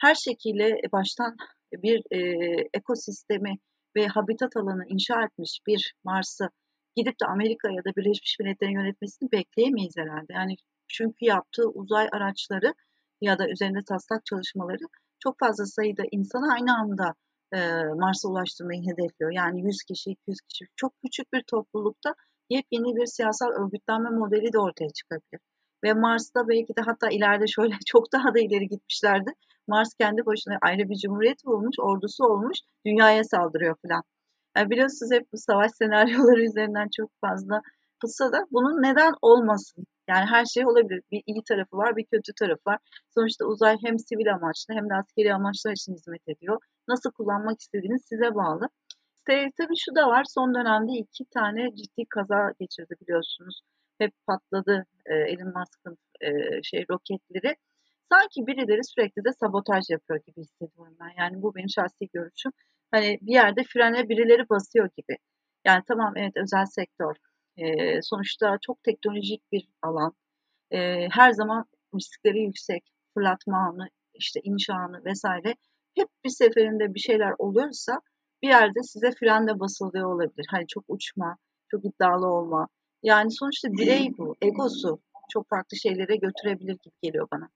her 0.00 0.14
şekilde 0.14 0.80
baştan 0.92 1.36
bir 1.72 2.02
e, 2.10 2.18
ekosistemi 2.74 3.54
ve 3.96 4.06
habitat 4.06 4.56
alanı 4.56 4.84
inşa 4.88 5.24
etmiş 5.24 5.60
bir 5.66 5.94
Mars'ı 6.04 6.48
gidip 6.96 7.20
de 7.20 7.26
Amerika 7.26 7.68
ya 7.70 7.84
da 7.84 7.90
Birleşmiş 7.96 8.36
Milletler'in 8.40 8.72
yönetmesini 8.72 9.32
bekleyemeyiz 9.32 9.94
herhalde. 9.96 10.32
Yani 10.32 10.54
çünkü 10.88 11.24
yaptığı 11.24 11.68
uzay 11.68 12.08
araçları 12.12 12.74
ya 13.20 13.38
da 13.38 13.48
üzerinde 13.48 13.82
taslak 13.88 14.26
çalışmaları 14.26 14.84
çok 15.18 15.38
fazla 15.38 15.66
sayıda 15.66 16.02
insanı 16.12 16.52
aynı 16.52 16.78
anda 16.78 17.14
e, 17.52 17.58
Mars'a 18.02 18.28
ulaştırmayı 18.28 18.82
hedefliyor. 18.82 19.32
Yani 19.32 19.66
100 19.66 19.82
kişi, 19.82 20.10
200 20.10 20.40
kişi 20.40 20.64
çok 20.76 20.92
küçük 21.04 21.32
bir 21.32 21.42
toplulukta 21.50 22.14
yepyeni 22.50 22.96
bir 22.96 23.06
siyasal 23.06 23.50
örgütlenme 23.60 24.10
modeli 24.10 24.52
de 24.52 24.58
ortaya 24.58 24.90
çıkabilir. 24.90 25.40
Ve 25.84 25.92
Mars'ta 25.92 26.48
belki 26.48 26.76
de 26.76 26.80
hatta 26.80 27.08
ileride 27.08 27.46
şöyle 27.46 27.74
çok 27.86 28.12
daha 28.12 28.34
da 28.34 28.38
ileri 28.40 28.68
gitmişlerdi. 28.68 29.30
Mars 29.68 29.94
kendi 29.94 30.26
başına 30.26 30.58
ayrı 30.62 30.88
bir 30.88 30.96
cumhuriyet 30.96 31.46
olmuş, 31.46 31.76
ordusu 31.80 32.24
olmuş, 32.24 32.58
dünyaya 32.86 33.24
saldırıyor 33.24 33.76
falan. 33.82 34.02
Yani 34.56 34.70
biliyorsunuz 34.70 35.12
hep 35.12 35.32
bu 35.32 35.36
savaş 35.38 35.70
senaryoları 35.72 36.42
üzerinden 36.48 36.88
çok 36.96 37.10
fazla 37.20 37.62
kısa 38.00 38.32
da 38.32 38.46
bunun 38.52 38.82
neden 38.82 39.12
olmasın? 39.22 39.86
Yani 40.08 40.26
her 40.26 40.44
şey 40.44 40.66
olabilir. 40.66 41.02
Bir 41.10 41.22
iyi 41.26 41.42
tarafı 41.48 41.76
var, 41.76 41.96
bir 41.96 42.04
kötü 42.12 42.32
tarafı 42.38 42.62
var. 42.66 42.78
Sonuçta 43.14 43.44
uzay 43.44 43.76
hem 43.84 43.98
sivil 43.98 44.34
amaçlı 44.34 44.74
hem 44.74 44.90
de 44.90 44.94
askeri 44.94 45.34
amaçlar 45.34 45.72
için 45.72 45.94
hizmet 45.94 46.28
ediyor. 46.28 46.58
Nasıl 46.88 47.10
kullanmak 47.12 47.60
istediğiniz 47.60 48.02
size 48.04 48.34
bağlı. 48.34 48.68
İşte, 49.16 49.50
tabii 49.56 49.76
şu 49.76 49.94
da 49.94 50.08
var. 50.08 50.24
Son 50.24 50.54
dönemde 50.54 50.92
iki 50.92 51.24
tane 51.24 51.74
ciddi 51.76 52.04
kaza 52.10 52.52
geçirdi 52.60 52.94
biliyorsunuz. 53.02 53.60
Hep 53.98 54.12
patladı 54.26 54.84
e, 55.06 55.14
Elon 55.14 55.52
Musk'ın 55.58 55.98
e, 56.20 56.62
şey 56.62 56.84
roketleri 56.90 57.56
sanki 58.12 58.46
birileri 58.46 58.84
sürekli 58.84 59.24
de 59.24 59.32
sabotaj 59.40 59.84
yapıyor 59.90 60.20
gibi 60.26 60.40
hissediyorum 60.40 60.96
ben. 61.00 61.12
Yani 61.18 61.42
bu 61.42 61.54
benim 61.54 61.68
şahsi 61.68 62.08
görüşüm. 62.12 62.52
Hani 62.90 63.18
bir 63.22 63.32
yerde 63.32 63.64
frene 63.64 64.08
birileri 64.08 64.48
basıyor 64.48 64.88
gibi. 64.96 65.16
Yani 65.64 65.82
tamam 65.88 66.12
evet 66.16 66.32
özel 66.36 66.66
sektör. 66.66 67.14
E, 67.56 68.02
sonuçta 68.02 68.58
çok 68.60 68.82
teknolojik 68.82 69.52
bir 69.52 69.68
alan. 69.82 70.12
E, 70.70 71.08
her 71.10 71.32
zaman 71.32 71.64
riskleri 71.94 72.40
yüksek. 72.40 72.82
Fırlatma 73.14 73.58
anı 73.58 73.88
işte 74.14 74.40
inşanı 74.44 75.04
vesaire 75.04 75.54
hep 75.94 76.08
bir 76.24 76.30
seferinde 76.30 76.94
bir 76.94 77.00
şeyler 77.00 77.32
oluyorsa 77.38 78.00
bir 78.42 78.48
yerde 78.48 78.82
size 78.82 79.10
frende 79.20 79.60
basılıyor 79.60 80.14
olabilir. 80.14 80.46
Hani 80.50 80.66
çok 80.66 80.84
uçma, 80.88 81.36
çok 81.70 81.84
iddialı 81.84 82.26
olma. 82.26 82.68
Yani 83.02 83.30
sonuçta 83.30 83.68
birey 83.72 84.08
bu, 84.18 84.36
egosu 84.42 85.00
çok 85.32 85.48
farklı 85.48 85.76
şeylere 85.76 86.16
götürebilir 86.16 86.72
gibi 86.72 86.94
geliyor 87.02 87.28
bana. 87.32 87.48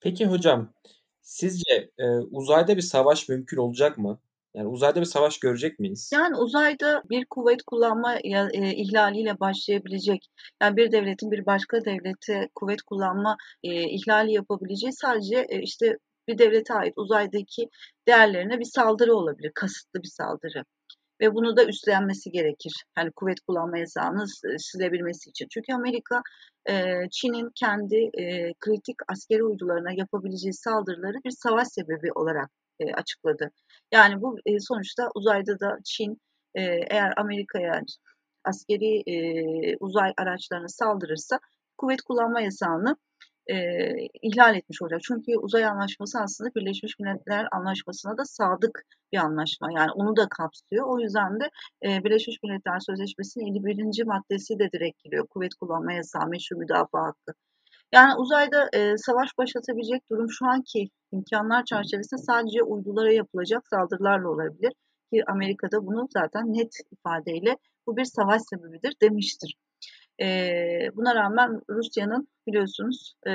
Peki 0.00 0.26
hocam, 0.26 0.72
sizce 1.20 1.90
e, 1.98 2.04
uzayda 2.30 2.76
bir 2.76 2.82
savaş 2.82 3.28
mümkün 3.28 3.56
olacak 3.56 3.98
mı? 3.98 4.18
Yani 4.54 4.68
uzayda 4.68 5.00
bir 5.00 5.06
savaş 5.06 5.38
görecek 5.38 5.78
miyiz? 5.78 6.10
Yani 6.14 6.36
uzayda 6.36 7.02
bir 7.10 7.24
kuvvet 7.24 7.62
kullanma 7.62 8.18
ya, 8.24 8.48
e, 8.52 8.74
ihlaliyle 8.74 9.40
başlayabilecek, 9.40 10.30
yani 10.62 10.76
bir 10.76 10.92
devletin 10.92 11.30
bir 11.30 11.46
başka 11.46 11.84
devlete 11.84 12.48
kuvvet 12.54 12.82
kullanma 12.82 13.36
e, 13.62 13.88
ihlali 13.88 14.32
yapabileceği 14.32 14.92
sadece 14.92 15.46
e, 15.48 15.62
işte 15.62 15.98
bir 16.28 16.38
devlete 16.38 16.74
ait 16.74 16.92
uzaydaki 16.96 17.68
değerlerine 18.08 18.58
bir 18.58 18.64
saldırı 18.64 19.14
olabilir, 19.14 19.52
kasıtlı 19.54 20.02
bir 20.02 20.08
saldırı 20.08 20.64
ve 21.20 21.34
bunu 21.34 21.56
da 21.56 21.64
üstlenmesi 21.64 22.30
gerekir. 22.30 22.84
Yani 22.98 23.10
kuvvet 23.10 23.40
kullanma 23.40 23.78
yasağını 23.78 24.24
silebilmesi 24.58 25.30
için. 25.30 25.46
Çünkü 25.50 25.72
Amerika 25.72 26.22
Çin'in 27.10 27.50
kendi 27.54 28.10
kritik 28.60 28.96
askeri 29.08 29.44
uydularına 29.44 29.92
yapabileceği 29.92 30.54
saldırıları 30.54 31.16
bir 31.24 31.30
savaş 31.30 31.68
sebebi 31.68 32.12
olarak 32.12 32.50
açıkladı. 32.94 33.50
Yani 33.92 34.22
bu 34.22 34.38
sonuçta 34.60 35.10
uzayda 35.14 35.60
da 35.60 35.78
Çin 35.84 36.20
eğer 36.54 37.14
Amerika'ya 37.16 37.82
askeri 38.44 39.02
uzay 39.80 40.12
araçlarına 40.16 40.68
saldırırsa 40.68 41.38
kuvvet 41.78 42.02
kullanma 42.02 42.40
yasağını 42.40 42.96
e, 43.50 43.56
ihlal 44.22 44.56
etmiş 44.56 44.82
olacak. 44.82 45.00
Çünkü 45.02 45.36
uzay 45.36 45.64
anlaşması 45.64 46.18
aslında 46.20 46.50
Birleşmiş 46.54 46.98
Milletler 46.98 47.46
Anlaşması'na 47.52 48.18
da 48.18 48.24
sadık 48.24 48.82
bir 49.12 49.18
anlaşma. 49.18 49.68
Yani 49.72 49.90
onu 49.92 50.16
da 50.16 50.28
kapsıyor. 50.28 50.86
O 50.86 51.00
yüzden 51.00 51.40
de 51.40 51.50
e, 51.84 52.04
Birleşmiş 52.04 52.36
Milletler 52.42 52.80
Sözleşmesi'nin 52.80 53.54
51. 53.54 54.04
maddesi 54.06 54.58
de 54.58 54.72
direkt 54.72 55.04
giriyor. 55.04 55.26
Kuvvet 55.26 55.54
kullanma 55.54 55.92
yasağı, 55.92 56.26
meşru 56.26 56.56
müdafaa 56.56 57.02
hakkı. 57.02 57.32
Yani 57.92 58.12
uzayda 58.18 58.68
e, 58.72 58.96
savaş 58.96 59.38
başlatabilecek 59.38 60.10
durum 60.10 60.30
şu 60.30 60.46
anki 60.46 60.88
imkanlar 61.12 61.64
çerçevesinde 61.64 62.20
sadece 62.20 62.62
uydulara 62.62 63.12
yapılacak 63.12 63.68
saldırılarla 63.68 64.28
olabilir. 64.28 64.72
Ki 65.12 65.24
Amerika'da 65.26 65.86
bunu 65.86 66.08
zaten 66.10 66.52
net 66.52 66.74
ifadeyle 66.92 67.56
bu 67.86 67.96
bir 67.96 68.04
savaş 68.04 68.42
sebebidir 68.50 68.94
demiştir. 69.02 69.54
E, 70.20 70.26
buna 70.96 71.14
rağmen 71.14 71.60
Rusya'nın 71.70 72.28
biliyorsunuz 72.46 73.14
e, 73.26 73.30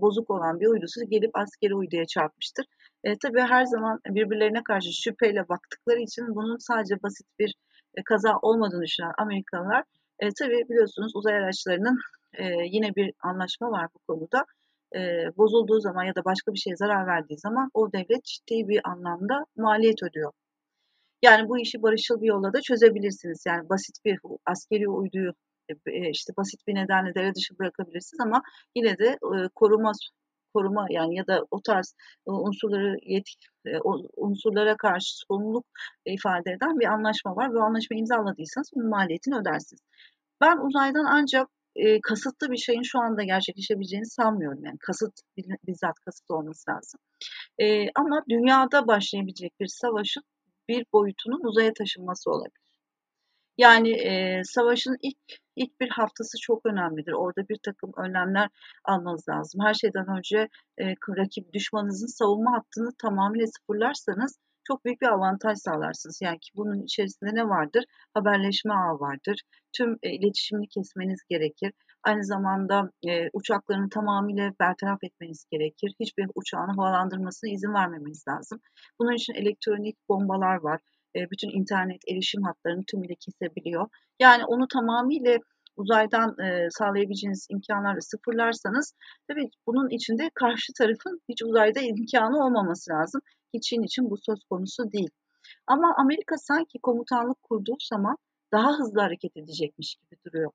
bozuk 0.00 0.30
olan 0.30 0.60
bir 0.60 0.66
uydusu 0.66 1.00
gelip 1.10 1.30
askeri 1.36 1.74
uyduya 1.74 2.06
çarpmıştır. 2.06 2.66
E, 3.04 3.18
tabii 3.18 3.40
her 3.40 3.64
zaman 3.64 4.00
birbirlerine 4.06 4.62
karşı 4.62 4.92
şüpheyle 4.92 5.48
baktıkları 5.48 6.00
için 6.00 6.34
bunun 6.34 6.56
sadece 6.56 7.02
basit 7.02 7.26
bir 7.38 7.54
e, 7.94 8.02
kaza 8.04 8.38
olmadığını 8.42 8.82
düşünen 8.82 9.12
Amerikalılar 9.18 9.84
e, 10.18 10.28
tabii 10.38 10.64
biliyorsunuz 10.68 11.12
uzay 11.14 11.34
araçlarının 11.34 11.98
e, 12.32 12.44
yine 12.70 12.94
bir 12.96 13.12
anlaşma 13.22 13.70
var 13.70 13.88
bu 13.94 13.98
konuda. 14.14 14.44
E, 14.96 15.00
bozulduğu 15.36 15.80
zaman 15.80 16.04
ya 16.04 16.14
da 16.14 16.24
başka 16.24 16.52
bir 16.52 16.58
şeye 16.58 16.76
zarar 16.76 17.06
verdiği 17.06 17.38
zaman 17.38 17.70
o 17.74 17.92
devlet 17.92 18.24
ciddi 18.24 18.68
bir 18.68 18.80
anlamda 18.84 19.46
maliyet 19.56 20.02
ödüyor. 20.02 20.32
Yani 21.22 21.48
bu 21.48 21.58
işi 21.58 21.82
barışçıl 21.82 22.20
bir 22.20 22.26
yolla 22.26 22.52
da 22.52 22.60
çözebilirsiniz. 22.60 23.44
Yani 23.46 23.68
basit 23.68 24.04
bir 24.04 24.18
askeri 24.46 24.88
uyduyu 24.88 25.32
e, 25.86 26.10
işte 26.10 26.32
basit 26.36 26.66
bir 26.66 26.74
nedenle 26.74 27.14
devre 27.14 27.34
dışı 27.34 27.58
bırakabilirsiniz 27.58 28.20
ama 28.20 28.42
yine 28.76 28.98
de 28.98 29.06
e, 29.06 29.48
koruma 29.54 29.92
koruma 30.54 30.86
yani 30.90 31.16
ya 31.16 31.26
da 31.26 31.44
o 31.50 31.60
tarz 31.62 31.94
e, 32.26 32.30
unsurları 32.30 32.96
yetki 33.02 33.46
unsurlara 34.16 34.76
karşı 34.76 35.18
sorumluluk 35.18 35.66
ifade 36.06 36.50
eden 36.52 36.80
bir 36.80 36.86
anlaşma 36.86 37.36
var. 37.36 37.52
Bu 37.54 37.60
anlaşmayı 37.60 38.00
imzaladıysanız 38.00 38.70
bunun 38.74 38.88
maliyetini 38.88 39.36
ödersiniz. 39.36 39.82
Ben 40.40 40.58
uzaydan 40.58 41.04
ancak 41.04 41.48
e, 41.76 42.00
kasıtlı 42.00 42.50
bir 42.50 42.56
şeyin 42.56 42.82
şu 42.82 42.98
anda 42.98 43.22
gerçekleşebileceğini 43.22 44.06
sanmıyorum. 44.06 44.64
Yani 44.64 44.78
kasıt 44.78 45.12
bizzat 45.66 45.94
kasıt 46.04 46.30
olması 46.30 46.70
lazım. 46.70 47.00
E, 47.58 47.86
ama 47.94 48.22
dünyada 48.30 48.86
başlayabilecek 48.86 49.60
bir 49.60 49.66
savaşın 49.66 50.22
bir 50.68 50.86
boyutunun 50.92 51.40
uzaya 51.44 51.72
taşınması 51.72 52.30
olabilir. 52.30 52.63
Yani 53.58 53.90
e, 53.90 54.40
savaşın 54.44 54.96
ilk 55.02 55.18
ilk 55.56 55.80
bir 55.80 55.88
haftası 55.88 56.38
çok 56.40 56.66
önemlidir. 56.66 57.12
Orada 57.12 57.48
bir 57.48 57.58
takım 57.64 57.92
önlemler 57.96 58.48
almanız 58.84 59.28
lazım. 59.28 59.60
Her 59.64 59.74
şeyden 59.74 60.06
önce 60.18 60.48
e, 60.80 60.84
rakip 61.16 61.52
düşmanınızın 61.52 62.18
savunma 62.18 62.52
hattını 62.52 62.90
tamamıyla 63.02 63.46
sıfırlarsanız 63.46 64.38
çok 64.64 64.84
büyük 64.84 65.00
bir 65.02 65.06
avantaj 65.06 65.58
sağlarsınız. 65.58 66.18
Yani 66.22 66.38
ki 66.38 66.50
bunun 66.56 66.82
içerisinde 66.82 67.30
ne 67.34 67.48
vardır? 67.48 67.84
Haberleşme 68.14 68.74
ağı 68.74 69.00
vardır. 69.00 69.40
Tüm 69.72 69.98
e, 70.02 70.10
iletişimini 70.10 70.68
kesmeniz 70.68 71.20
gerekir. 71.28 71.72
Aynı 72.04 72.24
zamanda 72.24 72.90
e, 73.08 73.28
uçaklarını 73.32 73.88
tamamıyla 73.88 74.52
bertaraf 74.60 75.04
etmeniz 75.04 75.44
gerekir. 75.50 75.94
Hiçbir 76.00 76.26
uçağını 76.34 76.72
havalandırmasına 76.72 77.50
izin 77.50 77.74
vermemeniz 77.74 78.24
lazım. 78.28 78.60
Bunun 78.98 79.12
için 79.12 79.34
elektronik 79.34 79.96
bombalar 80.08 80.56
var 80.56 80.80
bütün 81.30 81.50
internet 81.58 82.00
erişim 82.12 82.42
hatlarını 82.42 82.84
tümüyle 82.84 83.14
kesebiliyor. 83.14 83.88
Yani 84.20 84.44
onu 84.44 84.68
tamamıyla 84.68 85.38
uzaydan 85.76 86.38
e, 86.38 86.68
sağlayabileceğiniz 86.70 87.46
imkanlarla 87.50 88.00
sıfırlarsanız 88.00 88.94
tabii 89.28 89.50
bunun 89.66 89.88
içinde 89.90 90.30
karşı 90.34 90.72
tarafın 90.78 91.20
hiç 91.28 91.42
uzayda 91.42 91.80
imkanı 91.80 92.44
olmaması 92.44 92.92
lazım. 92.92 93.20
Hiç 93.54 93.64
Çin 93.64 93.82
için 93.82 94.10
bu 94.10 94.16
söz 94.16 94.44
konusu 94.50 94.92
değil. 94.92 95.10
Ama 95.66 95.94
Amerika 95.98 96.36
sanki 96.38 96.78
komutanlık 96.82 97.42
kurduğu 97.42 97.76
zaman 97.90 98.16
daha 98.52 98.78
hızlı 98.78 99.00
hareket 99.00 99.36
edecekmiş 99.36 99.96
gibi 99.96 100.20
duruyor. 100.26 100.50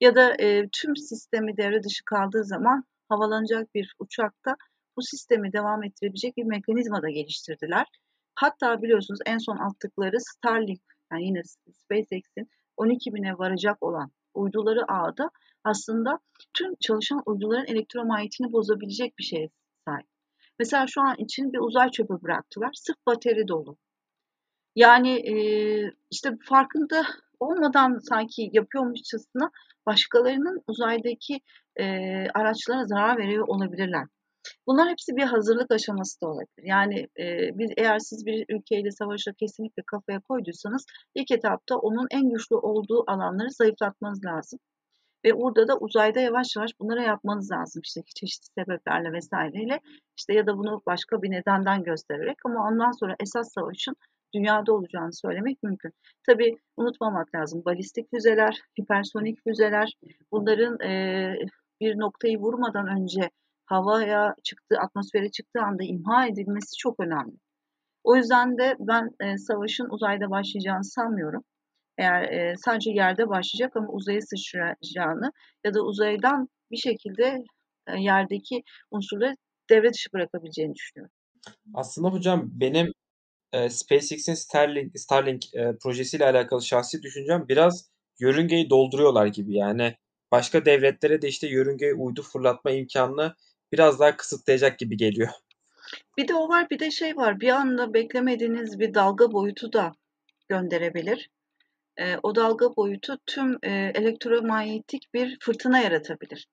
Ya 0.00 0.14
da 0.14 0.34
e, 0.38 0.68
tüm 0.72 0.96
sistemi 0.96 1.56
devre 1.56 1.82
dışı 1.82 2.04
kaldığı 2.04 2.44
zaman 2.44 2.84
havalanacak 3.08 3.74
bir 3.74 3.94
uçakta 3.98 4.56
bu 4.96 5.02
sistemi 5.02 5.52
devam 5.52 5.84
ettirebilecek 5.84 6.36
bir 6.36 6.44
mekanizma 6.44 7.02
da 7.02 7.10
geliştirdiler. 7.10 7.86
Hatta 8.34 8.82
biliyorsunuz 8.82 9.20
en 9.26 9.38
son 9.38 9.56
attıkları 9.56 10.16
Starlink 10.20 10.80
yani 11.12 11.24
yine 11.24 11.42
SpaceX'in 11.72 12.48
12 12.76 13.14
bine 13.14 13.38
varacak 13.38 13.82
olan 13.82 14.10
uyduları 14.34 14.92
ağda 14.92 15.30
aslında 15.64 16.18
tüm 16.54 16.74
çalışan 16.80 17.22
uyduların 17.26 17.66
elektromanyetini 17.66 18.52
bozabilecek 18.52 19.18
bir 19.18 19.24
şeye 19.24 19.50
sahip. 19.88 20.06
Mesela 20.58 20.86
şu 20.86 21.00
an 21.00 21.14
için 21.18 21.52
bir 21.52 21.58
uzay 21.58 21.90
çöpü 21.90 22.22
bıraktılar. 22.22 22.70
Sırf 22.74 22.96
bateri 23.06 23.48
dolu. 23.48 23.76
Yani 24.76 25.10
e, 25.10 25.34
işte 26.10 26.30
farkında 26.48 27.02
olmadan 27.40 27.98
sanki 27.98 28.50
yapıyormuşçasına 28.52 29.50
başkalarının 29.86 30.62
uzaydaki 30.66 31.40
e, 31.76 31.84
araçlara 32.34 32.84
zarar 32.84 33.18
veriyor 33.18 33.48
olabilirler. 33.48 34.06
Bunlar 34.66 34.88
hepsi 34.88 35.16
bir 35.16 35.22
hazırlık 35.22 35.70
aşaması 35.70 36.20
da 36.20 36.26
olabilir. 36.26 36.64
Yani 36.64 37.08
e, 37.18 37.58
biz 37.58 37.70
eğer 37.76 37.98
siz 37.98 38.26
bir 38.26 38.44
ülkeyle 38.48 38.90
savaşa 38.90 39.32
kesinlikle 39.32 39.82
kafaya 39.86 40.20
koyduysanız 40.20 40.86
ilk 41.14 41.30
etapta 41.30 41.76
onun 41.76 42.06
en 42.10 42.30
güçlü 42.30 42.56
olduğu 42.56 43.04
alanları 43.06 43.50
zayıflatmanız 43.50 44.24
lazım. 44.24 44.58
Ve 45.24 45.36
burada 45.36 45.68
da 45.68 45.78
uzayda 45.78 46.20
yavaş 46.20 46.56
yavaş 46.56 46.70
bunları 46.80 47.02
yapmanız 47.02 47.50
lazım 47.50 47.82
işte 47.84 48.00
çeşitli 48.14 48.46
sebeplerle 48.58 49.12
vesaireyle 49.12 49.80
işte 50.18 50.34
ya 50.34 50.46
da 50.46 50.58
bunu 50.58 50.82
başka 50.86 51.22
bir 51.22 51.30
nedenden 51.30 51.82
göstererek 51.82 52.36
ama 52.44 52.68
ondan 52.68 52.90
sonra 52.90 53.16
esas 53.20 53.52
savaşın 53.52 53.96
dünyada 54.34 54.72
olacağını 54.72 55.12
söylemek 55.12 55.62
mümkün. 55.62 55.92
Tabii 56.26 56.56
unutmamak 56.76 57.34
lazım 57.34 57.62
balistik 57.64 58.10
füzeler, 58.10 58.60
hipersonik 58.80 59.44
füzeler 59.44 59.92
bunların 60.32 60.80
e, 60.80 61.36
bir 61.80 61.98
noktayı 61.98 62.38
vurmadan 62.38 62.86
önce 62.86 63.30
havaya 63.66 64.34
çıktığı, 64.44 64.78
atmosfere 64.78 65.30
çıktığı 65.30 65.60
anda 65.60 65.82
imha 65.84 66.26
edilmesi 66.26 66.76
çok 66.78 67.00
önemli. 67.00 67.36
O 68.04 68.16
yüzden 68.16 68.58
de 68.58 68.76
ben 68.78 69.10
e, 69.20 69.38
savaşın 69.38 69.86
uzayda 69.90 70.30
başlayacağını 70.30 70.84
sanmıyorum. 70.84 71.44
Eğer 71.98 72.22
e, 72.22 72.54
sadece 72.56 72.90
yerde 72.90 73.28
başlayacak 73.28 73.76
ama 73.76 73.88
uzaya 73.88 74.20
sıçrayacağını 74.20 75.32
ya 75.64 75.74
da 75.74 75.82
uzaydan 75.82 76.48
bir 76.70 76.76
şekilde 76.76 77.44
e, 77.86 78.00
yerdeki 78.00 78.62
unsurları 78.90 79.36
devre 79.70 79.92
dışı 79.92 80.12
bırakabileceğini 80.12 80.74
düşünüyorum. 80.74 81.14
Aslında 81.74 82.08
hocam 82.08 82.50
benim 82.52 82.92
e, 83.52 83.70
SpaceX'in 83.70 84.34
Starlink, 84.34 84.98
Starlink 84.98 85.54
e, 85.54 85.76
projesiyle 85.82 86.24
alakalı 86.24 86.62
şahsi 86.62 87.02
düşüncem 87.02 87.48
biraz 87.48 87.90
yörüngeyi 88.18 88.70
dolduruyorlar 88.70 89.26
gibi. 89.26 89.54
Yani 89.56 89.94
başka 90.32 90.64
devletlere 90.64 91.22
de 91.22 91.28
işte 91.28 91.48
yörüngeye 91.48 91.94
uydu 91.94 92.22
fırlatma 92.22 92.70
imkanını 92.70 93.34
biraz 93.74 94.00
daha 94.00 94.16
kısıtlayacak 94.16 94.78
gibi 94.78 94.96
geliyor. 94.96 95.28
Bir 96.18 96.28
de 96.28 96.34
o 96.34 96.48
var 96.48 96.70
bir 96.70 96.78
de 96.78 96.90
şey 96.90 97.16
var 97.16 97.40
bir 97.40 97.48
anda 97.48 97.94
beklemediğiniz 97.94 98.78
bir 98.78 98.94
dalga 98.94 99.32
boyutu 99.32 99.72
da 99.72 99.92
gönderebilir. 100.48 101.30
E, 101.96 102.16
o 102.22 102.34
dalga 102.34 102.76
boyutu 102.76 103.18
tüm 103.26 103.58
e, 103.62 103.92
elektromanyetik 103.94 105.14
bir 105.14 105.38
fırtına 105.40 105.78
yaratabilir. 105.80 106.48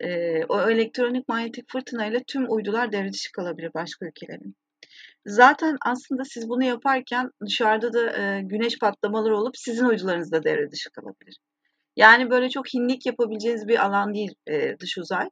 e, 0.00 0.40
o 0.48 0.70
elektronik 0.70 1.28
manyetik 1.28 1.70
fırtınayla 1.72 2.20
tüm 2.26 2.52
uydular 2.52 2.92
devre 2.92 3.12
dışı 3.12 3.32
kalabilir 3.32 3.70
başka 3.74 4.06
ülkelerin. 4.06 4.56
Zaten 5.26 5.76
aslında 5.86 6.24
siz 6.24 6.48
bunu 6.48 6.64
yaparken 6.64 7.30
dışarıda 7.46 7.92
da 7.92 8.22
e, 8.22 8.42
güneş 8.42 8.78
patlamaları 8.78 9.38
olup 9.38 9.56
sizin 9.58 9.84
uydularınız 9.84 10.32
da 10.32 10.44
devre 10.44 10.70
dışı 10.72 10.90
kalabilir. 10.90 11.38
Yani 11.96 12.30
böyle 12.30 12.50
çok 12.50 12.74
hinlik 12.74 13.06
yapabileceğiniz 13.06 13.68
bir 13.68 13.84
alan 13.86 14.14
değil 14.14 14.34
e, 14.46 14.78
dış 14.80 14.98
uzay. 14.98 15.30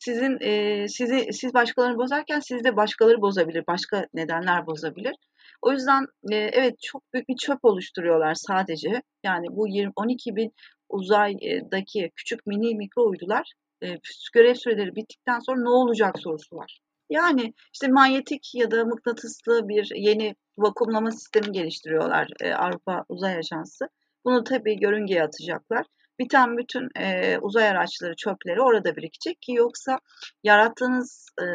Sizin 0.00 0.38
e, 0.40 0.88
sizi 0.88 1.32
siz 1.32 1.54
başkalarını 1.54 1.98
bozarken 1.98 2.40
sizi 2.40 2.64
de 2.64 2.76
başkaları 2.76 3.22
bozabilir, 3.22 3.64
başka 3.66 4.06
nedenler 4.14 4.66
bozabilir. 4.66 5.14
O 5.62 5.72
yüzden 5.72 6.06
e, 6.32 6.36
evet 6.36 6.74
çok 6.82 7.12
büyük 7.14 7.28
bir 7.28 7.36
çöp 7.36 7.58
oluşturuyorlar 7.62 8.34
sadece. 8.34 9.02
Yani 9.24 9.46
bu 9.50 9.68
20, 9.68 9.92
12 9.96 10.36
bin 10.36 10.52
uzaydaki 10.88 12.10
küçük 12.16 12.46
mini 12.46 12.74
mikro 12.74 13.08
uydular 13.08 13.52
e, 13.82 13.98
görev 14.34 14.54
süreleri 14.54 14.96
bittikten 14.96 15.38
sonra 15.38 15.62
ne 15.62 15.68
olacak 15.68 16.18
sorusu 16.18 16.56
var. 16.56 16.80
Yani 17.10 17.54
işte 17.74 17.88
manyetik 17.88 18.54
ya 18.54 18.70
da 18.70 18.84
mıknatıslı 18.84 19.68
bir 19.68 19.92
yeni 19.96 20.34
vakumlama 20.58 21.10
sistemi 21.10 21.52
geliştiriyorlar 21.52 22.28
e, 22.40 22.52
Avrupa 22.52 23.04
Uzay 23.08 23.36
Ajansı. 23.36 23.88
Bunu 24.24 24.44
tabii 24.44 24.76
yörüngeye 24.80 25.22
atacaklar. 25.22 25.86
Biten 26.20 26.56
bütün 26.56 26.88
e, 26.96 27.38
uzay 27.38 27.68
araçları, 27.68 28.16
çöpleri 28.16 28.62
orada 28.62 28.96
birikecek 28.96 29.42
ki 29.42 29.52
yoksa 29.52 29.98
yarattığınız 30.44 31.28
e, 31.42 31.46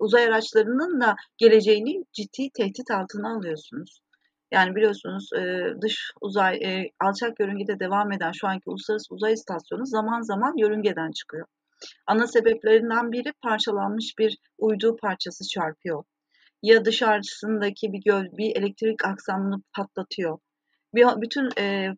uzay 0.00 0.24
araçlarının 0.24 1.00
da 1.00 1.16
geleceğini 1.38 2.04
ciddi 2.12 2.50
tehdit 2.54 2.90
altına 2.90 3.36
alıyorsunuz. 3.36 4.00
Yani 4.52 4.74
biliyorsunuz 4.74 5.30
e, 5.32 5.64
dış 5.82 6.10
uzay, 6.20 6.56
e, 6.56 6.90
alçak 7.00 7.40
yörüngede 7.40 7.80
devam 7.80 8.12
eden 8.12 8.32
şu 8.32 8.48
anki 8.48 8.70
Uluslararası 8.70 9.14
Uzay 9.14 9.32
İstasyonu 9.32 9.86
zaman 9.86 10.20
zaman 10.20 10.56
yörüngeden 10.56 11.10
çıkıyor. 11.10 11.46
Ana 12.06 12.26
sebeplerinden 12.26 13.12
biri 13.12 13.32
parçalanmış 13.42 14.14
bir 14.18 14.38
uydu 14.58 14.96
parçası 14.96 15.48
çarpıyor. 15.48 16.04
Ya 16.62 16.84
dışarısındaki 16.84 17.92
bir 17.92 18.00
göl, 18.04 18.24
bir 18.32 18.56
elektrik 18.56 19.04
aksamını 19.04 19.62
patlatıyor. 19.76 20.38
Bütün 20.94 21.48
e, 21.58 21.88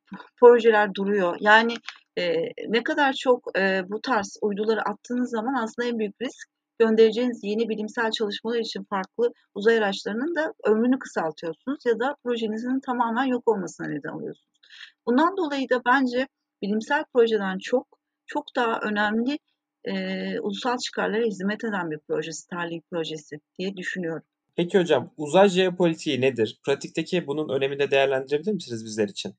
projeler 0.40 0.94
duruyor. 0.94 1.36
Yani 1.40 1.74
e, 2.18 2.32
ne 2.68 2.82
kadar 2.82 3.12
çok 3.12 3.58
e, 3.58 3.82
bu 3.88 4.00
tarz 4.00 4.36
uyduları 4.42 4.82
attığınız 4.82 5.30
zaman 5.30 5.54
aslında 5.54 5.88
en 5.88 5.98
büyük 5.98 6.14
risk 6.22 6.48
göndereceğiniz 6.78 7.40
yeni 7.42 7.68
bilimsel 7.68 8.10
çalışmalar 8.10 8.58
için 8.58 8.84
farklı 8.90 9.32
uzay 9.54 9.78
araçlarının 9.78 10.36
da 10.36 10.52
ömrünü 10.64 10.98
kısaltıyorsunuz 10.98 11.78
ya 11.86 12.00
da 12.00 12.16
projenizin 12.24 12.80
tamamen 12.80 13.24
yok 13.24 13.48
olmasına 13.48 13.86
neden 13.86 14.08
oluyorsunuz. 14.08 14.60
Bundan 15.06 15.36
dolayı 15.36 15.68
da 15.70 15.82
bence 15.86 16.28
bilimsel 16.62 17.04
projeden 17.14 17.58
çok 17.58 17.86
çok 18.26 18.44
daha 18.56 18.80
önemli 18.80 19.38
e, 19.84 19.94
ulusal 20.40 20.78
çıkarlara 20.78 21.24
hizmet 21.24 21.64
eden 21.64 21.90
bir 21.90 21.98
proje 22.08 22.32
Starlink 22.32 22.90
projesi 22.90 23.36
diye 23.58 23.76
düşünüyorum. 23.76 24.22
Peki 24.56 24.78
hocam 24.78 25.10
uzay 25.16 25.48
jeopolitiği 25.48 26.20
nedir? 26.20 26.60
Pratikteki 26.64 27.26
bunun 27.26 27.48
önemini 27.48 27.78
de 27.78 27.90
değerlendirebilir 27.90 28.52
misiniz 28.52 28.84
bizler 28.84 29.08
için? 29.08 29.34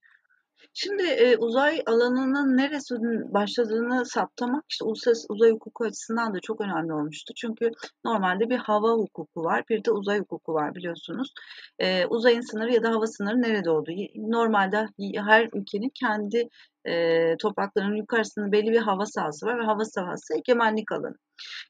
Şimdi 0.73 1.04
e, 1.04 1.38
uzay 1.38 1.82
alanının 1.86 2.58
neresinin 2.58 3.34
başladığını 3.34 4.06
saptamak 4.06 4.63
işte 4.69 4.86
uluslararası 4.86 5.28
uzay 5.30 5.51
hukuku 5.51 5.86
açısından 5.86 6.34
da 6.34 6.39
çok 6.39 6.62
önemli 6.62 6.93
olmuştu. 6.93 7.34
Çünkü 7.36 7.71
normalde 8.06 8.49
bir 8.49 8.58
hava 8.58 8.91
hukuku 8.91 9.43
var, 9.43 9.63
bir 9.69 9.84
de 9.84 9.91
uzay 9.91 10.19
hukuku 10.19 10.54
var 10.54 10.75
biliyorsunuz. 10.75 11.34
E, 11.80 12.06
uzayın 12.06 12.41
sınırı 12.41 12.73
ya 12.73 12.84
da 12.84 12.89
hava 12.89 13.08
sınırı 13.08 13.41
nerede 13.41 13.69
olduğu. 13.69 13.91
Normalde 14.15 14.88
her 15.15 15.49
ülkenin 15.54 15.89
kendi 15.89 16.49
e, 16.87 17.37
topraklarının 17.37 17.95
yukarısında 17.95 18.51
belli 18.51 18.71
bir 18.71 18.81
hava 18.81 19.05
sahası 19.05 19.45
var 19.45 19.59
ve 19.59 19.63
hava 19.63 19.85
sahası 19.85 20.37
egemenlik 20.37 20.91
alanı. 20.91 21.15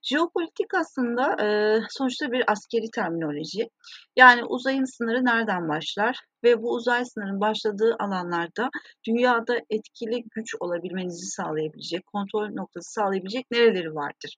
Jeopolitik 0.04 0.74
aslında 0.74 1.44
e, 1.44 1.80
sonuçta 1.90 2.32
bir 2.32 2.52
askeri 2.52 2.92
terminoloji. 2.92 3.70
Yani 4.16 4.46
uzayın 4.46 4.98
sınırı 4.98 5.26
nereden 5.26 5.70
başlar 5.70 6.20
ve 6.44 6.62
bu 6.62 6.74
uzay 6.74 7.06
sınırının 7.06 7.42
başladığı 7.42 7.96
alanlarda 8.00 8.70
dünyada 9.08 9.58
etkili 9.70 10.24
güç 10.36 10.56
olabilmenizi 10.60 11.26
sağlayabilecek, 11.26 12.06
kontrol 12.06 12.50
noktası 12.50 12.92
sağlayabilecek 12.92 13.52
nereleri 13.52 13.96
vardır? 13.96 14.36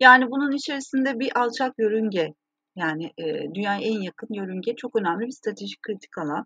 Yani 0.00 0.30
bunun 0.30 0.52
içerisinde 0.52 1.18
bir 1.18 1.38
alçak 1.40 1.74
yörünge, 1.78 2.34
yani 2.78 3.12
e, 3.18 3.54
dünyaya 3.54 3.80
en 3.80 4.00
yakın 4.00 4.34
yörünge 4.34 4.76
çok 4.76 4.96
önemli 4.96 5.26
bir 5.26 5.32
stratejik 5.32 5.82
kritik 5.82 6.18
alan. 6.18 6.44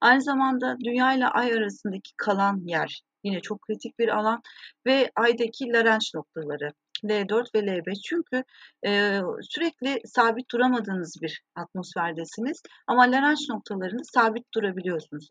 Aynı 0.00 0.22
zamanda 0.22 0.76
dünya 0.84 1.14
ile 1.14 1.26
ay 1.26 1.52
arasındaki 1.52 2.10
kalan 2.16 2.60
yer 2.64 3.02
yine 3.24 3.40
çok 3.40 3.62
kritik 3.62 3.98
bir 3.98 4.08
alan 4.08 4.42
ve 4.86 5.10
aydaki 5.16 5.72
Lagrange 5.72 6.06
noktaları 6.14 6.72
L4 7.04 7.54
ve 7.54 7.58
L5 7.58 7.94
çünkü 8.04 8.44
e, 8.86 9.20
sürekli 9.42 10.00
sabit 10.04 10.50
duramadığınız 10.50 11.18
bir 11.22 11.42
atmosferdesiniz 11.54 12.62
ama 12.86 13.02
Lagrange 13.02 13.44
noktalarını 13.50 14.04
sabit 14.04 14.54
durabiliyorsunuz 14.54 15.28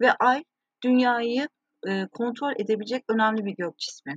ve 0.00 0.12
ay 0.12 0.44
dünyayı 0.84 1.48
e, 1.88 2.06
kontrol 2.06 2.52
edebilecek 2.58 3.04
önemli 3.08 3.44
bir 3.44 3.56
gök 3.56 3.78
cismi. 3.78 4.16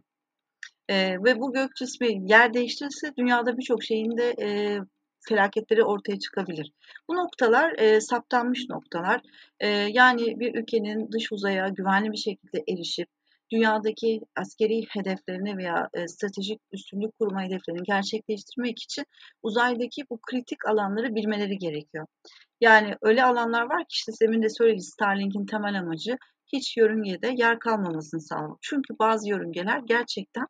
E, 0.89 1.23
ve 1.23 1.39
bu 1.39 1.53
gök 1.53 1.75
cismi 1.75 2.31
yer 2.31 2.53
değiştirirse 2.53 3.13
dünyada 3.17 3.57
birçok 3.57 3.83
şeyin 3.83 4.17
de 4.17 4.35
e, 4.41 4.79
felaketleri 5.27 5.83
ortaya 5.83 6.19
çıkabilir. 6.19 6.71
Bu 7.09 7.15
noktalar 7.15 7.79
e, 7.79 8.01
saptanmış 8.01 8.69
noktalar. 8.69 9.21
E, 9.59 9.67
yani 9.67 10.39
bir 10.39 10.55
ülkenin 10.55 11.11
dış 11.11 11.31
uzaya 11.31 11.67
güvenli 11.67 12.11
bir 12.11 12.17
şekilde 12.17 12.63
erişip 12.73 13.07
dünyadaki 13.51 14.21
askeri 14.35 14.85
hedeflerini 14.89 15.57
veya 15.57 15.89
e, 15.93 16.07
stratejik 16.07 16.61
üstünlük 16.71 17.19
kurma 17.19 17.43
hedeflerini 17.43 17.83
gerçekleştirmek 17.83 18.83
için 18.83 19.05
uzaydaki 19.43 20.03
bu 20.09 20.19
kritik 20.21 20.67
alanları 20.67 21.15
bilmeleri 21.15 21.57
gerekiyor. 21.57 22.05
Yani 22.61 22.95
öyle 23.01 23.23
alanlar 23.23 23.61
var 23.61 23.79
ki 23.79 23.93
işte 23.93 24.11
demin 24.21 24.43
de 24.43 24.49
söyledi 24.49 24.81
Starlink'in 24.81 25.45
temel 25.45 25.79
amacı 25.79 26.17
hiç 26.53 26.77
yörüngede 26.77 27.33
yer 27.37 27.59
kalmamasını 27.59 28.21
sağlamak. 28.21 28.57
Çünkü 28.61 28.93
bazı 28.99 29.29
yörüngeler 29.29 29.79
gerçekten 29.85 30.45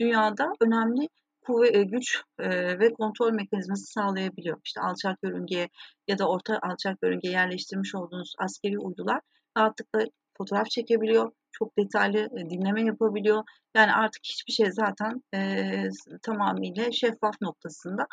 dünyada 0.00 0.52
önemli 0.60 1.08
kuvve, 1.46 1.78
e, 1.78 1.82
güç 1.82 2.22
e, 2.38 2.78
ve 2.78 2.92
kontrol 2.92 3.32
mekanizması 3.32 3.84
sağlayabiliyor. 3.84 4.60
İşte 4.64 4.80
alçak 4.80 5.18
yörüngeye 5.22 5.68
ya 6.08 6.18
da 6.18 6.28
orta 6.28 6.58
alçak 6.62 6.98
yörüngeye 7.02 7.34
yerleştirmiş 7.34 7.94
olduğunuz 7.94 8.34
askeri 8.38 8.78
uydular 8.78 9.20
rahatlıkla 9.58 10.04
fotoğraf 10.38 10.70
çekebiliyor. 10.70 11.32
Çok 11.52 11.78
detaylı 11.78 12.18
e, 12.18 12.50
dinleme 12.50 12.84
yapabiliyor. 12.84 13.44
Yani 13.76 13.92
artık 13.92 14.24
hiçbir 14.24 14.52
şey 14.52 14.72
zaten 14.72 15.22
e, 15.34 15.88
tamamıyla 16.22 16.92
şeffaf 16.92 17.34
noktasında. 17.40 18.06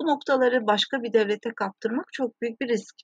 Bu 0.00 0.06
noktaları 0.06 0.66
başka 0.66 1.02
bir 1.02 1.12
devlete 1.12 1.50
kaptırmak 1.56 2.06
çok 2.12 2.42
büyük 2.42 2.60
bir 2.60 2.68
risk. 2.68 2.94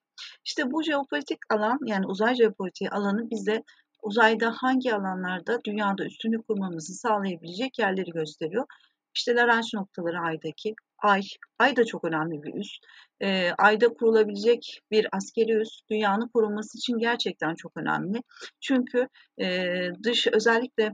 İşte 0.44 0.70
bu 0.70 0.82
jeopolitik 0.82 1.38
alan 1.50 1.78
yani 1.86 2.06
uzay 2.06 2.34
jeopolitiği 2.34 2.90
alanı 2.90 3.30
bize 3.30 3.62
uzayda 4.02 4.54
hangi 4.56 4.94
alanlarda 4.94 5.58
dünyada 5.64 6.04
üstünlük 6.04 6.48
kurmamızı 6.48 6.94
sağlayabilecek 6.94 7.78
yerleri 7.78 8.10
gösteriyor. 8.10 8.66
İşte 9.14 9.34
Lagrange 9.34 9.68
noktaları 9.74 10.20
aydaki. 10.20 10.74
Ay, 10.98 11.22
ay 11.58 11.76
da 11.76 11.84
çok 11.84 12.04
önemli 12.04 12.42
bir 12.42 12.54
üs. 12.54 12.78
E, 13.22 13.50
ayda 13.58 13.88
kurulabilecek 13.88 14.80
bir 14.90 15.06
askeri 15.12 15.52
üs 15.52 15.80
dünyanın 15.90 16.28
korunması 16.28 16.78
için 16.78 16.98
gerçekten 16.98 17.54
çok 17.54 17.76
önemli. 17.76 18.22
Çünkü 18.60 19.08
e, 19.40 19.66
dış 20.04 20.26
özellikle 20.26 20.92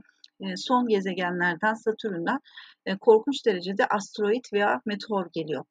son 0.55 0.87
gezegenlerden 0.87 1.73
Satürn'den 1.73 2.39
korkunç 2.99 3.45
derecede 3.45 3.85
asteroid 3.85 4.45
veya 4.53 4.81
meteor 4.85 5.27
geliyor. 5.33 5.63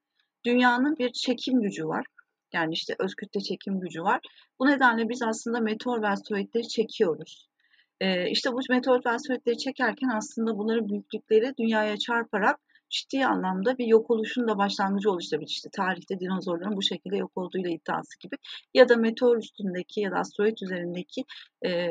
Dünyanın 0.45 0.97
bir 0.97 1.13
çekim 1.13 1.61
gücü 1.63 1.87
var. 1.87 2.07
Yani 2.53 2.75
işte 2.75 2.95
öz 2.99 3.15
kütle 3.15 3.41
çekim 3.41 3.81
gücü 3.81 4.03
var. 4.03 4.21
Bu 4.61 4.67
nedenle 4.67 5.09
biz 5.09 5.23
aslında 5.23 5.61
meteor 5.61 6.03
ve 6.03 6.09
asteroidleri 6.09 6.69
çekiyoruz. 6.69 7.49
E, 8.01 8.31
işte 8.31 8.53
bu 8.53 8.61
meteor 8.71 9.01
ve 9.07 9.11
asteroidleri 9.11 9.59
çekerken 9.59 10.09
aslında 10.09 10.59
bunların 10.59 10.89
büyüklükleri 10.89 11.55
dünyaya 11.59 11.97
çarparak 11.97 12.61
ciddi 12.91 13.27
anlamda 13.27 13.79
bir 13.79 13.87
yok 13.87 14.11
oluşun 14.11 14.49
da 14.49 14.59
başlangıcı 14.59 15.11
oluşturabilir. 15.11 15.51
İşte 15.51 15.69
tarihte 15.77 16.21
dinozorların 16.21 16.77
bu 16.77 16.83
şekilde 16.83 17.17
yok 17.17 17.33
olduğuyla 17.37 17.71
iddiası 17.71 18.19
gibi. 18.21 18.37
Ya 18.75 18.89
da 18.89 18.97
meteor 18.97 19.37
üstündeki 19.37 20.01
ya 20.01 20.11
da 20.11 20.17
asteroid 20.17 20.59
üzerindeki 20.63 21.25
e, 21.63 21.87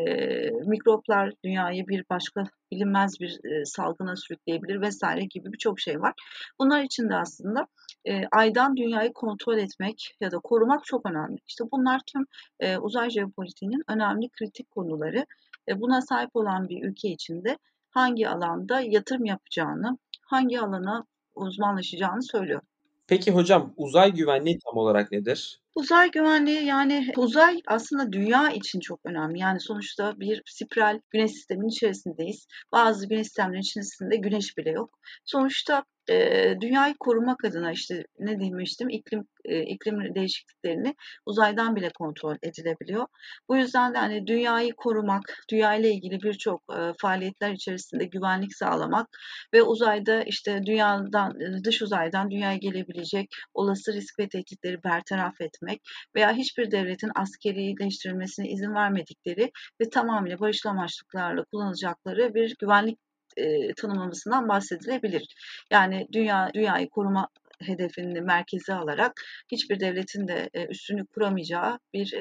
mikroplar 0.66 1.34
dünyayı 1.44 1.88
bir 1.88 2.06
başka 2.10 2.44
bilinmez 2.72 3.20
bir 3.20 3.40
e, 3.44 3.66
salgına 3.66 4.16
sürükleyebilir 4.16 4.82
vesaire 4.82 5.26
gibi 5.26 5.54
birçok 5.54 5.80
şey 5.80 6.02
var. 6.02 6.14
Bunlar 6.60 6.84
için 6.84 7.10
de 7.10 7.16
aslında 7.16 7.68
e, 8.06 8.22
aydan 8.32 8.78
dünyayı 8.78 9.14
kontrol 9.14 9.58
etmek 9.58 10.16
ya 10.22 10.32
da 10.32 10.40
korumak 10.40 10.86
çok 10.86 11.10
önemli. 11.10 11.38
İşte 11.48 11.64
bunlar 11.72 12.02
tüm 12.08 12.26
e, 12.60 12.78
uzay 12.78 13.10
jeopolitiğinin 13.10 13.84
önemli 13.90 14.30
kritik 14.30 14.72
konuları. 14.72 15.26
E, 15.70 15.82
buna 15.82 16.02
sahip 16.02 16.36
olan 16.36 16.70
bir 16.70 16.84
ülke 16.84 17.10
içinde 17.10 17.58
hangi 17.90 18.30
alanda 18.30 18.82
yatırım 18.82 19.26
yapacağını, 19.26 19.98
hangi 20.22 20.60
alana 20.60 21.06
uzmanlaşacağını 21.36 22.24
söylüyor. 22.24 22.62
Peki 23.08 23.32
hocam, 23.32 23.74
uzay 23.78 24.14
güvenliği 24.14 24.60
tam 24.66 24.78
olarak 24.78 25.12
nedir? 25.12 25.60
Uzay 25.76 26.12
güvenliği, 26.12 26.66
yani, 26.66 27.12
uzay 27.18 27.62
aslında 27.68 28.14
dünya 28.14 28.50
için 28.50 28.80
çok 28.80 29.00
önemli. 29.06 29.40
Yani, 29.40 29.60
sonuçta 29.60 30.20
bir 30.20 30.42
spiral 30.46 31.00
güneş 31.10 31.32
sisteminin 31.32 31.68
içerisindeyiz. 31.70 32.48
Bazı 32.72 33.10
güneş 33.10 33.28
sistemlerinin 33.28 33.62
içerisinde 33.62 34.16
güneş 34.16 34.58
bile 34.58 34.70
yok. 34.70 35.00
Sonuçta, 35.26 35.84
eee, 36.10 36.58
dünyayı 36.62 36.94
korumak 37.00 37.46
adına, 37.46 37.72
işte, 37.72 38.04
ne 38.20 38.40
demiştim, 38.40 38.90
iklim, 38.90 39.28
eee, 39.46 39.62
iklim 39.64 40.16
değişikliklerini 40.16 40.96
uzaydan 41.26 41.76
bile 41.76 41.90
kontrol 41.90 42.36
edilebiliyor. 42.44 43.06
Bu 43.50 43.58
yüzden 43.58 43.94
de, 43.94 43.98
hani, 43.98 44.28
dünyayı 44.28 44.74
korumak, 44.78 45.22
dünyayla 45.52 45.90
ilgili 45.90 46.22
birçok, 46.22 46.64
eee, 46.72 46.94
faaliyetler 47.02 47.52
içerisinde 47.52 48.06
güvenlik 48.06 48.56
sağlamak 48.56 49.08
ve 49.54 49.62
uzayda, 49.64 50.24
işte, 50.24 50.62
dünyadan, 50.66 51.34
dış 51.64 51.82
uzaydan 51.82 52.32
dünyaya 52.32 52.58
gelebilecek 52.58 53.28
olası 53.54 53.94
risk 53.94 54.20
ve 54.20 54.28
tehditleri 54.30 54.84
bertaraf 54.84 55.42
etmek 55.42 55.82
veya 56.16 56.34
hiçbir 56.34 56.72
devletin 56.72 57.12
askerileştirilmesine 57.16 58.50
izin 58.50 58.74
vermedikleri 58.76 59.52
ve 59.82 59.90
tamamıyla 59.90 60.40
barışçıl 60.40 60.70
amaçlıklarla 60.70 61.44
kullanacakları 61.52 62.34
bir 62.36 62.56
güvenlik, 62.60 63.00
eee, 63.38 63.74
tanımlamasından 63.78 64.50
bahsedilebilir. 64.50 65.36
Yani, 65.72 66.08
dünya 66.14 66.52
dünyayı 66.54 66.90
koruma 66.90 67.28
hedefini 67.62 68.22
merkeze 68.22 68.74
alarak 68.74 69.12
hiçbir 69.52 69.80
devletin 69.80 70.28
de, 70.28 70.50
eee, 70.56 70.68
üstünlük 70.70 71.14
kuramayacağı 71.14 71.80
bir, 71.94 72.14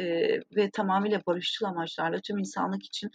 ve 0.57 0.71
tamamıyla 0.71 1.21
barışçıl 1.27 1.67
amaçlarla 1.67 2.21
tüm 2.25 2.39
insanlık 2.39 2.85
için 2.87 3.11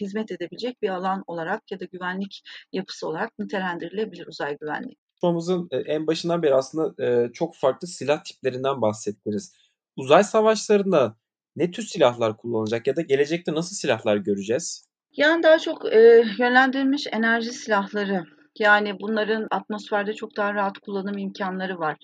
hizmet 0.00 0.32
edebilecek 0.32 0.82
bir 0.82 0.88
alan 0.88 1.24
olarak 1.26 1.70
ya 1.70 1.80
da 1.80 1.84
güvenlik 1.92 2.42
yapısı 2.72 3.08
olarak 3.08 3.38
nitelendirilebilir 3.38 4.26
uzay 4.26 4.56
güvenliği. 4.60 4.96
Konuşmamızın, 5.20 5.68
en 5.86 6.06
başından 6.06 6.42
beri 6.42 6.54
aslında, 6.54 7.32
çok 7.32 7.56
farklı 7.56 7.88
silah 7.88 8.24
tiplerinden 8.24 8.82
bahsettiniz. 8.82 9.52
Uzay 9.96 10.24
savaşlarında 10.24 11.16
ne 11.56 11.70
tür 11.70 11.82
silahlar 11.82 12.36
kullanılacak 12.36 12.86
ya 12.86 12.96
da 12.96 13.00
gelecekte 13.02 13.54
nasıl 13.54 13.76
silahlar 13.76 14.16
göreceğiz? 14.16 14.87
Yani, 15.18 15.42
daha 15.42 15.58
çok, 15.58 15.84
eee, 15.92 16.24
yönlendirilmiş 16.38 17.06
enerji 17.12 17.52
silahları, 17.52 18.24
yani, 18.58 19.00
bunların 19.00 19.48
atmosferde 19.50 20.14
çok 20.14 20.36
daha 20.36 20.54
rahat 20.54 20.78
kullanım 20.78 21.18
imkânları 21.18 21.78
var. 21.78 21.96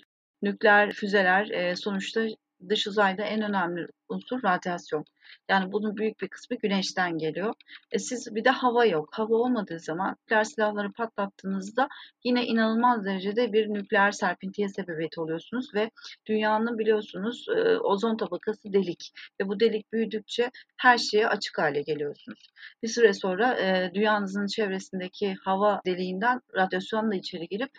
Nükleer 0.43 0.93
füzeler, 0.93 1.47
eee, 1.47 1.77
sonuçta 1.77 2.23
dış 2.71 2.87
uzayda 2.89 3.23
en 3.25 3.43
önemli 3.43 3.87
unsur 4.09 4.43
radyasyon. 4.45 5.05
Yani, 5.51 5.73
bunun 5.73 5.97
büyük 5.97 6.21
bir 6.21 6.29
kısmı 6.29 6.57
güneşten 6.57 7.19
geliyor. 7.19 7.55
E, 7.93 7.99
siz 7.99 8.35
bir 8.35 8.45
de 8.45 8.51
hava 8.51 8.85
yok. 8.85 9.09
Hava 9.13 9.35
olmadığı 9.35 9.81
zaman 9.81 10.17
nükleer 10.23 10.45
silahları 10.45 10.93
patlattığınızda 10.93 11.89
yine 12.25 12.47
inanılmaz 12.47 13.05
derecede 13.05 13.53
bir 13.53 13.69
nükleer 13.69 14.11
serpintiye 14.11 14.69
sebebiyet 14.69 15.19
oluyorsunuz 15.19 15.75
ve 15.75 15.91
dünyanın 16.27 16.79
biliyorsunuz, 16.79 17.47
eee, 17.57 17.77
ozon 17.79 18.17
tabakası 18.17 18.73
delik 18.73 19.13
ve 19.41 19.49
bu 19.49 19.61
delik 19.61 19.93
büyüdükçe 19.93 20.51
her 20.77 20.99
şeye 20.99 21.29
açık 21.29 21.59
hâle 21.59 21.83
geliyorsunuz. 21.83 22.51
Bir 22.83 22.89
süre 22.89 23.13
sonra, 23.13 23.59
eee, 23.61 23.91
dünyanızın 23.95 24.47
çevresindeki 24.47 25.35
hava 25.45 25.81
deliğinden 25.87 26.41
radyasyon 26.57 27.11
da 27.11 27.15
içeri 27.15 27.49
girip 27.49 27.71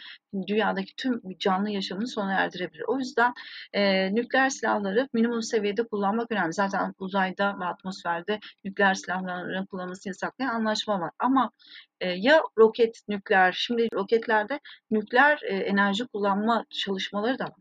dünyadaki 0.47 0.95
tüm 0.97 1.21
canlı 1.39 1.69
yaşamını 1.69 2.07
sona 2.07 2.33
erdirebilir. 2.33 2.83
O 2.87 2.97
yüzden, 2.99 3.33
eee, 3.73 4.15
nükleer 4.15 4.49
silahları 4.49 5.09
minimum 5.13 5.41
seviyede 5.43 5.83
kullanmak 5.87 6.14
önemli. 6.31 6.53
Zaten 6.53 6.93
uzayda 6.99 7.59
ve 7.59 7.65
atmosferde 7.65 8.39
nükleer 8.63 8.93
silahların 8.93 9.65
kullanılmasını 9.65 10.09
yasaklayan 10.11 10.55
anlaşma 10.55 10.99
var 10.99 11.11
ama, 11.19 11.51
eee, 12.01 12.15
ya 12.19 12.41
roket, 12.57 13.01
nükleer 13.07 13.51
Şimdi 13.51 13.87
roketlerde 13.93 14.59
nükleer, 14.91 15.39
eee, 15.43 15.57
enerji 15.57 16.07
kullanma 16.07 16.65
çalışmaları 16.69 17.39
da 17.39 17.43
var. 17.45 17.53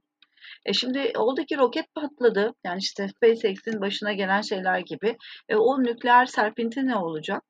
E, 0.67 0.73
şimdi 0.73 1.13
oldu 1.17 1.45
ki 1.45 1.57
roket 1.59 1.95
patladı. 1.95 2.55
Yani, 2.65 2.79
işte, 2.79 3.09
SpaceX'in 3.09 3.81
başına 3.81 4.13
gelen 4.13 4.41
şeyler 4.41 4.79
gibi. 4.79 5.17
E, 5.49 5.57
o 5.57 5.83
nükleer 5.85 6.27
serpinti 6.27 6.87
ne 6.87 6.97
olacak? 6.97 7.43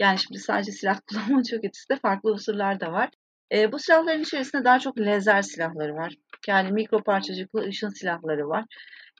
Yani, 0.00 0.18
şimdi 0.18 0.38
sadece 0.38 0.72
silah 0.72 1.00
kullanmanın 1.08 1.42
çok 1.42 1.64
ötesinde 1.64 1.98
farklı 2.00 2.32
unsurlar 2.32 2.80
da 2.80 2.92
var. 2.92 3.10
Eee, 3.50 3.72
bu 3.72 3.78
silahların 3.78 4.22
içerisinde 4.22 4.64
daha 4.64 4.78
çok 4.78 5.00
lazer 5.00 5.42
silahları 5.42 5.94
var. 5.96 6.14
Yani, 6.48 6.72
mikro 6.72 7.02
parçacıklı 7.02 7.60
ışın 7.60 7.88
silahları 7.88 8.48
var. 8.48 8.64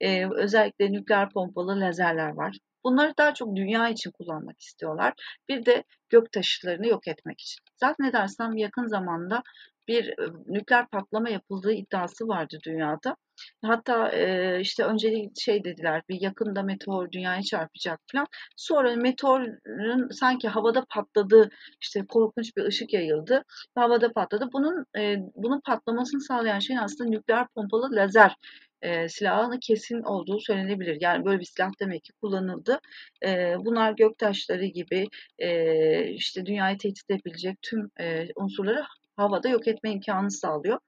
Eee, 0.00 0.28
özellikle 0.36 0.92
nükleer 0.92 1.30
pompalı 1.30 1.80
lazerler 1.80 2.28
var. 2.34 2.58
Bunları 2.84 3.14
daha 3.18 3.34
çok 3.34 3.56
dünya 3.56 3.88
için 3.88 4.10
kullanmak 4.10 4.60
istiyorlar. 4.60 5.12
Bir 5.48 5.66
de 5.66 5.84
gök 6.10 6.32
taşıtlarını 6.32 6.86
yok 6.88 7.08
etmek 7.08 7.40
için. 7.40 7.60
Zannedersem 7.80 8.56
yakın 8.56 8.86
zamanda 8.86 9.42
bir, 9.88 10.14
nükleer 10.46 10.88
patlama 10.88 11.28
yapıldığı 11.30 11.72
iddiası 11.72 12.28
vardı 12.28 12.58
dünyada. 12.66 13.16
Hatta, 13.64 14.12
eee, 14.12 14.58
işte, 14.60 14.84
önceliği 14.84 15.30
şey 15.40 15.64
dediler, 15.64 16.02
bir 16.08 16.20
yakında 16.20 16.62
meteor 16.62 17.12
dünyaya 17.12 17.42
çarpacak 17.42 18.00
filan. 18.10 18.26
Sonra 18.56 18.96
meteorun 18.96 20.08
sanki 20.10 20.48
havada 20.48 20.84
patladığı, 20.90 21.48
işte, 21.82 22.00
korkunç 22.08 22.56
bir 22.56 22.62
ışık 22.64 22.92
yayıldı 22.92 23.42
havada 23.74 24.12
patladı. 24.12 24.48
Bunun, 24.52 24.84
eee, 24.96 25.18
bunun 25.34 25.60
patlamasını 25.66 26.20
sağlayan 26.20 26.58
şeyin 26.58 26.80
aslında 26.80 27.10
nükleer 27.10 27.46
pompalı 27.54 27.88
lazer, 27.96 28.34
eee, 28.82 29.08
silahının 29.08 29.58
kesin 29.60 30.02
olduğu 30.02 30.40
söylenebilir. 30.40 30.98
Yani, 31.00 31.24
böyle 31.24 31.40
bir 31.40 31.44
silah 31.44 31.70
demek 31.80 32.04
ki 32.04 32.12
kullanıldı. 32.22 32.78
Eee, 33.24 33.56
bunlar 33.58 33.92
göktaşları 33.92 34.64
gibi, 34.66 35.08
eee, 35.38 36.10
işte, 36.14 36.46
dünyayı 36.46 36.78
tehdit 36.78 37.10
edebilecek 37.10 37.58
tüm, 37.62 37.90
eee, 38.00 38.28
unsurları 38.36 38.84
havada 39.16 39.48
yok 39.48 39.68
etme 39.68 39.92
imkânı 39.92 40.30
sağlıyor. 40.30 40.78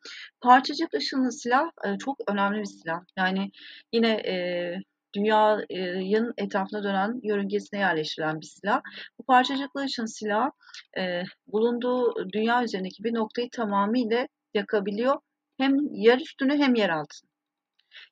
Parçacık 0.41 0.95
ışınlı 0.95 1.33
silah, 1.33 1.71
eee, 1.85 1.97
çok 1.99 2.17
önemli 2.33 2.59
bir 2.61 2.65
silah. 2.65 3.01
Yani, 3.19 3.51
yine, 3.93 4.23
eee, 4.25 4.83
dünyanın 5.15 6.33
etrafında 6.39 6.83
dönen 6.85 7.21
yörüngesine 7.23 7.81
yerleştirilen 7.81 8.41
bir 8.41 8.47
silah. 8.47 8.81
Bu 9.19 9.25
parçacıklı 9.25 9.81
ışın 9.85 10.07
silahı, 10.07 10.51
eee, 10.97 11.25
bulunduğu 11.47 12.15
dünya 12.33 12.65
üzerindeki 12.65 13.05
bir 13.05 13.15
noktayı 13.15 13.49
tamamıyla 13.53 14.29
yakabiliyor. 14.55 15.15
Hem 15.59 15.77
yer 15.93 16.19
üstünü 16.21 16.59
hem 16.59 16.75
yer 16.75 16.89
altını. 16.91 17.28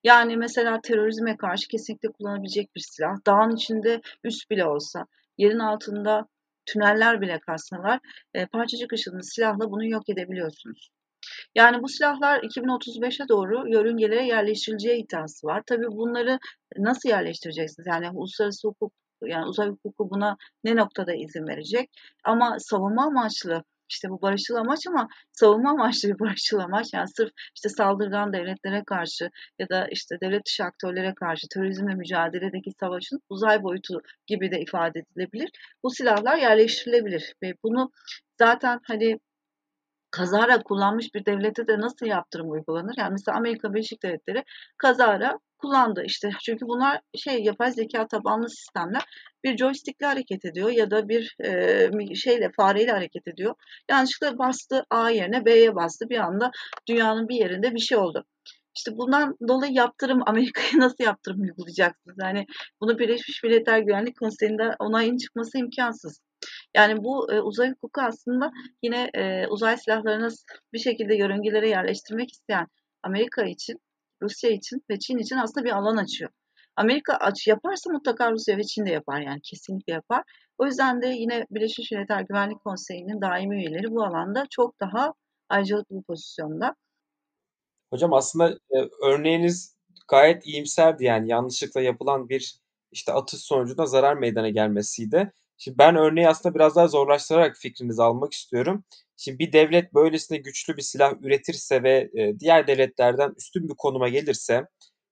Yani, 0.04 0.36
mesela 0.36 0.80
terörizme 0.82 1.36
karşı 1.36 1.68
kesinlikle 1.68 2.08
kullanabilecek 2.12 2.74
bir 2.76 2.80
silah. 2.80 3.14
Dağın 3.26 3.56
içinde 3.56 4.00
üs 4.24 4.50
bile 4.50 4.64
olsa, 4.66 5.06
yerin 5.38 5.58
altında 5.58 6.26
tüneller 6.66 7.20
bile 7.20 7.40
kazsalar, 7.40 8.00
eee, 8.34 8.46
parçacık 8.52 8.92
ışınlı 8.92 9.22
silahla 9.24 9.70
bunu 9.70 9.86
yok 9.88 10.08
edebiliyorsunuz. 10.08 10.88
Yani, 11.54 11.82
bu 11.82 11.88
silahlar 11.88 12.40
2035'e 12.42 13.28
doğru 13.28 13.68
yörüngelere 13.72 14.26
yerleştirileceği 14.26 15.04
iddiası 15.04 15.46
var. 15.46 15.62
Tabii 15.66 15.86
bunları 15.88 16.38
nasıl 16.78 17.08
yerleştireceksiniz? 17.08 17.86
Yani, 17.88 18.10
uluslararası 18.14 18.68
hukuk, 18.68 18.92
yani, 19.26 19.46
uzay 19.46 19.68
hukuku 19.68 20.10
buna 20.10 20.36
ne 20.64 20.76
noktada 20.76 21.14
izin 21.14 21.48
verecek? 21.48 21.90
Ama 22.24 22.56
savunma 22.60 23.04
amaçlı, 23.06 23.64
işte, 23.90 24.08
bu 24.10 24.22
barışçıl 24.22 24.54
amaç 24.54 24.80
ama 24.88 25.08
savunma 25.32 25.70
amaçlı 25.70 26.08
bir 26.08 26.18
barışçıl 26.18 26.58
amaç, 26.58 26.86
yani, 26.94 27.08
sırf, 27.16 27.30
işte, 27.56 27.68
saldırgan 27.68 28.32
devletlere 28.32 28.82
karşı 28.86 29.30
ya 29.58 29.68
da, 29.68 29.88
işte, 29.90 30.16
devlet 30.22 30.46
dışı 30.46 30.64
aktörlere 30.64 31.14
karşı 31.14 31.46
terörizmle 31.54 31.94
mücadeledeki 31.94 32.70
savaşın 32.80 33.20
uzay 33.28 33.62
boyutu 33.62 34.00
gibi 34.26 34.50
de 34.50 34.60
ifade 34.60 34.98
edilebilir. 34.98 35.50
Bu 35.82 35.90
silahlar 35.90 36.36
yerleştirilebilir 36.38 37.34
ve 37.42 37.54
bunu 37.64 37.90
zaten, 38.38 38.80
hani, 38.88 39.18
kazara 40.16 40.62
kullanmış 40.62 41.14
bir 41.14 41.26
devlete 41.26 41.66
de 41.66 41.80
nasıl 41.80 42.06
yaptırım 42.06 42.50
uygulanır? 42.50 42.94
Yani, 42.98 43.12
mesela 43.12 43.38
Amerika 43.38 43.74
Birleşik 43.74 44.02
Devletleri 44.02 44.44
kazara 44.78 45.38
kullandı. 45.58 46.02
İşte, 46.06 46.30
çünkü 46.44 46.66
bunlar 46.66 47.00
şey, 47.16 47.42
yapay 47.42 47.72
zekâ 47.72 48.06
tabanlı 48.08 48.50
sistemler. 48.50 49.02
Bir 49.44 49.56
joystick'le 49.56 50.02
hareket 50.02 50.44
ediyor 50.44 50.70
ya 50.70 50.90
da 50.90 51.08
bir, 51.08 51.36
mi 51.92 52.16
şeyle, 52.16 52.50
fareyle 52.56 52.92
hareket 52.92 53.28
ediyor. 53.28 53.54
Yanlışlıkla 53.90 54.38
bastı 54.38 54.84
A 54.90 55.10
yerine 55.10 55.44
B'ye 55.44 55.74
bastı. 55.74 56.08
Bir 56.08 56.18
anda 56.18 56.50
dünyanın 56.88 57.28
bir 57.28 57.36
yerinde 57.36 57.74
bir 57.74 57.80
şey 57.80 57.98
oldu. 57.98 58.24
İşte, 58.76 58.90
bundan 58.96 59.36
dolayı 59.48 59.72
yaptırım 59.72 60.22
Amerika'ya 60.26 60.70
nasıl 60.74 61.04
yaptırım 61.04 61.40
uygulayacaksınız? 61.40 62.16
Yani, 62.22 62.46
bunu 62.80 62.98
Birleşmiş 62.98 63.42
Milletler 63.44 63.78
Güvenlik 63.78 64.18
Konseyi'nde 64.18 64.76
onayın 64.78 65.16
çıkması 65.16 65.58
imkânsız. 65.58 66.20
Yani, 66.76 67.04
bu, 67.04 67.32
eee, 67.32 67.40
uzay 67.40 67.70
hukuku 67.70 68.00
aslında 68.00 68.50
yine, 68.82 69.10
eee, 69.14 69.46
uzay 69.50 69.76
silahlarını 69.76 70.28
bir 70.72 70.78
şekilde 70.78 71.14
yörüngelere 71.16 71.68
yerleştirmek 71.68 72.32
isteyen 72.32 72.66
Amerika 73.02 73.44
için, 73.44 73.76
Rusya 74.22 74.50
için 74.50 74.82
ve 74.90 74.98
Çin 74.98 75.18
için 75.18 75.36
aslında 75.36 75.64
bir 75.66 75.70
alan 75.76 75.96
açıyor. 75.96 76.30
Amerika 76.76 77.14
aç 77.14 77.46
yaparsa 77.46 77.90
mutlaka 77.90 78.32
Rusya 78.32 78.56
ve 78.58 78.64
Çin 78.64 78.86
de 78.86 78.90
yapar, 78.90 79.20
yani, 79.20 79.40
kesinlikle 79.50 79.92
yapar. 79.92 80.22
O 80.58 80.66
yüzden 80.66 81.02
de 81.02 81.06
yine 81.08 81.44
Birleşmiş 81.50 81.92
Milletler 81.92 82.20
Güvenlik 82.28 82.60
Konseyi'nin 82.64 83.20
daimi 83.20 83.56
üyeleri 83.56 83.90
bu 83.90 84.04
alanda 84.04 84.44
çok 84.50 84.80
daha 84.80 85.12
ayrıcalıklı 85.48 85.96
bir 85.96 86.02
pozisyonda. 86.02 86.76
Hocam 87.92 88.12
aslında, 88.12 88.58
eee, 88.74 88.88
örneğiniz 89.02 89.76
gayet 90.08 90.46
iyimserdi. 90.46 91.04
Yani, 91.04 91.28
yanlışlıkla 91.30 91.80
yapılan 91.80 92.28
bir, 92.28 92.56
işte, 92.92 93.12
atış 93.12 93.40
sonucunda 93.40 93.86
zarar 93.86 94.14
meydana 94.16 94.48
gelmesiydi. 94.48 95.32
Şimdi 95.58 95.78
ben 95.78 95.96
örneği 95.96 96.28
aslında 96.28 96.54
biraz 96.54 96.76
daha 96.76 96.88
zorlaştırarak 96.88 97.56
fikrinizi 97.56 98.02
almak 98.02 98.32
istiyorum. 98.32 98.84
Şimdi 99.16 99.38
bir 99.38 99.52
devlet 99.52 99.94
böylesine 99.94 100.38
güçlü 100.38 100.76
bir 100.76 100.82
silah 100.82 101.12
üretirse 101.22 101.82
ve 101.82 102.10
e, 102.14 102.40
diğer 102.40 102.66
devletlerden 102.66 103.34
üstün 103.36 103.68
bir 103.68 103.74
konuma 103.74 104.08
gelirse 104.08 104.66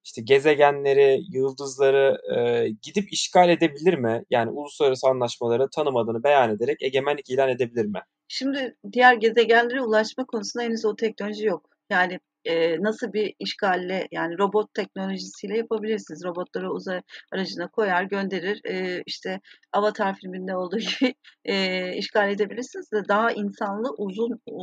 işte 0.04 0.22
gezegenleri, 0.22 1.20
yıldızları 1.30 2.18
e, 2.36 2.68
gidip 2.82 3.12
işgal 3.12 3.48
edebilir 3.48 3.94
mi? 3.94 4.24
Yani 4.30 4.50
uluslararası 4.50 5.08
anlaşmaları 5.08 5.70
tanımadığını 5.70 6.24
beyan 6.24 6.50
ederek 6.50 6.82
egemenlik 6.82 7.30
ilan 7.30 7.48
edebilir 7.48 7.84
mi? 7.84 8.00
Şimdi 8.28 8.76
diğer 8.92 9.14
gezegenlere 9.14 9.82
ulaşma 9.82 10.24
konusunda 10.24 10.64
henüz 10.64 10.84
o 10.84 10.96
teknoloji 10.96 11.46
yok. 11.46 11.70
Yani 11.90 12.20
e, 12.44 12.82
nasıl 12.82 13.12
bir 13.12 13.34
işgalle 13.38 14.08
yani 14.12 14.38
robot 14.38 14.74
teknolojisiyle 14.74 15.56
yapabilirsiniz. 15.56 16.24
Robotları 16.24 16.70
uzay 16.72 17.00
aracına 17.32 17.68
koyar 17.68 18.02
gönderir 18.02 18.60
e, 18.64 19.02
işte 19.06 19.40
Avatar 19.72 20.16
filminde 20.16 20.56
olduğu 20.56 20.78
gibi 21.00 21.14
e, 21.44 21.96
işgal 21.96 22.30
edebilirsiniz 22.30 22.92
de 22.92 23.08
daha 23.08 23.32
insanlı 23.32 23.94
uzun 23.98 24.32
e, 24.32 24.54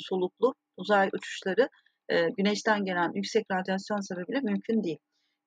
soluklu 0.00 0.54
uzay 0.76 1.08
uçuşları 1.12 1.68
e, 2.08 2.28
güneşten 2.36 2.84
gelen 2.84 3.12
yüksek 3.14 3.46
radyasyon 3.52 4.00
sebebiyle 4.00 4.40
mümkün 4.40 4.84
değil. 4.84 4.98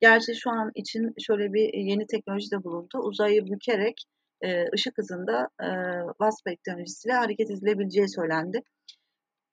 Gerçi 0.02 0.36
şu 0.36 0.50
an 0.52 0.72
için 0.76 1.14
şöyle 1.28 1.54
bir 1.54 1.74
yeni 1.74 2.08
teknoloji 2.08 2.52
de 2.52 2.64
bulundu. 2.64 2.98
Uzayı 3.04 3.46
bükerek 3.46 4.04
e, 4.42 4.66
ışık 4.74 4.98
hızında 4.98 5.50
e, 5.64 5.68
WASP 6.08 6.46
teknolojisiyle 6.46 7.14
hareket 7.14 7.52
edilebileceği 7.52 8.10
söylendi. 8.10 8.62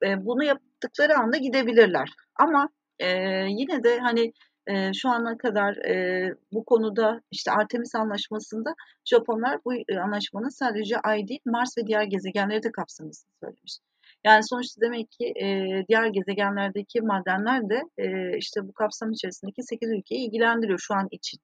E, 0.05 0.25
bunu 0.27 0.45
yaptıkları 0.45 1.19
anda 1.19 1.37
gidebilirler. 1.37 2.11
Ama 2.37 2.69
e, 2.99 3.09
yine 3.49 3.85
de 3.85 3.99
hani 3.99 4.33
e, 4.67 4.93
şu 4.93 5.09
ana 5.09 5.39
kadar 5.39 5.77
e, 5.77 6.31
bu 6.53 6.65
konuda 6.65 7.21
işte 7.31 7.53
Artemis 7.53 7.95
Anlaşması'nda 7.95 8.75
Japonlar 9.05 9.59
bu 9.65 9.75
e, 9.75 9.99
anlaşmanın 9.99 10.49
sadece 10.49 10.99
Ay 10.99 11.29
değil 11.29 11.41
Mars 11.47 11.79
ve 11.79 11.87
diğer 11.87 12.03
gezegenleri 12.03 12.63
de 12.63 12.73
kapsamasını 12.73 13.31
söylemiş. 13.41 13.79
Yani 14.25 14.43
sonuçta 14.45 14.81
demek 14.81 15.11
ki 15.11 15.27
e, 15.27 15.47
diğer 15.89 16.07
gezegenlerdeki 16.07 17.01
madenler 17.01 17.69
de 17.69 17.83
e, 17.99 18.39
işte 18.39 18.61
bu 18.69 18.73
kapsam 18.73 19.13
içerisindeki 19.13 19.63
8 19.63 19.91
ülkeyi 19.91 20.27
ilgilendiriyor 20.27 20.79
şu 20.79 20.95
an 20.95 21.09
için. 21.11 21.41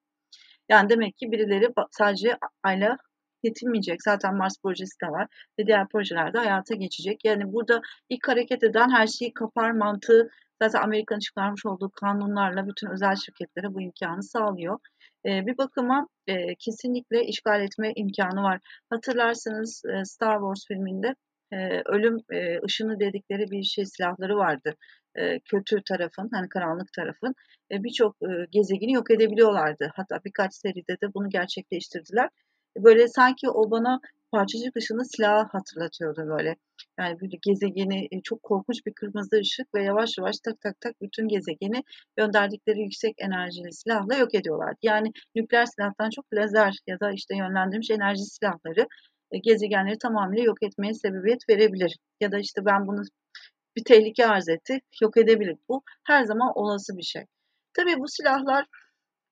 Yani 0.69 0.89
demek 0.89 1.17
ki 1.17 1.31
birileri 1.31 1.67
sadece 1.91 2.37
Ay'la 2.63 2.97
yetinmeyecek. 3.43 4.03
Zaten 4.03 4.35
Mars 4.35 4.53
projesi 4.63 5.01
de 5.03 5.07
var 5.07 5.27
ve 5.59 5.67
diğer 5.67 5.87
projeler 5.87 6.33
de 6.33 6.37
hayata 6.37 6.75
geçecek. 6.75 7.25
Yani 7.25 7.53
burada 7.53 7.81
ilk 8.09 8.27
hareket 8.27 8.63
eden 8.63 8.89
her 8.89 9.07
şeyi 9.07 9.33
kapar 9.33 9.71
mantığı 9.71 10.29
zaten 10.61 10.81
Amerika'nın 10.81 11.19
çıkarmış 11.19 11.65
olduğu 11.65 11.89
kanunlarla 11.89 12.67
bütün 12.67 12.87
özel 12.87 13.15
şirketlere 13.15 13.73
bu 13.73 13.81
imkanı 13.81 14.23
sağlıyor. 14.23 14.79
E, 15.25 15.45
bir 15.45 15.57
bakıma 15.57 16.07
e, 16.27 16.55
kesinlikle 16.55 17.25
işgal 17.25 17.61
etme 17.61 17.93
imkanı 17.95 18.43
var. 18.43 18.59
Hatırlarsanız 18.89 19.83
e, 19.85 20.05
Star 20.05 20.37
Wars 20.39 20.67
filminde 20.67 21.15
e, 21.51 21.81
ölüm 21.85 22.17
e, 22.31 22.59
ışını 22.65 22.99
dedikleri 22.99 23.51
bir 23.51 23.63
şey 23.63 23.85
silahları 23.85 24.37
vardı. 24.37 24.75
E, 25.15 25.39
kötü 25.39 25.83
tarafın, 25.83 26.29
hani 26.33 26.49
karanlık 26.49 26.93
tarafın 26.93 27.35
e, 27.71 27.83
birçok 27.83 28.15
e, 28.21 28.45
gezegeni 28.51 28.93
yok 28.93 29.11
edebiliyorlardı. 29.11 29.91
Hatta 29.95 30.19
birkaç 30.25 30.53
seride 30.53 31.01
de 31.01 31.13
bunu 31.13 31.29
gerçekleştirdiler. 31.29 32.29
Böyle 32.77 33.07
sanki 33.07 33.49
o 33.49 33.71
bana 33.71 33.99
parçacık 34.31 34.77
ışını 34.77 35.05
silahı 35.05 35.47
hatırlatıyordu 35.51 36.21
böyle. 36.27 36.55
Yani 36.99 37.21
böyle 37.21 37.37
gezegeni 37.41 38.07
e, 38.11 38.21
çok 38.23 38.43
korkunç 38.43 38.85
bir 38.85 38.93
kırmızı 38.93 39.35
ışık 39.35 39.75
ve 39.75 39.83
yavaş 39.83 40.17
yavaş 40.17 40.35
tak 40.39 40.61
tak 40.61 40.81
tak 40.81 41.01
bütün 41.01 41.27
gezegeni 41.27 41.83
gönderdikleri 42.17 42.79
yüksek 42.81 43.15
enerjili 43.17 43.73
silahla 43.73 44.15
yok 44.15 44.35
ediyorlar. 44.35 44.75
Yani 44.81 45.11
nükleer 45.35 45.65
silahtan 45.65 46.09
çok 46.09 46.33
lazer 46.33 46.75
ya 46.87 46.99
da 46.99 47.11
işte 47.11 47.35
yönlendirilmiş 47.37 47.91
enerji 47.91 48.23
silahları 48.23 48.87
e, 49.31 49.37
gezegenleri 49.37 49.97
tamamıyla 49.97 50.43
yok 50.43 50.63
etmeye 50.63 50.93
sebebiyet 50.93 51.49
verebilir. 51.49 51.97
Ya 52.21 52.31
da 52.31 52.39
işte 52.39 52.65
ben 52.65 52.87
bunu 52.87 53.01
bir 53.75 53.83
tehlike 53.83 54.27
arz 54.27 54.49
etti, 54.49 54.79
yok 55.01 55.17
edebilir. 55.17 55.55
Bu 55.69 55.83
her 56.03 56.23
zaman 56.23 56.51
olası 56.55 56.97
bir 56.97 57.03
şey. 57.03 57.23
Tabii 57.73 57.99
bu 57.99 58.07
silahlar 58.07 58.65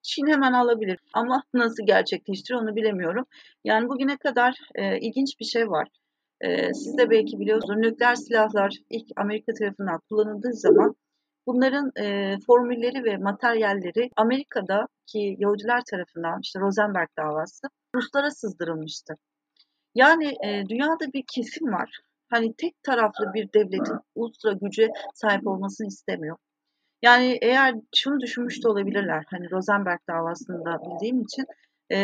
Çin 0.10 0.28
hemen 0.28 0.54
alabilir 0.54 1.00
ama 1.14 1.44
nasıl 1.54 1.86
gerçekleştirir 1.86 2.58
onu 2.58 2.76
bilemiyorum. 2.76 3.26
Yani 3.64 3.90
bugüne 3.90 4.18
kadar 4.18 4.58
e, 4.76 5.00
ilginç 5.00 5.40
bir 5.40 5.46
şey 5.46 5.70
var. 5.70 5.88
E, 6.42 6.74
siz 6.74 6.98
de 6.98 7.10
belki 7.10 7.40
biliyorsunuz 7.40 7.80
nükleer 7.80 8.16
silahlar 8.16 8.74
ilk 8.90 9.08
Amerika 9.16 9.54
tarafından 9.54 10.00
kullanıldığı 10.10 10.54
zaman 10.54 10.96
bunların 11.48 11.92
e, 12.00 12.36
formülleri 12.48 13.04
ve 13.04 13.18
materyalleri 13.18 14.10
Amerika'daki 14.16 15.36
Yahudiler 15.40 15.82
tarafından 15.92 16.40
işte 16.44 16.60
Rosenberg 16.60 17.10
davası 17.18 17.68
Ruslara 17.96 18.32
sızdırılmıştı. 18.32 19.14
Yani 19.96 20.28
e, 20.46 20.64
dünyada 20.70 21.14
bir 21.14 21.24
kesim 21.36 21.68
var. 21.74 22.00
Hani 22.30 22.54
tek 22.58 22.84
taraflı 22.84 23.34
bir 23.34 23.54
devletin 23.54 24.00
ultra 24.16 24.54
güce 24.62 24.88
sahip 25.14 25.48
olmasını 25.48 25.88
istemiyor. 25.88 26.38
Yani 27.02 27.38
eğer 27.42 27.76
şunu 27.96 28.20
düşünmüş 28.20 28.64
de 28.64 28.68
olabilirler. 28.70 29.24
Hani 29.28 29.52
Rosenberg 29.52 30.00
davasında 30.10 30.80
bildiğim 30.82 31.22
için 31.22 31.46
e, 31.92 31.98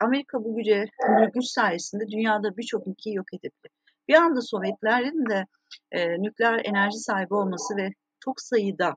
Amerika 0.00 0.44
bu 0.44 0.56
güce, 0.56 0.84
bu 1.08 1.32
güç 1.32 1.44
sayesinde 1.44 2.08
dünyada 2.08 2.56
birçok 2.56 2.86
ülkeyi 2.86 3.16
yok 3.16 3.34
edebilir. 3.34 3.70
Bir 4.08 4.14
anda 4.14 4.40
Sovyetlerin 4.40 5.30
de 5.30 5.46
e, 5.92 6.22
nükleer 6.22 6.60
enerji 6.64 6.98
sahibi 6.98 7.34
olması 7.34 7.76
ve 7.76 7.90
çok 8.24 8.40
sayıda 8.40 8.96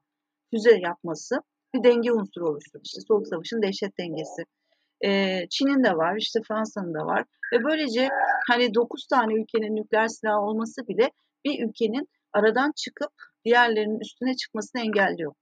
füze 0.53 0.79
yapması 0.79 1.41
bir 1.75 1.83
denge 1.83 2.11
unsuru 2.11 2.49
oluşturdu. 2.49 2.83
İşte 2.85 3.01
Soğuk 3.07 3.27
Savaş'ın 3.27 3.61
dehşet 3.61 3.97
dengesi. 3.99 4.43
E, 5.01 5.41
Çin'in 5.49 5.83
de 5.83 5.97
var, 5.97 6.15
işte 6.17 6.39
Fransa'nın 6.47 6.93
da 6.93 7.05
var. 7.05 7.25
Ve 7.53 7.63
böylece 7.63 8.09
hani 8.47 8.73
9 8.73 9.07
tane 9.07 9.33
ülkenin 9.33 9.75
nükleer 9.75 10.07
silahı 10.07 10.39
olması 10.39 10.87
bile 10.87 11.11
bir 11.45 11.67
ülkenin 11.67 12.09
aradan 12.35 12.71
çıkıp 12.75 13.13
diğerlerinin 13.45 13.99
üstüne 13.99 14.35
çıkmasını 14.35 14.81
engelliyor. 14.81 15.33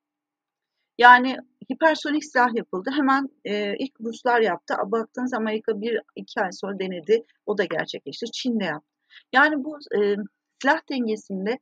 Yani 0.97 1.37
hipersonik 1.71 2.25
silah 2.25 2.55
yapıldı. 2.55 2.89
Hemen 2.95 3.29
e, 3.45 3.77
ilk 3.77 4.01
Ruslar 4.01 4.41
yaptı. 4.41 4.73
Baktığınız 4.85 5.33
Amerika 5.33 5.81
bir 5.81 6.01
iki 6.15 6.41
ay 6.41 6.51
sonra 6.51 6.79
denedi. 6.79 7.23
O 7.45 7.57
da 7.57 7.63
gerçekleşti. 7.63 8.25
Çin 8.31 8.59
de 8.59 8.63
yaptı. 8.63 8.89
Yani 9.33 9.63
bu 9.63 9.77
e, 9.97 10.15
silah 10.61 10.79
dengesinde 10.91 11.59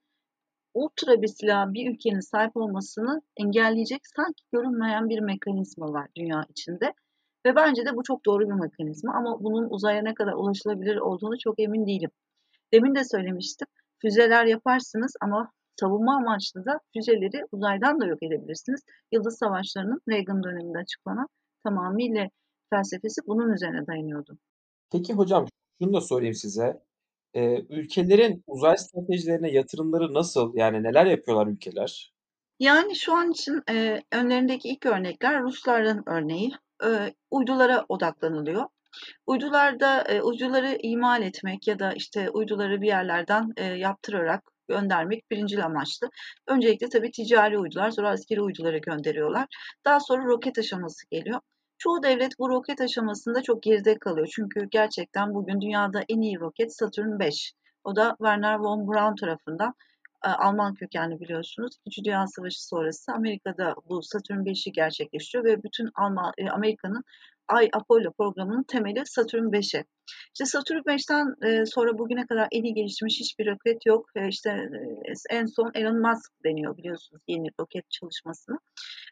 ultra 0.73 1.21
bir 1.21 1.27
silah 1.27 1.73
bir 1.73 1.91
ülkenin 1.91 2.31
sahip 2.31 2.57
olmasını 2.57 3.21
engelleyecek 3.37 4.01
sanki 4.15 4.43
görünmeyen 4.53 5.09
bir 5.09 5.19
mekanizma 5.19 5.93
var 5.93 6.07
dünya 6.17 6.45
içinde. 6.49 6.93
Ve 7.45 7.55
bence 7.55 7.85
de 7.85 7.95
bu 7.95 8.03
çok 8.03 8.25
doğru 8.25 8.43
bir 8.49 8.53
mekanizma 8.53 9.13
ama 9.13 9.43
bunun 9.43 9.69
uzaya 9.69 10.01
ne 10.01 10.13
kadar 10.13 10.33
ulaşılabilir 10.33 10.97
olduğunu 10.97 11.39
çok 11.39 11.59
emin 11.59 11.87
değilim. 11.87 12.11
Demin 12.73 12.95
de 12.95 13.03
söylemiştim. 13.03 13.67
Füzeler 14.01 14.45
yaparsınız 14.45 15.13
ama 15.21 15.51
savunma 15.79 16.15
amaçlı 16.15 16.65
da 16.65 16.79
füzeleri 16.93 17.45
uzaydan 17.51 17.99
da 18.01 18.05
yok 18.05 18.23
edebilirsiniz. 18.23 18.81
Yıldız 19.11 19.37
Savaşları'nın 19.37 20.01
Reagan 20.09 20.43
döneminde 20.43 20.77
açıklanan 20.77 21.27
tamamıyla 21.63 22.27
felsefesi 22.69 23.21
bunun 23.27 23.53
üzerine 23.53 23.87
dayanıyordu. 23.87 24.37
Peki 24.91 25.13
hocam 25.13 25.45
şunu 25.81 25.93
da 25.93 26.01
sorayım 26.01 26.33
size. 26.33 26.83
Ee, 27.33 27.61
ülkelerin 27.69 28.43
uzay 28.47 28.77
stratejilerine 28.77 29.51
yatırımları 29.51 30.13
nasıl? 30.13 30.51
Yani 30.55 30.83
neler 30.83 31.05
yapıyorlar 31.05 31.47
ülkeler? 31.47 32.13
Yani 32.59 32.95
şu 32.95 33.13
an 33.13 33.31
için 33.31 33.61
e, 33.69 34.01
önlerindeki 34.11 34.69
ilk 34.69 34.85
örnekler 34.85 35.41
Rusların 35.41 36.03
örneği. 36.05 36.51
E, 36.85 37.13
uydulara 37.31 37.85
odaklanılıyor. 37.89 38.65
Uydularda 39.27 40.01
e, 40.01 40.21
uyduları 40.21 40.77
imal 40.83 41.21
etmek 41.21 41.67
ya 41.67 41.79
da 41.79 41.93
işte 41.93 42.29
uyduları 42.29 42.81
bir 42.81 42.87
yerlerden 42.87 43.53
e, 43.57 43.65
yaptırarak 43.65 44.43
göndermek 44.67 45.31
birinci 45.31 45.63
amaçlı. 45.63 46.09
Öncelikle 46.47 46.89
tabii 46.89 47.11
ticari 47.11 47.59
uydular, 47.59 47.91
sonra 47.91 48.09
askeri 48.09 48.41
uyduları 48.41 48.77
gönderiyorlar. 48.77 49.45
Daha 49.85 49.99
sonra 49.99 50.25
roket 50.25 50.57
aşaması 50.57 51.09
geliyor. 51.11 51.39
Çoğu 51.77 52.03
devlet 52.03 52.39
bu 52.39 52.49
roket 52.49 52.81
aşamasında 52.81 53.41
çok 53.41 53.63
geride 53.63 53.99
kalıyor. 53.99 54.27
Çünkü 54.35 54.67
gerçekten 54.71 55.33
bugün 55.33 55.61
dünyada 55.61 56.03
en 56.09 56.21
iyi 56.21 56.39
roket 56.39 56.75
Saturn 56.75 57.19
5. 57.19 57.53
O 57.83 57.95
da 57.95 58.15
Werner 58.17 58.59
von 58.59 58.87
Braun 58.87 59.15
tarafından 59.15 59.73
e, 60.25 60.29
Alman 60.29 60.73
kökenli 60.73 61.19
biliyorsunuz. 61.19 61.75
İkinci 61.85 62.05
Dünya 62.05 62.27
Savaşı 62.27 62.67
sonrası 62.67 63.11
Amerika'da 63.11 63.75
bu 63.89 64.03
Saturn 64.03 64.39
5'i 64.39 64.71
gerçekleştiriyor 64.71 65.45
ve 65.45 65.63
bütün 65.63 65.89
Alman, 65.95 66.33
e, 66.37 66.49
Amerika'nın 66.49 67.03
Ay 67.51 67.69
Apollo 67.73 68.11
programının 68.17 68.63
temeli 68.63 69.01
Satürn 69.05 69.45
5'e. 69.45 69.85
İşte 70.33 70.45
Satürn 70.45 70.77
5'ten 70.77 71.47
e, 71.47 71.65
sonra 71.65 71.97
bugüne 71.97 72.25
kadar 72.25 72.47
en 72.51 72.63
iyi 72.63 72.73
geliştirmiş 72.73 73.19
hiçbir 73.19 73.47
roket 73.47 73.85
yok. 73.85 74.09
E, 74.15 74.27
işte 74.27 74.49
e, 74.49 75.35
en 75.35 75.45
son 75.45 75.71
Elon 75.73 76.01
Musk 76.01 76.31
deniyor 76.43 76.77
biliyorsunuz 76.77 77.21
yeni 77.27 77.47
roket 77.59 77.91
çalışmasını. 77.91 78.57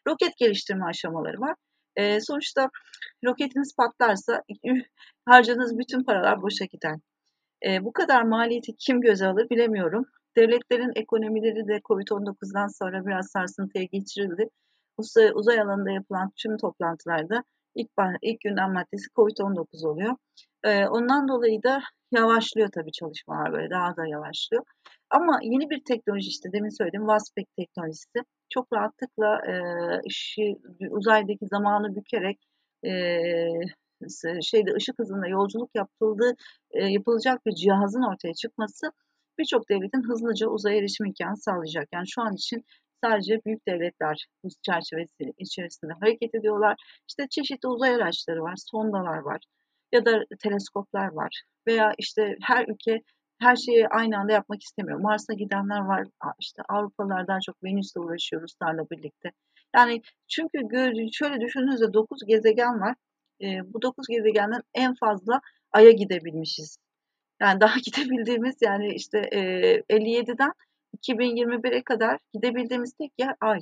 Roket 0.08 0.36
geliştirme 0.36 0.84
aşamaları 0.84 1.40
var. 1.40 1.54
E, 1.96 2.20
sonuçta 2.20 2.70
roketiniz 3.24 3.76
patlarsa 3.76 4.42
harcadığınız 5.28 5.78
bütün 5.78 6.04
paralar 6.04 6.42
boşa 6.42 6.64
gider. 6.64 6.96
E, 7.66 7.84
bu 7.84 7.92
kadar 7.92 8.22
maliyeti 8.22 8.72
kim 8.76 9.00
göze 9.00 9.26
alır 9.26 9.50
bilemiyorum. 9.50 10.04
Devletlerin 10.36 10.92
ekonomileri 10.96 11.68
de 11.68 11.80
Covid-19'dan 11.88 12.68
sonra 12.78 13.06
biraz 13.06 13.30
sarsıntıya 13.30 13.84
geçirildi. 13.84 14.48
Uzay, 14.96 15.30
uzay 15.34 15.60
alanında 15.60 15.90
yapılan 15.90 16.32
tüm 16.36 16.56
toplantılarda 16.56 17.44
ilk, 17.74 17.90
ilk 18.22 18.40
gündem 18.40 18.72
maddesi 18.72 19.06
COVID-19 19.16 19.86
oluyor. 19.86 20.16
E, 20.64 20.86
ondan 20.86 21.28
dolayı 21.28 21.62
da 21.62 21.80
yavaşlıyor 22.12 22.68
tabii 22.74 22.92
çalışmalar 22.92 23.52
böyle 23.52 23.70
daha 23.70 23.96
da 23.96 24.06
yavaşlıyor. 24.06 24.64
Ama 25.10 25.38
yeni 25.42 25.70
bir 25.70 25.84
teknoloji 25.84 26.28
işte 26.28 26.52
demin 26.52 26.78
söylediğim 26.78 27.06
Waspec 27.06 27.46
teknolojisi 27.56 28.18
çok 28.50 28.72
rahatlıkla 28.72 29.40
e, 29.46 29.54
işi, 30.04 30.56
uzaydaki 30.90 31.46
zamanı 31.46 31.96
bükerek 31.96 32.38
e, 32.84 32.92
şeyde 34.42 34.72
ışık 34.74 34.98
hızında 34.98 35.28
yolculuk 35.28 35.70
yapıldığı 35.74 36.34
e, 36.70 36.84
yapılacak 36.84 37.46
bir 37.46 37.52
cihazın 37.54 38.02
ortaya 38.02 38.34
çıkması 38.34 38.92
birçok 39.38 39.70
devletin 39.70 40.02
hızlıca 40.02 40.48
uzaya 40.48 40.78
erişim 40.78 41.06
imkanı 41.06 41.36
sağlayacak. 41.36 41.88
Yani 41.92 42.08
şu 42.08 42.22
an 42.22 42.34
için 42.34 42.64
sadece 43.04 43.40
büyük 43.46 43.68
devletler 43.68 44.26
bu 44.44 44.48
çerçevesi 44.62 45.32
içerisinde 45.38 45.92
hareket 46.00 46.34
ediyorlar. 46.34 46.76
İşte 47.08 47.26
çeşitli 47.30 47.68
uzay 47.68 47.94
araçları 47.94 48.42
var, 48.42 48.54
sondalar 48.56 49.18
var 49.18 49.40
ya 49.92 50.04
da 50.04 50.24
teleskoplar 50.42 51.12
var 51.12 51.42
veya 51.66 51.92
işte 51.98 52.36
her 52.42 52.68
ülke 52.68 53.00
her 53.40 53.56
şeyi 53.56 53.88
aynı 53.88 54.18
anda 54.18 54.32
yapmak 54.32 54.62
istemiyor. 54.62 55.00
Mars'a 55.00 55.34
gidenler 55.34 55.80
var. 55.80 56.06
İşte 56.40 56.62
Avrupalılar 56.68 57.26
daha 57.26 57.38
çok 57.46 57.64
Venüs'le 57.64 57.96
uğraşıyor 57.96 58.42
Ruslarla 58.42 58.90
birlikte. 58.90 59.30
Yani 59.76 60.02
çünkü 60.28 60.58
şöyle 61.12 61.40
düşündüğünüzde 61.40 61.92
9 61.92 62.18
gezegen 62.26 62.80
var. 62.80 62.94
E, 63.42 63.46
bu 63.72 63.82
9 63.82 64.06
gezegenden 64.08 64.62
en 64.74 64.94
fazla 64.94 65.40
Ay'a 65.72 65.90
gidebilmişiz. 65.90 66.78
Yani 67.40 67.60
daha 67.60 67.74
gidebildiğimiz 67.84 68.56
yani 68.62 68.94
işte 68.94 69.18
e, 69.18 69.40
57'den 69.90 70.52
2021'e 70.98 71.82
kadar 71.82 72.18
gidebildiğimiz 72.32 72.92
tek 72.92 73.12
yer 73.18 73.34
Ay. 73.40 73.60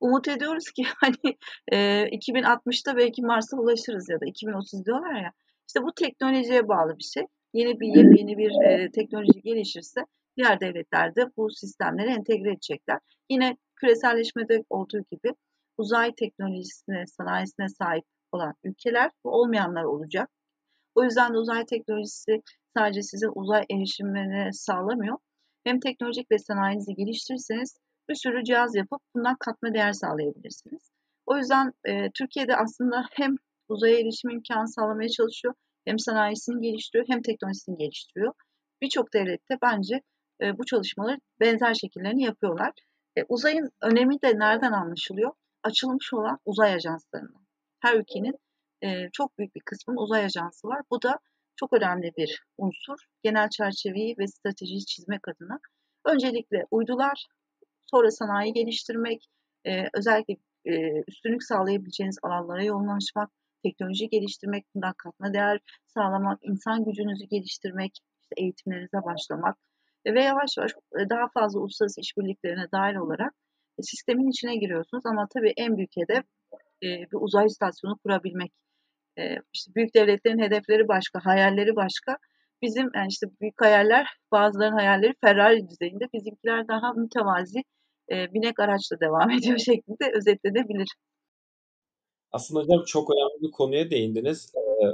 Umut 0.00 0.28
ediyoruz 0.28 0.70
ki 0.70 0.82
hani 0.96 1.36
e, 1.72 1.76
2060'ta 2.04 2.96
belki 2.96 3.22
Mars'a 3.22 3.56
ulaşırız 3.56 4.08
ya 4.08 4.20
da 4.20 4.26
2030 4.26 4.86
diyorlar 4.86 5.22
ya. 5.22 5.32
İşte 5.68 5.82
bu 5.82 5.94
teknolojiye 5.94 6.68
bağlı 6.68 6.98
bir 6.98 7.04
şey. 7.04 7.22
Yeni 7.52 7.80
bir 7.80 7.86
yepyeni 7.86 8.38
bir 8.38 8.68
e, 8.68 8.90
teknoloji 8.90 9.42
gelişirse 9.42 10.00
diğer 10.36 10.60
devletler 10.60 11.16
de 11.16 11.26
bu 11.36 11.50
sistemleri 11.50 12.10
entegre 12.10 12.52
edecekler. 12.52 12.98
Yine 13.30 13.56
küreselleşmede 13.76 14.64
olduğu 14.70 15.04
gibi 15.12 15.34
uzay 15.78 16.14
teknolojisine, 16.14 17.06
sanayisine 17.06 17.68
sahip 17.68 18.04
olan 18.32 18.54
ülkeler 18.64 19.06
ve 19.06 19.28
olmayanlar 19.28 19.84
olacak. 19.84 20.30
O 20.94 21.04
yüzden 21.04 21.34
de 21.34 21.38
uzay 21.38 21.66
teknolojisi 21.66 22.42
sadece 22.76 23.02
sizin 23.02 23.30
uzay 23.34 23.64
erişimini 23.70 24.54
sağlamıyor. 24.54 25.18
Hem 25.66 25.80
teknolojik 25.80 26.30
ve 26.30 26.38
sanayinizi 26.38 26.94
geliştirirseniz 26.94 27.76
bir 28.08 28.14
sürü 28.14 28.44
cihaz 28.44 28.74
yapıp 28.74 29.00
bundan 29.14 29.36
katma 29.40 29.74
değer 29.74 29.92
sağlayabilirsiniz. 29.92 30.90
O 31.26 31.36
yüzden 31.36 31.72
e, 31.84 32.10
Türkiye'de 32.10 32.56
aslında 32.56 33.04
hem 33.12 33.36
uzaya 33.68 33.98
erişim 33.98 34.30
imkanı 34.30 34.68
sağlamaya 34.68 35.08
çalışıyor, 35.08 35.54
hem 35.84 35.98
sanayisini 35.98 36.60
geliştiriyor, 36.62 37.08
hem 37.08 37.22
teknolojisini 37.22 37.76
geliştiriyor. 37.76 38.32
Birçok 38.82 39.14
devlette 39.14 39.58
bence 39.62 40.02
e, 40.40 40.58
bu 40.58 40.64
çalışmaları 40.64 41.18
benzer 41.40 41.74
şekillerini 41.74 42.22
yapıyorlar. 42.22 42.72
E, 43.16 43.24
uzayın 43.28 43.70
önemi 43.82 44.22
de 44.22 44.38
nereden 44.38 44.72
anlaşılıyor? 44.72 45.32
Açılmış 45.62 46.12
olan 46.12 46.38
uzay 46.44 46.74
ajanslarından. 46.74 47.46
Her 47.80 47.94
ülkenin 47.94 48.38
e, 48.82 49.10
çok 49.12 49.38
büyük 49.38 49.54
bir 49.54 49.60
kısmının 49.60 49.98
uzay 49.98 50.24
ajansı 50.24 50.68
var. 50.68 50.82
Bu 50.90 51.02
da 51.02 51.18
çok 51.56 51.72
önemli 51.72 52.12
bir 52.16 52.44
unsur. 52.58 52.98
Genel 53.22 53.48
çerçeveyi 53.48 54.14
ve 54.18 54.26
stratejiyi 54.26 54.86
çizmek 54.86 55.28
adına. 55.28 55.58
Öncelikle 56.04 56.64
uydular, 56.70 57.26
sonra 57.86 58.10
sanayi 58.10 58.52
geliştirmek, 58.52 59.26
e, 59.66 59.84
özellikle 59.94 60.34
e, 60.64 61.02
üstünlük 61.08 61.42
sağlayabileceğiniz 61.44 62.18
alanlara 62.22 62.64
yoğunlaşmak, 62.64 63.30
teknoloji 63.62 64.08
geliştirmek, 64.08 64.64
bundan 64.74 64.94
katma 64.98 65.34
değer 65.34 65.60
sağlamak, 65.86 66.38
insan 66.42 66.84
gücünüzü 66.84 67.24
geliştirmek, 67.24 67.92
işte 68.22 68.42
eğitimlerinize 68.42 68.98
başlamak 69.04 69.56
ve 70.06 70.22
yavaş 70.24 70.56
yavaş 70.58 70.72
daha 71.10 71.28
fazla 71.34 71.60
uluslararası 71.60 72.00
işbirliklerine 72.00 72.66
dahil 72.72 72.96
olarak 72.96 73.34
sistemin 73.82 74.30
içine 74.30 74.56
giriyorsunuz. 74.56 75.06
Ama 75.06 75.28
tabii 75.34 75.52
en 75.56 75.76
büyük 75.76 75.96
hedef 75.96 76.24
bir 76.82 77.08
uzay 77.20 77.46
istasyonu 77.46 77.98
kurabilmek. 77.98 78.52
İşte 79.54 79.74
büyük 79.74 79.94
devletlerin 79.94 80.38
hedefleri 80.38 80.88
başka, 80.88 81.20
hayalleri 81.24 81.76
başka. 81.76 82.16
Bizim 82.62 82.90
yani 82.94 83.08
işte 83.10 83.26
büyük 83.40 83.60
hayaller, 83.60 84.06
bazılarının 84.32 84.76
hayalleri 84.76 85.14
Ferrari 85.24 85.68
düzeyinde, 85.68 86.04
bizimkiler 86.14 86.68
daha 86.68 86.92
mütevazi 86.92 87.62
binek 88.10 88.60
araçla 88.60 89.00
devam 89.00 89.30
ediyor 89.38 89.58
şeklinde 89.58 90.12
özetlenebilir. 90.14 90.88
Aslında 92.32 92.60
hocam 92.60 92.84
çok 92.86 93.10
önemli 93.10 93.42
bir 93.42 93.50
konuya 93.50 93.90
değindiniz. 93.90 94.52
Ee, 94.56 94.86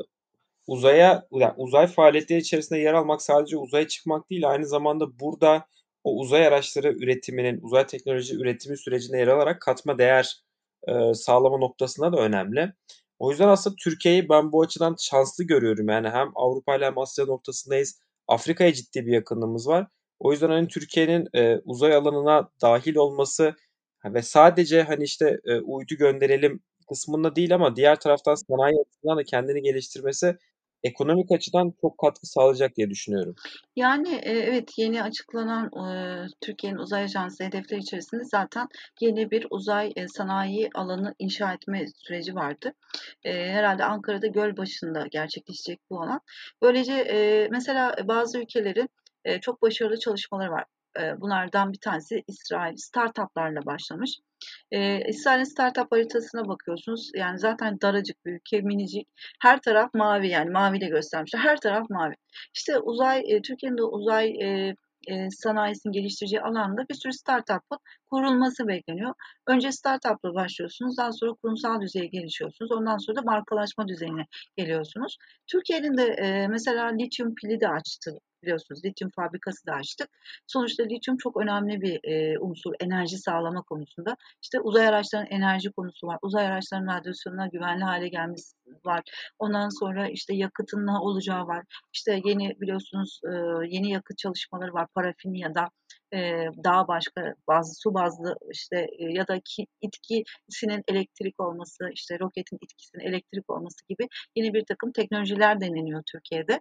uzaya, 0.66 1.26
yani 1.32 1.52
uzay 1.56 1.86
faaliyetleri 1.86 2.40
içerisinde 2.40 2.78
yer 2.78 2.94
almak 2.94 3.22
sadece 3.22 3.56
uzaya 3.56 3.88
çıkmak 3.88 4.30
değil, 4.30 4.50
aynı 4.50 4.66
zamanda 4.66 5.20
burada 5.20 5.66
o 6.04 6.16
uzay 6.18 6.46
araçları 6.46 6.92
üretiminin, 6.92 7.60
uzay 7.62 7.86
teknoloji 7.86 8.36
üretimi 8.36 8.76
sürecine 8.76 9.18
yer 9.18 9.28
alarak 9.28 9.60
katma 9.60 9.98
değer 9.98 10.42
e, 10.88 11.14
sağlama 11.14 11.58
noktasında 11.58 12.12
da 12.12 12.20
önemli. 12.20 12.72
O 13.22 13.30
yüzden 13.30 13.48
aslında 13.48 13.76
Türkiye'yi 13.84 14.28
ben 14.28 14.52
bu 14.52 14.62
açıdan 14.62 14.96
şanslı 15.00 15.44
görüyorum. 15.44 15.88
Yani 15.88 16.08
hem 16.08 16.30
Avrupa 16.34 16.76
ile 16.76 16.86
hem 16.86 16.98
Asya 16.98 17.24
noktasındayız. 17.24 18.00
Afrika'ya 18.28 18.72
ciddi 18.72 19.06
bir 19.06 19.12
yakınlığımız 19.12 19.68
var. 19.68 19.86
O 20.18 20.32
yüzden 20.32 20.48
hani 20.48 20.68
Türkiye'nin 20.68 21.28
e, 21.34 21.58
uzay 21.64 21.94
alanına 21.94 22.50
dahil 22.62 22.96
olması 22.96 23.54
ve 24.04 24.22
sadece 24.22 24.82
hani 24.82 25.04
işte 25.04 25.40
e, 25.44 25.60
uydu 25.60 25.94
gönderelim 25.94 26.60
kısmında 26.88 27.36
değil 27.36 27.54
ama 27.54 27.76
diğer 27.76 28.00
taraftan 28.00 28.34
sanayi 28.34 28.76
açısından 28.80 29.18
da 29.18 29.24
kendini 29.24 29.62
geliştirmesi 29.62 30.36
ekonomik 30.84 31.32
açıdan 31.32 31.72
çok 31.80 31.98
katkı 31.98 32.26
sağlayacak 32.26 32.76
diye 32.76 32.90
düşünüyorum. 32.90 33.34
Yani 33.76 34.14
e, 34.14 34.32
evet 34.32 34.70
yeni 34.78 35.02
açıklanan 35.02 35.66
e, 35.66 36.26
Türkiye'nin 36.40 36.78
uzay 36.78 37.02
ajansı 37.02 37.44
hedefleri 37.44 37.80
içerisinde 37.80 38.24
zaten 38.24 38.68
yeni 39.00 39.30
bir 39.30 39.46
uzay 39.50 39.92
e, 39.96 40.08
sanayi 40.08 40.70
alanı 40.74 41.14
inşa 41.18 41.52
etme 41.52 41.86
süreci 41.96 42.34
vardı. 42.34 42.72
Herhalde 43.24 43.84
Ankara'da 43.84 44.26
Gölbaşı'nda 44.26 45.06
gerçekleşecek 45.10 45.80
bu 45.90 46.02
alan. 46.02 46.20
Böylece 46.62 47.48
mesela 47.50 47.94
bazı 48.08 48.38
ülkelerin 48.38 48.88
çok 49.40 49.62
başarılı 49.62 49.98
çalışmaları 49.98 50.50
var. 50.50 50.64
Bunlardan 51.16 51.72
bir 51.72 51.78
tanesi 51.78 52.24
İsrail 52.28 52.76
startuplarla 52.76 53.66
başlamış. 53.66 54.18
Ee, 54.70 55.08
İsrail'in 55.08 55.44
startup 55.44 55.92
haritasına 55.92 56.48
bakıyorsunuz. 56.48 57.10
Yani 57.14 57.38
zaten 57.38 57.80
daracık 57.80 58.26
bir 58.26 58.32
ülke, 58.32 58.60
minicik. 58.60 59.08
Her 59.42 59.60
taraf 59.60 59.94
mavi 59.94 60.28
yani 60.28 60.50
maviyle 60.50 60.88
göstermişler. 60.88 61.40
Her 61.40 61.60
taraf 61.60 61.90
mavi. 61.90 62.14
İşte 62.54 62.78
uzay, 62.78 63.22
e, 63.26 63.42
Türkiye'nin 63.42 63.78
de 63.78 63.82
uzay 63.82 64.26
e, 64.26 64.76
e, 65.08 65.30
sanayisini 65.30 65.92
geliştireceği 65.92 66.42
alanda 66.42 66.88
bir 66.90 66.94
sürü 66.94 67.12
startup'ın 67.12 67.78
kurulması 68.10 68.68
bekleniyor. 68.68 69.14
Önce 69.46 69.72
startup'la 69.72 70.34
başlıyorsunuz, 70.34 70.96
daha 70.98 71.12
sonra 71.12 71.32
kurumsal 71.42 71.80
düzeye 71.80 72.06
gelişiyorsunuz, 72.06 72.72
ondan 72.72 72.96
sonra 72.96 73.16
da 73.16 73.22
markalaşma 73.22 73.88
düzeyine 73.88 74.26
geliyorsunuz. 74.56 75.16
Türkiye'nin 75.46 75.96
de 75.96 76.04
e, 76.04 76.48
mesela 76.48 76.86
lityum 76.86 77.34
pili 77.34 77.60
de 77.60 77.68
açtı 77.68 78.18
biliyorsunuz 78.42 78.84
lityum 78.84 79.10
fabrikası 79.10 79.66
da 79.66 79.72
açtık. 79.72 80.08
Sonuçta 80.46 80.82
lityum 80.82 81.16
çok 81.16 81.36
önemli 81.36 81.80
bir 81.80 82.00
e, 82.04 82.38
unsur 82.38 82.74
enerji 82.80 83.18
sağlama 83.18 83.62
konusunda. 83.62 84.16
İşte 84.42 84.60
uzay 84.60 84.88
araçlarının 84.88 85.30
enerji 85.30 85.72
konusu 85.72 86.06
var. 86.06 86.18
Uzay 86.22 86.46
araçlarının 86.46 86.86
radyasyonuna 86.86 87.46
güvenli 87.46 87.84
hale 87.84 88.08
gelmesi 88.08 88.56
var. 88.84 89.02
Ondan 89.38 89.68
sonra 89.80 90.08
işte 90.08 90.34
yakıtın 90.34 90.86
ne 90.86 90.98
olacağı 90.98 91.46
var. 91.46 91.64
İşte 91.92 92.20
yeni 92.24 92.60
biliyorsunuz 92.60 93.20
e, 93.24 93.32
yeni 93.68 93.90
yakıt 93.90 94.18
çalışmaları 94.18 94.72
var. 94.72 94.86
Parafinli 94.94 95.38
ya 95.38 95.54
da 95.54 95.68
daha 96.64 96.88
başka 96.88 97.34
bazı 97.48 97.74
su 97.74 97.94
bazlı 97.94 98.36
işte 98.52 98.86
ya 98.98 99.28
da 99.28 99.40
ki, 99.44 99.66
itkisinin 99.80 100.82
elektrik 100.88 101.40
olması 101.40 101.90
işte 101.94 102.18
roketin 102.20 102.58
itkisinin 102.62 103.02
elektrik 103.04 103.50
olması 103.50 103.86
gibi 103.88 104.08
yeni 104.36 104.54
bir 104.54 104.64
takım 104.66 104.92
teknolojiler 104.92 105.60
deneniyor 105.60 106.02
Türkiye'de. 106.12 106.60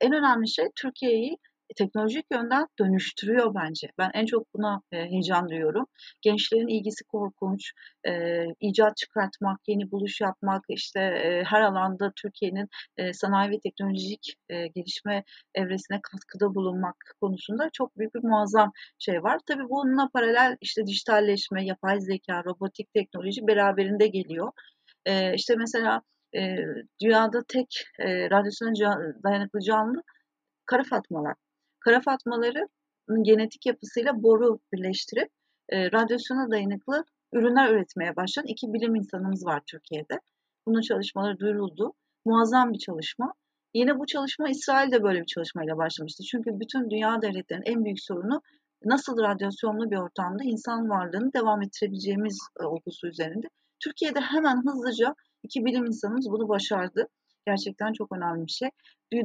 En 0.00 0.12
önemli 0.12 0.48
şey 0.48 0.66
Türkiye'yi 0.76 1.36
teknolojik 1.76 2.26
yönden 2.32 2.66
dönüştürüyor 2.78 3.54
bence. 3.54 3.88
Ben 3.98 4.10
en 4.14 4.26
çok 4.26 4.54
buna 4.54 4.82
e, 4.92 4.96
heyecan 4.96 5.48
duyuyorum. 5.48 5.86
Gençlerin 6.22 6.68
ilgisi 6.68 7.04
korkunç. 7.04 7.72
E, 8.08 8.44
icat 8.60 8.96
çıkartmak, 8.96 9.60
yeni 9.66 9.90
buluş 9.90 10.20
yapmak, 10.20 10.64
işte 10.68 11.00
e, 11.00 11.44
her 11.44 11.60
alanda 11.60 12.12
Türkiye'nin 12.16 12.68
e, 12.96 13.12
sanayi 13.12 13.50
ve 13.50 13.60
teknolojik 13.60 14.34
e, 14.48 14.66
gelişme 14.66 15.24
evresine 15.54 16.00
katkıda 16.02 16.54
bulunmak 16.54 16.96
konusunda 17.20 17.70
çok 17.72 17.98
büyük 17.98 18.14
bir 18.14 18.22
muazzam 18.22 18.72
şey 18.98 19.22
var. 19.22 19.40
Tabii 19.46 19.68
bununla 19.68 20.08
paralel 20.12 20.56
işte 20.60 20.86
dijitalleşme, 20.86 21.66
yapay 21.66 22.00
zeka, 22.00 22.44
robotik 22.44 22.92
teknoloji 22.94 23.46
beraberinde 23.46 24.06
geliyor. 24.06 24.52
E, 25.06 25.34
işte 25.34 25.54
mesela 25.56 26.02
e, 26.36 26.56
dünyada 27.02 27.42
tek 27.48 27.84
e, 27.98 28.30
radyasyona 28.30 28.72
dayanıklı 29.24 29.60
canlı 29.60 30.02
kara 30.66 30.84
fatmalar. 30.84 31.34
Kara 31.86 32.00
fatmaları 32.00 32.68
genetik 33.22 33.66
yapısıyla 33.66 34.22
boru 34.22 34.58
birleştirip 34.72 35.28
e, 35.68 35.92
radyasyona 35.92 36.50
dayanıklı 36.50 37.04
ürünler 37.32 37.70
üretmeye 37.72 38.16
başlayan 38.16 38.46
iki 38.46 38.72
bilim 38.72 38.94
insanımız 38.94 39.46
var 39.46 39.62
Türkiye'de. 39.66 40.20
Bunun 40.66 40.80
çalışmaları 40.80 41.38
duyuruldu. 41.38 41.92
Muazzam 42.24 42.72
bir 42.72 42.78
çalışma. 42.78 43.32
Yine 43.74 43.98
bu 43.98 44.06
çalışma 44.06 44.48
İsrail 44.48 44.92
de 44.92 45.02
böyle 45.02 45.20
bir 45.20 45.26
çalışmayla 45.26 45.76
başlamıştı. 45.76 46.22
Çünkü 46.30 46.60
bütün 46.60 46.90
dünya 46.90 47.22
devletlerinin 47.22 47.66
en 47.66 47.84
büyük 47.84 48.00
sorunu 48.00 48.42
nasıl 48.84 49.18
radyasyonlu 49.18 49.90
bir 49.90 49.96
ortamda 49.96 50.44
insan 50.44 50.88
varlığını 50.88 51.32
devam 51.32 51.62
ettirebileceğimiz 51.62 52.38
e, 52.60 52.64
olgusu 52.64 53.08
üzerinde. 53.08 53.46
Türkiye'de 53.84 54.20
hemen 54.20 54.56
hızlıca 54.66 55.14
iki 55.42 55.64
bilim 55.64 55.84
insanımız 55.84 56.30
bunu 56.30 56.48
başardı. 56.48 57.08
Gerçekten 57.46 57.92
çok 57.92 58.12
önemli 58.16 58.46
bir 58.46 58.52
şey. 58.52 58.70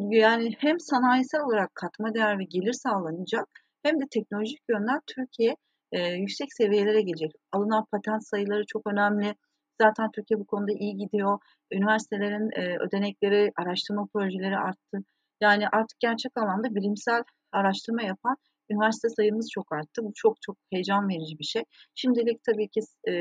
Yani 0.09 0.55
hem 0.59 0.79
sanayisel 0.79 1.41
olarak 1.41 1.75
katma 1.75 2.13
değer 2.13 2.39
ve 2.39 2.43
gelir 2.43 2.73
sağlanacak 2.73 3.47
hem 3.83 3.99
de 3.99 4.03
teknolojik 4.11 4.59
yönden 4.69 4.99
Türkiye 5.07 5.55
e, 5.91 6.07
yüksek 6.07 6.53
seviyelere 6.53 7.01
gelecek. 7.01 7.31
Alınan 7.51 7.85
patent 7.91 8.27
sayıları 8.27 8.63
çok 8.67 8.87
önemli. 8.87 9.35
Zaten 9.81 10.11
Türkiye 10.11 10.39
bu 10.39 10.45
konuda 10.45 10.71
iyi 10.71 10.97
gidiyor. 10.97 11.39
Üniversitelerin 11.71 12.49
e, 12.55 12.77
ödenekleri, 12.77 13.51
araştırma 13.55 14.07
projeleri 14.13 14.57
arttı. 14.57 14.97
Yani 15.41 15.67
artık 15.67 15.99
gerçek 15.99 16.31
anlamda 16.37 16.75
bilimsel 16.75 17.23
araştırma 17.51 18.01
yapan 18.01 18.37
üniversite 18.71 19.09
sayımız 19.09 19.49
çok 19.51 19.73
arttı. 19.73 20.03
Bu 20.03 20.11
çok 20.15 20.41
çok 20.41 20.57
heyecan 20.71 21.09
verici 21.09 21.39
bir 21.39 21.43
şey. 21.43 21.63
Şimdilik 21.95 22.43
tabii 22.43 22.69
ki 22.69 22.81
e, 23.07 23.11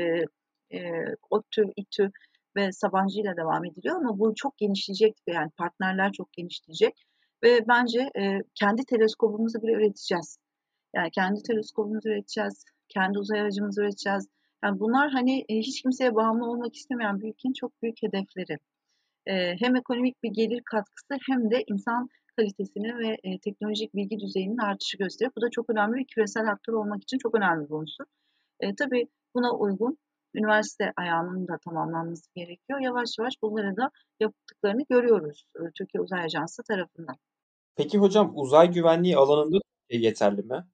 e, 0.77 1.05
ODTÜ, 1.29 1.63
İTÜ 1.75 2.11
ve 2.55 2.71
Sabancı 2.71 3.19
ile 3.19 3.37
devam 3.37 3.65
ediliyor 3.65 3.95
ama 3.95 4.19
bu 4.19 4.35
çok 4.35 4.57
genişleyecek 4.57 5.17
yani 5.27 5.49
partnerler 5.57 6.11
çok 6.11 6.33
genişleyecek 6.33 7.05
ve 7.43 7.67
bence 7.67 8.09
e, 8.15 8.39
kendi 8.55 8.85
teleskopumuzu 8.85 9.61
bile 9.61 9.71
üreteceğiz. 9.71 10.37
Yani 10.95 11.11
kendi 11.11 11.43
teleskopumuzu 11.43 12.09
üreteceğiz, 12.09 12.65
kendi 12.89 13.19
uzay 13.19 13.41
aracımızı 13.41 13.81
üreteceğiz. 13.81 14.27
Yani 14.63 14.79
bunlar 14.79 15.11
hani 15.11 15.45
e, 15.49 15.57
hiç 15.57 15.81
kimseye 15.81 16.15
bağımlı 16.15 16.45
olmak 16.45 16.75
istemeyen 16.75 17.21
bir 17.21 17.29
ülkenin 17.29 17.53
çok 17.53 17.81
büyük 17.81 18.03
hedefleri. 18.03 18.57
E, 19.25 19.55
hem 19.59 19.75
ekonomik 19.75 20.23
bir 20.23 20.31
gelir 20.31 20.61
katkısı 20.65 21.17
hem 21.29 21.51
de 21.51 21.63
insan 21.67 22.09
kalitesini 22.35 22.97
ve 22.97 23.17
e, 23.23 23.39
teknolojik 23.39 23.95
bilgi 23.95 24.19
düzeyinin 24.19 24.57
artışı 24.57 24.97
gösteriyor. 24.97 25.31
Bu 25.37 25.41
da 25.41 25.49
çok 25.49 25.69
önemli 25.69 25.97
bir 25.97 26.05
küresel 26.05 26.51
aktör 26.51 26.73
olmak 26.73 27.03
için 27.03 27.17
çok 27.17 27.35
önemli 27.35 27.69
bir 27.69 27.73
unsur. 27.73 28.05
E, 28.59 28.75
tabii 28.75 29.07
buna 29.35 29.51
uygun 29.51 29.97
üniversite 30.35 30.93
ayağının 30.97 31.47
da 31.47 31.57
tamamlanması 31.65 32.33
gerekiyor. 32.35 32.79
Yavaş 32.79 33.09
yavaş 33.19 33.33
bunları 33.41 33.77
da 33.77 33.89
yaptıklarını 34.19 34.83
görüyoruz 34.89 35.45
e, 35.55 35.59
Türkiye 35.77 36.01
Uzay 36.01 36.23
Ajansı 36.23 36.63
tarafından. 36.63 37.15
Peki 37.75 37.97
hocam 37.97 38.31
uzay 38.35 38.71
güvenliği 38.71 39.17
alanında 39.17 39.57
yeterli 39.89 40.41
mi? 40.41 40.65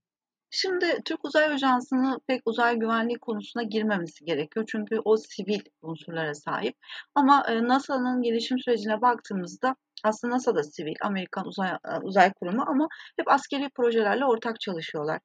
Şimdi 0.50 0.86
Türk 1.06 1.26
Uzay 1.26 1.46
Ajansı'nın 1.46 2.20
pek 2.28 2.42
uzay 2.46 2.76
güvenliği 2.76 3.20
konusuna 3.20 3.64
girmemesi 3.64 4.26
gerekiyor. 4.26 4.66
Çünkü 4.72 5.00
o 5.06 5.18
sivil 5.18 5.60
unsurlara 5.82 6.36
sahip. 6.36 6.76
Ama 7.16 7.46
e, 7.50 7.68
NASA'nın 7.68 8.22
gelişim 8.22 8.60
sürecine 8.60 9.02
baktığımızda 9.02 9.76
aslında 10.04 10.36
NASA 10.36 10.56
da 10.56 10.64
sivil, 10.64 10.96
Amerikan 11.02 11.48
Uzay, 11.48 11.70
e, 11.70 12.00
Uzay 12.04 12.34
Kurumu 12.34 12.64
ama 12.68 12.88
hep 13.20 13.32
askeri 13.32 13.70
projelerle 13.70 14.26
ortak 14.26 14.60
çalışıyorlar. 14.60 15.20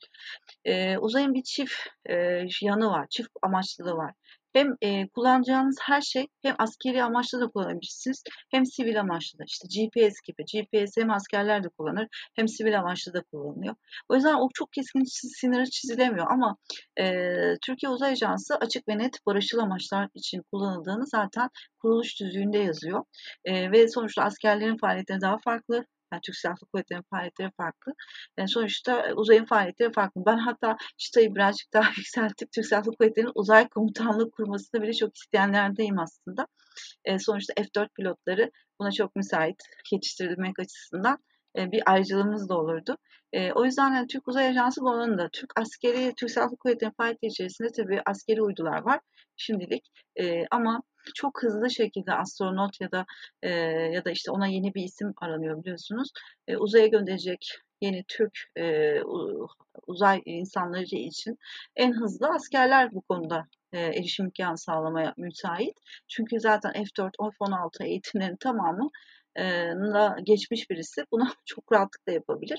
Ee, 0.65 0.99
uzayın 0.99 1.35
bir 1.35 1.43
çift 1.43 1.75
e, 2.07 2.15
yanı 2.63 2.89
var, 2.89 3.07
çift 3.11 3.31
amaçlılığı 3.43 3.97
var 3.97 4.15
hem 4.53 4.77
e, 4.83 5.09
kullanacağınız 5.09 5.77
her 5.83 6.01
şey 6.01 6.27
hem 6.43 6.55
askeri 6.59 7.03
amaçlı 7.03 7.41
da 7.41 7.49
kullanabilirsiniz 7.49 8.23
hem 8.51 8.67
sivil 8.67 9.01
amaçlı 9.01 9.39
da. 9.39 9.45
İşte 9.47 9.67
GPS 9.69 10.15
gibi. 10.27 10.45
GPS 10.45 10.97
hem 10.97 11.11
askerler 11.11 11.65
de 11.65 11.69
kullanır 11.69 12.09
hem 12.35 12.49
sivil 12.49 12.79
amaçlı 12.79 13.15
da 13.15 13.23
kullanılıyor. 13.23 13.75
O 14.09 14.15
yüzden 14.15 14.35
o 14.35 14.49
çok 14.55 14.73
keskin 14.73 15.05
sınırı 15.41 15.71
çizilemiyor 15.71 16.27
ama 16.31 16.57
e, 17.01 17.23
Türkiye 17.67 17.93
Uzay 17.93 18.13
Ajansı 18.13 18.57
açık 18.57 18.89
ve 18.89 18.99
net 18.99 19.27
barışçıl 19.27 19.59
amaçlar 19.59 20.09
için 20.15 20.43
kullanıldığını 20.53 21.07
zaten 21.07 21.49
kuruluş 21.79 22.21
düzüğünde 22.21 22.59
yazıyor. 22.59 23.05
E, 23.45 23.73
ve 23.73 23.89
sonuçta 23.89 24.23
askerlerin 24.23 24.77
faaliyetleri 24.77 25.21
daha 25.21 25.39
farklı, 25.45 25.85
yani 26.13 26.21
Türk 26.21 26.37
Silahlı 26.37 26.67
Kuvvetleri'nin 26.73 27.05
faaliyetleri 27.11 27.51
farklı. 27.57 27.93
Yani 28.39 28.49
sonuçta 28.49 29.09
e, 29.09 29.15
uzayın 29.15 29.45
faaliyetleri 29.45 29.93
farklı. 29.93 30.23
Ben 30.27 30.39
hatta 30.39 30.77
çıtayı 30.99 31.35
birazcık 31.35 31.73
daha 31.73 31.89
yükseltip 31.97 32.53
Türk 32.53 32.67
Silahlı 32.67 32.91
Kuvvetleri'nin 32.97 33.33
uzay 33.35 33.69
komutanlığı 33.69 34.31
kurmasını 34.31 34.83
bile 34.83 34.93
çok 34.93 35.17
isteyenlerdeyim 35.17 35.99
aslında. 35.99 36.47
E, 37.05 37.19
sonuçta 37.19 37.55
F-4 37.57 37.89
pilotları 37.97 38.51
buna 38.81 38.93
çok 38.93 39.17
müsait 39.17 39.63
yetiştirilmek 39.93 40.59
açısından 40.59 41.19
e, 41.59 41.73
bir 41.73 41.83
ayrıcalığımız 41.87 42.49
da 42.49 42.59
olurdu. 42.59 42.97
E, 43.33 43.53
o 43.53 43.65
yüzden 43.65 43.95
yani 43.95 44.07
Türk 44.07 44.29
Uzay 44.29 44.47
Ajansı 44.49 44.81
bu 44.81 44.91
alanında 44.91 45.29
Türk 45.33 45.61
askeri, 45.61 46.15
Türk 46.17 46.31
Silahlı 46.31 46.57
Kuvvetleri'nin 46.57 46.95
faaliyeti 46.95 47.27
içerisinde 47.27 47.69
tabii 47.77 48.03
askeri 48.07 48.43
uydular 48.43 48.83
var 48.83 49.01
şimdilik. 49.37 49.85
E, 50.17 50.45
ama 50.51 50.83
çok 51.15 51.43
hızlı 51.43 51.71
şekilde 51.71 52.13
astronot 52.13 52.81
ya 52.81 52.93
da 52.93 53.07
ya 53.93 54.05
da 54.05 54.11
işte 54.11 54.31
ona 54.31 54.47
yeni 54.47 54.75
bir 54.75 54.83
isim 54.83 55.13
aranıyor 55.17 55.63
biliyorsunuz. 55.63 56.11
Uzaya 56.59 56.87
gönderecek 56.87 57.59
yeni 57.81 58.05
Türk 58.09 58.39
uzay 59.87 60.23
insanları 60.25 60.85
için 60.85 61.39
en 61.77 61.93
hızlı 61.93 62.29
askerler 62.29 62.93
bu 62.93 63.03
konuda 63.03 63.47
erişim 63.73 64.27
imkanı 64.27 64.59
sağlamaya 64.59 65.15
müsait. 65.17 65.79
Çünkü 66.09 66.41
zaten 66.41 66.73
F4, 66.73 67.11
F-16 67.39 67.85
eğitimlerin 67.85 68.37
tamamı 68.37 68.91
da 69.95 70.17
geçmiş 70.23 70.71
birisi 70.71 71.05
bunu 71.13 71.29
çok 71.45 71.73
rahatlıkla 71.73 72.13
yapabilir. 72.13 72.59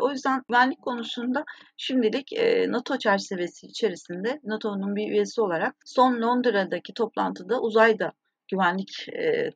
O 0.00 0.10
yüzden 0.10 0.42
güvenlik 0.48 0.82
konusunda 0.82 1.44
şimdilik 1.76 2.32
NATO 2.68 2.98
çerçevesi 2.98 3.66
içerisinde 3.66 4.40
NATO'nun 4.44 4.96
bir 4.96 5.10
üyesi 5.10 5.40
olarak 5.40 5.76
son 5.84 6.22
Londra'daki 6.22 6.94
toplantıda 6.94 7.60
uzayda 7.60 8.12
güvenlik 8.48 9.08
e, 9.08 9.50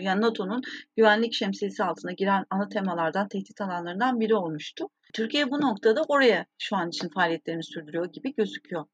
yani 0.00 0.20
NATO'nun 0.20 0.62
güvenlik 0.96 1.32
şemsiyesi 1.34 1.84
altına 1.84 2.12
giren 2.12 2.44
ana 2.50 2.68
temalardan, 2.68 3.28
tehdit 3.28 3.60
alanlarından 3.60 4.20
biri 4.20 4.34
olmuştu. 4.34 4.88
Türkiye 5.14 5.50
bu 5.50 5.60
noktada 5.60 6.02
oraya 6.08 6.46
şu 6.58 6.76
an 6.76 6.88
için 6.88 7.08
faaliyetlerini 7.08 7.64
sürdürüyor 7.64 8.12
gibi 8.12 8.34
gözüküyor. 8.34 8.84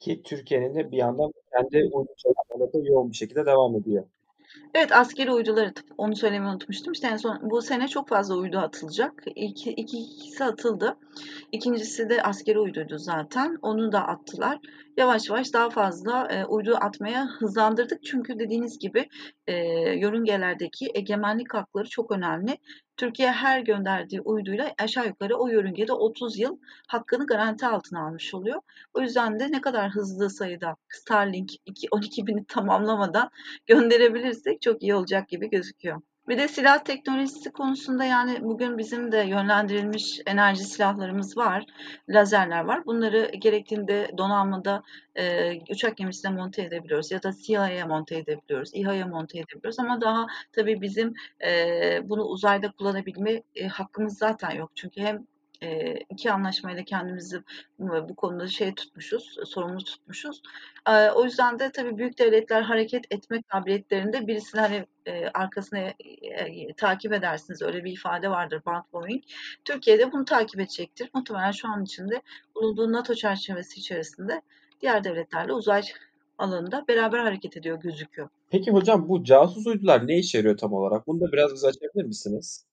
Ki 0.00 0.22
Türkiye'nin 0.22 0.74
de 0.74 0.90
bir 0.90 0.96
yandan 0.96 1.32
kendi 1.52 1.90
çalışmaları 2.16 2.86
yoğun 2.86 3.10
bir 3.10 3.16
şekilde 3.16 3.46
devam 3.46 3.76
ediyor. 3.76 4.04
Evet 4.74 4.92
askeri 4.92 5.30
uydular 5.30 5.66
atıp 5.66 5.86
onu 5.98 6.16
söylemeyi 6.16 6.50
unutmuştum. 6.50 6.92
İşte 6.92 7.08
en 7.08 7.16
son 7.16 7.38
bu 7.42 7.62
sene 7.62 7.88
çok 7.88 8.08
fazla 8.08 8.34
uydu 8.34 8.58
atılacak. 8.58 9.24
İki, 9.36 9.70
iki 9.70 9.98
ikisi 9.98 10.44
atıldı. 10.44 10.96
İkincisi 11.52 12.08
de 12.08 12.22
askeri 12.22 12.58
uyduydu 12.58 12.98
zaten. 12.98 13.58
Onu 13.62 13.92
da 13.92 14.06
attılar. 14.06 14.58
Yavaş 14.96 15.28
yavaş 15.28 15.52
daha 15.52 15.70
fazla 15.70 16.28
e, 16.30 16.44
uydu 16.44 16.76
atmaya 16.80 17.26
hızlandırdık. 17.26 18.04
Çünkü 18.04 18.38
dediğiniz 18.38 18.78
gibi 18.78 19.08
e, 19.46 19.54
yörüngelerdeki 19.98 20.90
egemenlik 20.94 21.54
hakları 21.54 21.88
çok 21.88 22.10
önemli. 22.10 22.58
Türkiye 22.96 23.32
her 23.32 23.60
gönderdiği 23.60 24.20
uyduyla 24.20 24.74
aşağı 24.78 25.06
yukarı 25.06 25.36
o 25.36 25.48
yörüngede 25.48 25.92
30 25.92 26.38
yıl 26.38 26.58
hakkını 26.88 27.26
garanti 27.26 27.66
altına 27.66 28.06
almış 28.06 28.34
oluyor. 28.34 28.60
O 28.94 29.00
yüzden 29.00 29.40
de 29.40 29.52
ne 29.52 29.60
kadar 29.60 29.90
hızlı 29.90 30.30
sayıda 30.30 30.76
Starlink 30.88 31.52
12 31.90 32.26
bini 32.26 32.44
tamamlamadan 32.46 33.30
gönderebilirsek 33.66 34.62
çok 34.62 34.82
iyi 34.82 34.94
olacak 34.94 35.28
gibi 35.28 35.50
gözüküyor. 35.50 36.02
Bir 36.28 36.38
de 36.38 36.48
silah 36.48 36.84
teknolojisi 36.84 37.52
konusunda 37.52 38.04
yani 38.04 38.38
bugün 38.42 38.78
bizim 38.78 39.12
de 39.12 39.18
yönlendirilmiş 39.18 40.20
enerji 40.26 40.64
silahlarımız 40.64 41.36
var, 41.36 41.64
lazerler 42.08 42.64
var. 42.64 42.86
Bunları 42.86 43.30
gerektiğinde 43.38 44.10
donanmada 44.18 44.82
e, 45.14 45.52
uçak 45.70 45.96
gemisine 45.96 46.32
monte 46.32 46.62
edebiliyoruz 46.62 47.10
ya 47.10 47.22
da 47.22 47.32
SİHA'ya 47.32 47.86
monte 47.86 48.16
edebiliyoruz, 48.16 48.70
İHA'ya 48.74 49.06
monte 49.06 49.38
edebiliyoruz. 49.38 49.78
Ama 49.78 50.00
daha 50.00 50.26
tabii 50.52 50.80
bizim 50.80 51.14
e, 51.46 52.00
bunu 52.08 52.22
uzayda 52.22 52.72
kullanabilme 52.72 53.42
e, 53.54 53.66
hakkımız 53.66 54.18
zaten 54.18 54.50
yok. 54.50 54.70
Çünkü 54.74 55.00
hem 55.00 55.26
e, 55.62 55.94
iki 56.10 56.32
anlaşmayla 56.32 56.84
kendimizi 56.84 57.42
bu 57.78 58.14
konuda 58.14 58.46
şey 58.46 58.74
tutmuşuz, 58.74 59.36
sorumlu 59.44 59.84
tutmuşuz. 59.84 60.42
E, 60.88 61.10
o 61.10 61.24
yüzden 61.24 61.58
de 61.58 61.70
tabii 61.72 61.98
büyük 61.98 62.18
devletler 62.18 62.62
hareket 62.62 63.04
etme 63.10 63.42
kabiliyetlerinde 63.42 64.26
birisini 64.26 64.60
hani 64.60 64.86
e, 65.06 65.26
arkasına 65.28 65.78
e, 65.78 65.94
takip 66.76 67.12
edersiniz. 67.12 67.62
Öyle 67.62 67.84
bir 67.84 67.92
ifade 67.92 68.30
vardır 68.30 68.62
band 68.66 68.82
following. 68.92 69.22
Türkiye'de 69.64 70.12
bunu 70.12 70.24
takip 70.24 70.60
edecektir. 70.60 71.10
Muhtemelen 71.14 71.50
şu 71.50 71.68
an 71.68 71.84
içinde 71.84 72.22
bulunduğu 72.54 72.92
NATO 72.92 73.14
çerçevesi 73.14 73.80
içerisinde 73.80 74.42
diğer 74.80 75.04
devletlerle 75.04 75.52
uzay 75.52 75.82
alanında 76.38 76.84
beraber 76.88 77.18
hareket 77.18 77.56
ediyor 77.56 77.80
gözüküyor. 77.80 78.28
Peki 78.50 78.70
hocam 78.70 79.08
bu 79.08 79.24
casus 79.24 79.66
uydular 79.66 80.06
ne 80.06 80.18
işe 80.18 80.38
yarıyor 80.38 80.56
tam 80.56 80.72
olarak? 80.72 81.06
Bunu 81.06 81.20
da 81.20 81.32
biraz 81.32 81.54
bize 81.54 81.66
açabilir 81.66 82.04
misiniz? 82.04 82.66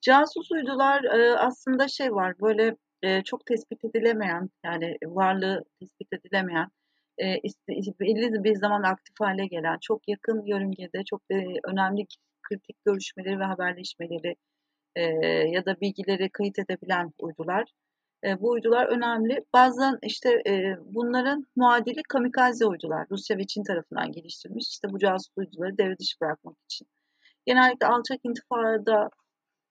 Casus 0.00 0.52
uydular 0.52 1.04
e, 1.04 1.36
aslında 1.36 1.88
şey 1.88 2.12
var 2.14 2.34
böyle 2.40 2.76
e, 3.02 3.22
çok 3.22 3.46
tespit 3.46 3.84
edilemeyen 3.84 4.50
yani 4.64 4.96
varlığı 5.04 5.64
tespit 5.80 6.12
edilemeyen 6.12 6.68
e, 7.22 7.36
belli 8.00 8.44
bir 8.44 8.54
zaman 8.54 8.82
aktif 8.82 9.14
hale 9.20 9.46
gelen 9.46 9.78
çok 9.80 10.08
yakın 10.08 10.42
yörüngede 10.46 11.04
çok 11.04 11.22
e, 11.30 11.36
önemli 11.64 12.06
kritik 12.42 12.84
görüşmeleri 12.84 13.38
ve 13.40 13.44
haberleşmeleri 13.44 14.36
e, 14.96 15.02
ya 15.50 15.66
da 15.66 15.80
bilgileri 15.80 16.30
kayıt 16.30 16.58
edebilen 16.58 17.12
uydular. 17.18 17.64
Eee, 18.24 18.40
bu 18.40 18.50
uydular 18.50 18.86
önemli. 18.86 19.44
Bazen, 19.54 19.98
işte, 20.02 20.42
eee, 20.46 20.78
bunların 20.84 21.46
muadili 21.56 22.02
kamikaze 22.08 22.66
uydular. 22.66 23.06
Rusya 23.10 23.38
ve 23.38 23.46
Çin 23.46 23.64
tarafından 23.64 24.12
geliştirilmiş. 24.12 24.68
İşte, 24.68 24.88
bu 24.92 24.98
casus 24.98 25.32
uyduları 25.36 25.78
devre 25.78 25.98
dışı 25.98 26.20
bırakmak 26.22 26.56
için. 26.64 26.88
Genellikle 27.46 27.86
alçak 27.86 28.20
irtifada, 28.24 29.10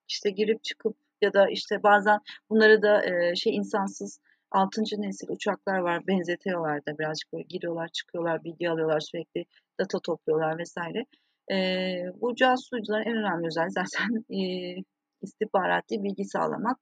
işte, 0.10 0.30
girip 0.30 0.64
çıkıp 0.64 0.97
ya 1.22 1.34
da, 1.34 1.49
işte, 1.49 1.84
bazen 1.84 2.20
bunları 2.49 2.82
da, 2.82 3.05
eee, 3.05 3.36
şey 3.36 3.55
insansız 3.55 4.20
6. 4.51 5.01
nesil 5.01 5.28
uçaklar 5.30 5.78
var. 5.80 6.08
Benzetiyorlar 6.08 6.86
da 6.86 6.97
birazcık 6.99 7.34
böyle 7.34 7.43
giriyorlar, 7.49 7.88
çıkıyorlar, 7.88 8.43
bilgi 8.43 8.70
alıyorlar, 8.70 8.99
sürekli 8.99 9.45
data 9.80 9.99
topluyorlar 9.99 10.60
vs. 10.64 11.05
Eee, 11.51 12.12
bu 12.22 12.36
casus 12.36 12.74
uyduların 12.74 13.05
en 13.12 13.18
önemli 13.18 13.47
özelliği 13.47 13.72
zaten, 13.72 14.26
eee, 14.30 14.84
istihbarat 15.22 15.89
değil, 15.89 16.03
bilgi 16.03 16.26
sağlamak. 16.26 16.78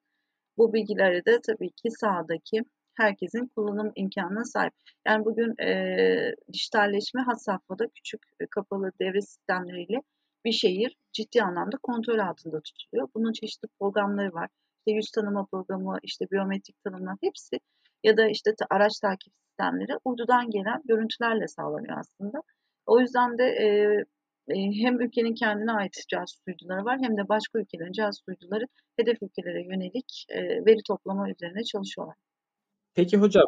Bu 0.58 0.74
bilgileri 0.74 1.26
de 1.26 1.40
tabii 1.48 1.72
ki 1.72 1.92
sahadaki 1.92 2.62
herkesin 2.96 3.48
kullanım 3.56 3.92
imkânına 3.96 4.44
sahip. 4.46 4.74
Yani 5.08 5.26
bugün, 5.26 5.54
eee, 5.60 6.36
dijitalleşme 6.54 7.22
had 7.22 7.38
safhada 7.38 7.88
küçük, 7.96 8.22
eee, 8.42 8.48
kapalı 8.52 8.92
devre 9.02 9.22
sistemleriyle 9.22 10.02
bir 10.46 10.52
şehir 10.52 10.96
ciddi 11.14 11.44
anlamda 11.44 11.78
kontrol 11.84 12.20
altında 12.20 12.62
tutuluyor. 12.62 13.08
Bunun 13.16 13.34
çeşitli 13.34 13.68
programları 13.80 14.34
var. 14.34 14.50
İşte, 14.80 14.92
yüz 14.98 15.12
tanıma 15.12 15.46
programı, 15.52 15.98
işte, 16.04 16.26
biyometrik 16.32 16.76
tanımlar 16.84 17.16
hepsi 17.24 17.60
ya 18.04 18.18
da, 18.18 18.28
işte, 18.30 18.54
araç 18.72 19.00
takip 19.00 19.34
sistemleri 19.50 19.94
uydudan 20.06 20.50
gelen 20.52 20.82
görüntülerle 20.86 21.48
sağlanıyor 21.48 21.98
aslında. 22.00 22.40
O 22.86 23.00
yüzden 23.00 23.38
de, 23.38 23.44
eee, 23.46 24.04
eee, 24.50 24.72
hem 24.84 25.02
ülkenin 25.02 25.34
kendine 25.36 25.72
ait 25.72 25.98
casus 26.10 26.40
uyduları 26.48 26.86
var 26.86 27.00
hem 27.02 27.18
de 27.18 27.30
başka 27.30 27.60
ülkelerin 27.60 27.92
casus 27.92 28.24
uyduları 28.28 28.66
hedef 29.00 29.18
ülkelere 29.24 29.64
yönelik, 29.64 30.26
eee, 30.32 30.66
veri 30.66 30.80
toplama 30.88 31.30
üzerine 31.30 31.64
çalışıyorlar. 31.64 32.16
Peki 32.94 33.18
hocam, 33.18 33.46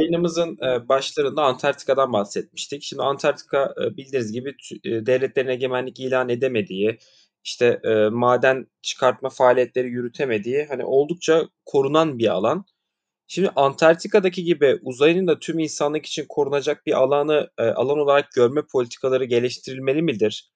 yayınımızın, 0.00 0.58
eee, 0.62 0.88
başlarında 0.88 1.42
Antarktika'dan 1.42 2.12
bahsetmiştik. 2.12 2.82
Şimdi 2.82 3.02
Antarktika, 3.02 3.74
eee, 3.80 3.96
bildiğiniz 3.96 4.32
gibi 4.32 4.54
eee, 4.84 5.06
devletlerin 5.06 5.48
egemenlik 5.48 6.00
ilan 6.00 6.28
edemediği, 6.28 6.98
işte, 7.44 7.80
maden 8.12 8.66
çıkartma 8.82 9.28
faaliyetleri 9.30 9.88
yürütemediği, 9.90 10.64
hani, 10.68 10.84
oldukça 10.84 11.48
korunan 11.66 12.18
bir 12.18 12.28
alan. 12.28 12.64
Şimdi 13.28 13.50
Antarktika'daki 13.56 14.44
gibi 14.44 14.78
uzayın 14.82 15.26
da 15.26 15.38
tüm 15.40 15.58
insanlık 15.60 16.06
için 16.06 16.26
korunacak 16.28 16.86
bir 16.86 16.92
alanı, 16.92 17.50
alan 17.58 17.98
olarak 17.98 18.32
görme 18.32 18.62
politikaları 18.72 19.24
geliştirilmeli 19.24 20.02
midir? 20.02 20.50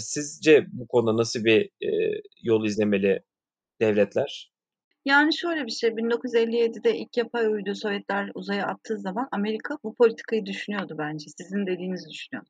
Sizce 0.00 0.66
bu 0.72 0.86
konuda 0.88 1.16
nasıl 1.16 1.44
bir, 1.44 1.70
yol 2.42 2.66
izlemeli 2.66 3.22
devletler? 3.82 4.51
Yani, 5.04 5.36
şöyle 5.36 5.66
bir 5.66 5.70
şey, 5.70 5.96
1957'de 5.96 6.96
ilk 6.98 7.16
yapay 7.16 7.46
uyduyu 7.46 7.76
Sovyetler 7.76 8.30
uzaya 8.34 8.66
attığı 8.66 8.98
zaman 8.98 9.28
Amerika 9.32 9.74
bu 9.84 9.94
politikayı 9.94 10.46
düşünüyordu 10.46 10.94
bence. 10.98 11.26
Sizin 11.38 11.66
dediğinizi 11.66 12.08
düşünüyordu. 12.10 12.48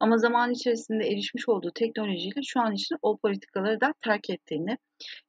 Ama 0.00 0.18
zaman 0.18 0.52
içerisinde 0.52 1.04
erişmiş 1.08 1.48
olduğu 1.48 1.72
teknolojiyle 1.74 2.42
şu 2.44 2.60
an 2.60 2.74
için 2.74 2.96
o 3.02 3.18
politikaları 3.18 3.80
da 3.80 3.94
terk 4.04 4.30
ettiğini, 4.30 4.78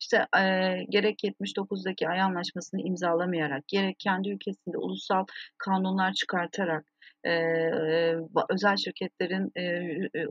işte, 0.02 0.28
eee, 0.36 0.86
gerek 0.90 1.24
79'daki 1.24 2.10
Ay 2.10 2.22
Anlaşması'nı 2.22 2.82
imzalamayarak, 2.82 3.68
gerek 3.68 3.96
kendi 4.00 4.30
ülkesinde 4.30 4.78
ulusal 4.78 5.26
kanunlar 5.58 6.14
çıkartarak, 6.14 6.86
özel 8.50 8.76
şirketlerin, 8.78 9.52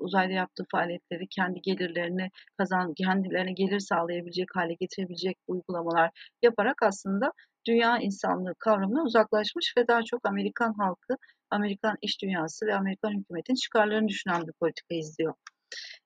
uzayda 0.00 0.32
yaptığı 0.32 0.64
faaliyetleri 0.72 1.26
kendi 1.28 1.60
gelirlerini 1.60 2.30
kazan 2.58 2.94
kendilerine 2.94 3.52
gelir 3.52 3.80
sağlayabilecek 3.80 4.48
hâle 4.56 4.74
getirebilecek 4.74 5.38
uygulamalar 5.46 6.10
yaparak 6.42 6.82
aslında 6.82 7.32
dünya 7.66 7.98
insanlığı 7.98 8.54
kavramından 8.58 9.06
uzaklaşmış 9.06 9.74
ve 9.78 9.88
daha 9.88 10.02
çok 10.02 10.28
Amerikan 10.28 10.72
halkı, 10.78 11.16
Amerikan 11.50 11.96
iş 12.02 12.22
dünyası 12.22 12.66
ve 12.66 12.74
Amerikan 12.74 13.10
hükümetinin 13.20 13.56
çıkarlarını 13.56 14.08
düşünen 14.08 14.46
bir 14.46 14.52
politika 14.52 14.94
izliyor. 14.94 15.34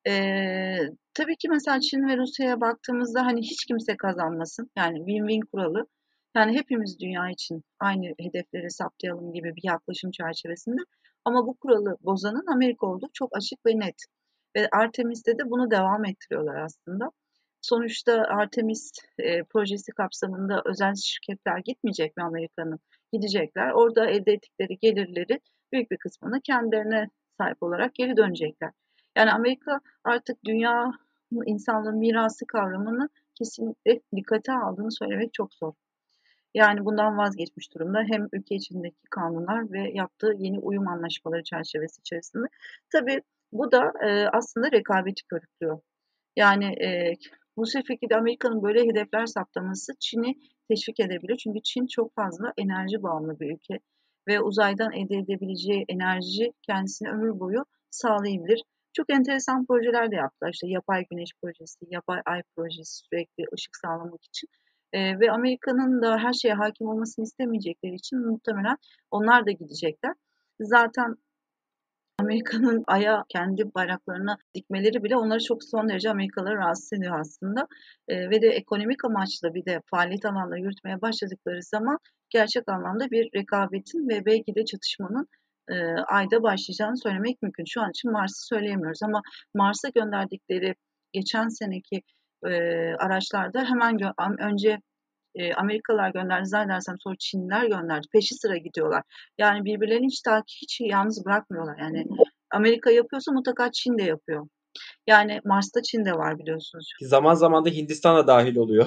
Eee, 0.06 0.90
tabii 1.14 1.36
ki 1.36 1.48
mesela 1.48 1.80
Çin 1.80 2.08
ve 2.08 2.16
Rusya'ya 2.16 2.60
baktığımızda, 2.60 3.26
hani, 3.26 3.40
hiç 3.42 3.64
kimse 3.66 3.96
kazanmasın, 3.96 4.70
yani 4.78 4.98
win-win 4.98 5.40
kuralı, 5.52 5.86
yani 6.36 6.52
hepimiz 6.58 7.00
dünya 7.00 7.30
için 7.30 7.64
aynı 7.80 8.14
hedefleri 8.20 8.70
saptayalım 8.70 9.32
gibi 9.32 9.56
bir 9.56 9.62
yaklaşım 9.64 10.10
çerçevesinde 10.10 10.80
ama 11.24 11.46
bu 11.46 11.54
kuralı 11.56 11.96
bozanın 12.00 12.46
Amerika 12.52 12.86
olduğu 12.86 13.08
çok 13.12 13.36
açık 13.36 13.66
ve 13.66 13.78
net 13.80 14.02
ve 14.56 14.68
Artemis'te 14.72 15.38
de 15.38 15.50
bunu 15.50 15.70
devam 15.70 16.04
ettiriyorlar 16.04 16.54
aslında. 16.62 17.10
Sonuçta 17.60 18.12
Artemis, 18.12 18.90
eee, 19.18 19.44
projesi 19.50 19.92
kapsamında 19.92 20.62
özel 20.66 20.94
şirketler 20.94 21.58
gitmeyecek 21.58 22.16
mi 22.16 22.22
Amerika'nın? 22.24 22.80
Gidecekler. 23.12 23.70
Orada 23.70 24.06
elde 24.10 24.32
ettikleri 24.32 24.78
gelirleri 24.78 25.40
büyük 25.72 25.90
bir 25.90 25.96
kısmını 25.96 26.40
kendilerine 26.40 27.08
sahip 27.38 27.62
olarak 27.62 27.94
geri 27.94 28.16
dönecekler. 28.16 28.70
Yani 29.16 29.32
Amerika 29.32 29.80
artık 30.04 30.44
dünya 30.44 30.92
insanlığın 31.46 31.98
mirası 31.98 32.46
kavramını 32.46 33.08
kesinlikle 33.34 34.00
dikkate 34.16 34.52
aldığını 34.52 34.92
söylemek 34.92 35.34
çok 35.34 35.54
zor. 35.54 35.72
Yani 36.58 36.84
bundan 36.84 37.18
vazgeçmiş 37.18 37.74
durumda 37.74 37.98
hem 38.12 38.28
ülke 38.32 38.54
içindeki 38.54 39.02
kanunlar 39.10 39.72
ve 39.72 39.90
yaptığı 39.94 40.32
yeni 40.38 40.58
uyum 40.58 40.88
anlaşmaları 40.88 41.42
çerçevesi 41.42 42.00
içerisinde. 42.00 42.46
Tabii 42.92 43.22
bu 43.52 43.72
da, 43.72 43.92
eee, 44.02 44.28
aslında 44.32 44.72
rekabeti 44.72 45.22
körüklüyor. 45.30 45.80
Yani, 46.36 46.74
bu 47.56 47.66
seferki 47.66 48.10
de 48.10 48.16
Amerika'nın 48.16 48.62
böyle 48.62 48.80
hedefler 48.80 49.26
saptaması 49.26 49.92
Çin'i 50.00 50.34
teşvik 50.68 51.00
edebilir. 51.00 51.36
Çünkü 51.36 51.60
Çin 51.64 51.86
çok 51.86 52.14
fazla 52.14 52.52
enerji 52.58 53.02
bağımlı 53.02 53.40
bir 53.40 53.54
ülke 53.54 53.78
ve 54.28 54.40
uzaydan 54.40 54.92
elde 54.92 55.16
edebileceği 55.16 55.84
enerji 55.88 56.52
kendisine 56.62 57.10
ömür 57.10 57.40
boyu 57.40 57.64
sağlayabilir. 57.90 58.62
Çok 58.92 59.10
enteresan 59.10 59.66
projeler 59.66 60.10
de 60.10 60.16
yaptılar. 60.16 60.50
İşte, 60.52 60.66
yapay 60.68 61.04
güneş 61.10 61.30
projesi, 61.42 61.78
yapay 61.90 62.20
ay 62.26 62.42
projesi 62.56 62.96
sürekli 63.04 63.44
ışık 63.54 63.76
sağlamak 63.76 64.24
için, 64.24 64.48
eee, 64.94 65.20
ve 65.20 65.30
Amerika'nın 65.32 66.02
da 66.02 66.18
her 66.18 66.32
şeye 66.32 66.54
hâkim 66.54 66.88
olmasını 66.88 67.22
istemeyecekleri 67.24 67.94
için 67.94 68.18
muhtemelen 68.26 68.76
onlar 69.10 69.46
da 69.46 69.50
gidecekler. 69.50 70.14
Zaten 70.60 71.16
Amerika'nın 72.18 72.84
Ay'a 72.86 73.24
kendi 73.28 73.74
bayraklarını 73.74 74.36
dikmeleri 74.54 75.04
bile 75.04 75.16
onları 75.16 75.40
çok 75.44 75.64
son 75.64 75.88
derece 75.88 76.10
Amerikalıları 76.10 76.56
rahatsız 76.56 76.92
ediyor 76.92 77.20
aslında, 77.20 77.66
eee, 78.08 78.30
ve 78.30 78.42
de 78.42 78.48
ekonomik 78.48 79.04
amaçlı 79.04 79.54
bir 79.54 79.64
de 79.64 79.80
faaliyet 79.90 80.24
alanları 80.24 80.60
yürütmeye 80.60 81.00
başladıkları 81.00 81.62
zaman 81.62 81.98
gerçek 82.30 82.68
anlamda 82.68 83.10
bir 83.10 83.28
rekabetin 83.34 84.08
ve 84.08 84.24
belki 84.26 84.54
de 84.54 84.64
çatışmanın, 84.64 85.26
eee, 85.70 85.96
Ay'da 86.08 86.42
başlayacağını 86.42 86.96
söylemek 86.98 87.42
mümkün. 87.42 87.64
Şu 87.68 87.80
an 87.82 87.90
için 87.90 88.12
Mars'ı 88.12 88.46
söyleyemiyoruz 88.46 89.02
ama 89.02 89.22
Mars'a 89.54 89.88
gönderdikleri 89.88 90.74
geçen 91.12 91.48
seneki, 91.48 92.02
eee, 92.46 92.96
araçlarda 92.98 93.64
hemen 93.64 93.98
gö 93.98 94.06
önce, 94.38 94.78
eee, 95.34 95.52
Amerikalılar 95.54 96.10
gönderdi 96.10 96.46
zannedersem 96.46 96.94
sonra 96.98 97.14
Çinliler 97.18 97.66
gönderdi. 97.66 98.06
Peşi 98.12 98.34
sıra 98.34 98.56
gidiyorlar. 98.56 99.02
Yani 99.38 99.64
birbirlerini 99.64 100.06
hiç 100.06 100.22
ta 100.22 100.42
hiç 100.62 100.80
yalnız 100.80 101.24
bırakmıyorlar. 101.26 101.78
Yani 101.78 102.04
Amerika 102.50 102.90
yapıyorsa 102.90 103.32
mutlaka 103.32 103.70
Çin 103.72 103.98
de 103.98 104.02
yapıyor. 104.02 104.46
Yani 105.06 105.40
Mars'ta 105.44 105.82
Çin 105.82 106.04
de 106.04 106.12
var 106.12 106.38
biliyorsunuz. 106.38 106.92
Zaman 107.00 107.34
zaman 107.34 107.64
da 107.64 107.68
Hindistan 107.68 108.16
da 108.16 108.26
dâhil 108.26 108.56
oluyor. 108.56 108.86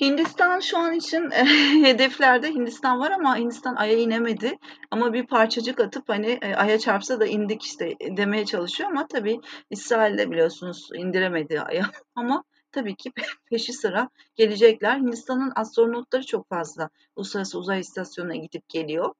Hindistan 0.00 0.60
şu 0.60 0.78
an 0.78 0.92
için 0.92 1.30
hedeflerde 1.84 2.48
Hindistan 2.48 3.00
var 3.00 3.10
ama 3.10 3.36
Hindistan 3.36 3.74
Ay'a 3.76 3.98
inemedi 3.98 4.58
ama 4.90 5.12
bir 5.12 5.26
parçacık 5.26 5.80
atıp, 5.80 6.08
hani, 6.08 6.38
eee, 6.42 6.54
Ay'a 6.54 6.78
çarpsa 6.78 7.20
da 7.20 7.26
indik, 7.26 7.62
işte, 7.62 7.94
demeye 8.16 8.44
çalışıyor 8.46 8.90
ama 8.90 9.06
tabii 9.06 9.40
İsrail 9.70 10.18
de 10.18 10.30
biliyorsunuz 10.30 10.88
indiremedi 10.94 11.60
Ay'a 11.60 11.84
ama 12.14 12.44
tabii 12.72 12.96
ki 12.96 13.10
pe 13.10 13.22
peşi 13.50 13.72
sıra 13.72 14.08
gelecekler. 14.36 14.96
Hindistan'ın 14.96 15.52
astronotları 15.56 16.26
çok 16.26 16.48
fazla 16.48 16.90
Uluslararası 17.16 17.58
Uzay 17.58 17.80
İstasyonu'na 17.80 18.36
gidip 18.36 18.68
geliyor. 18.68 19.14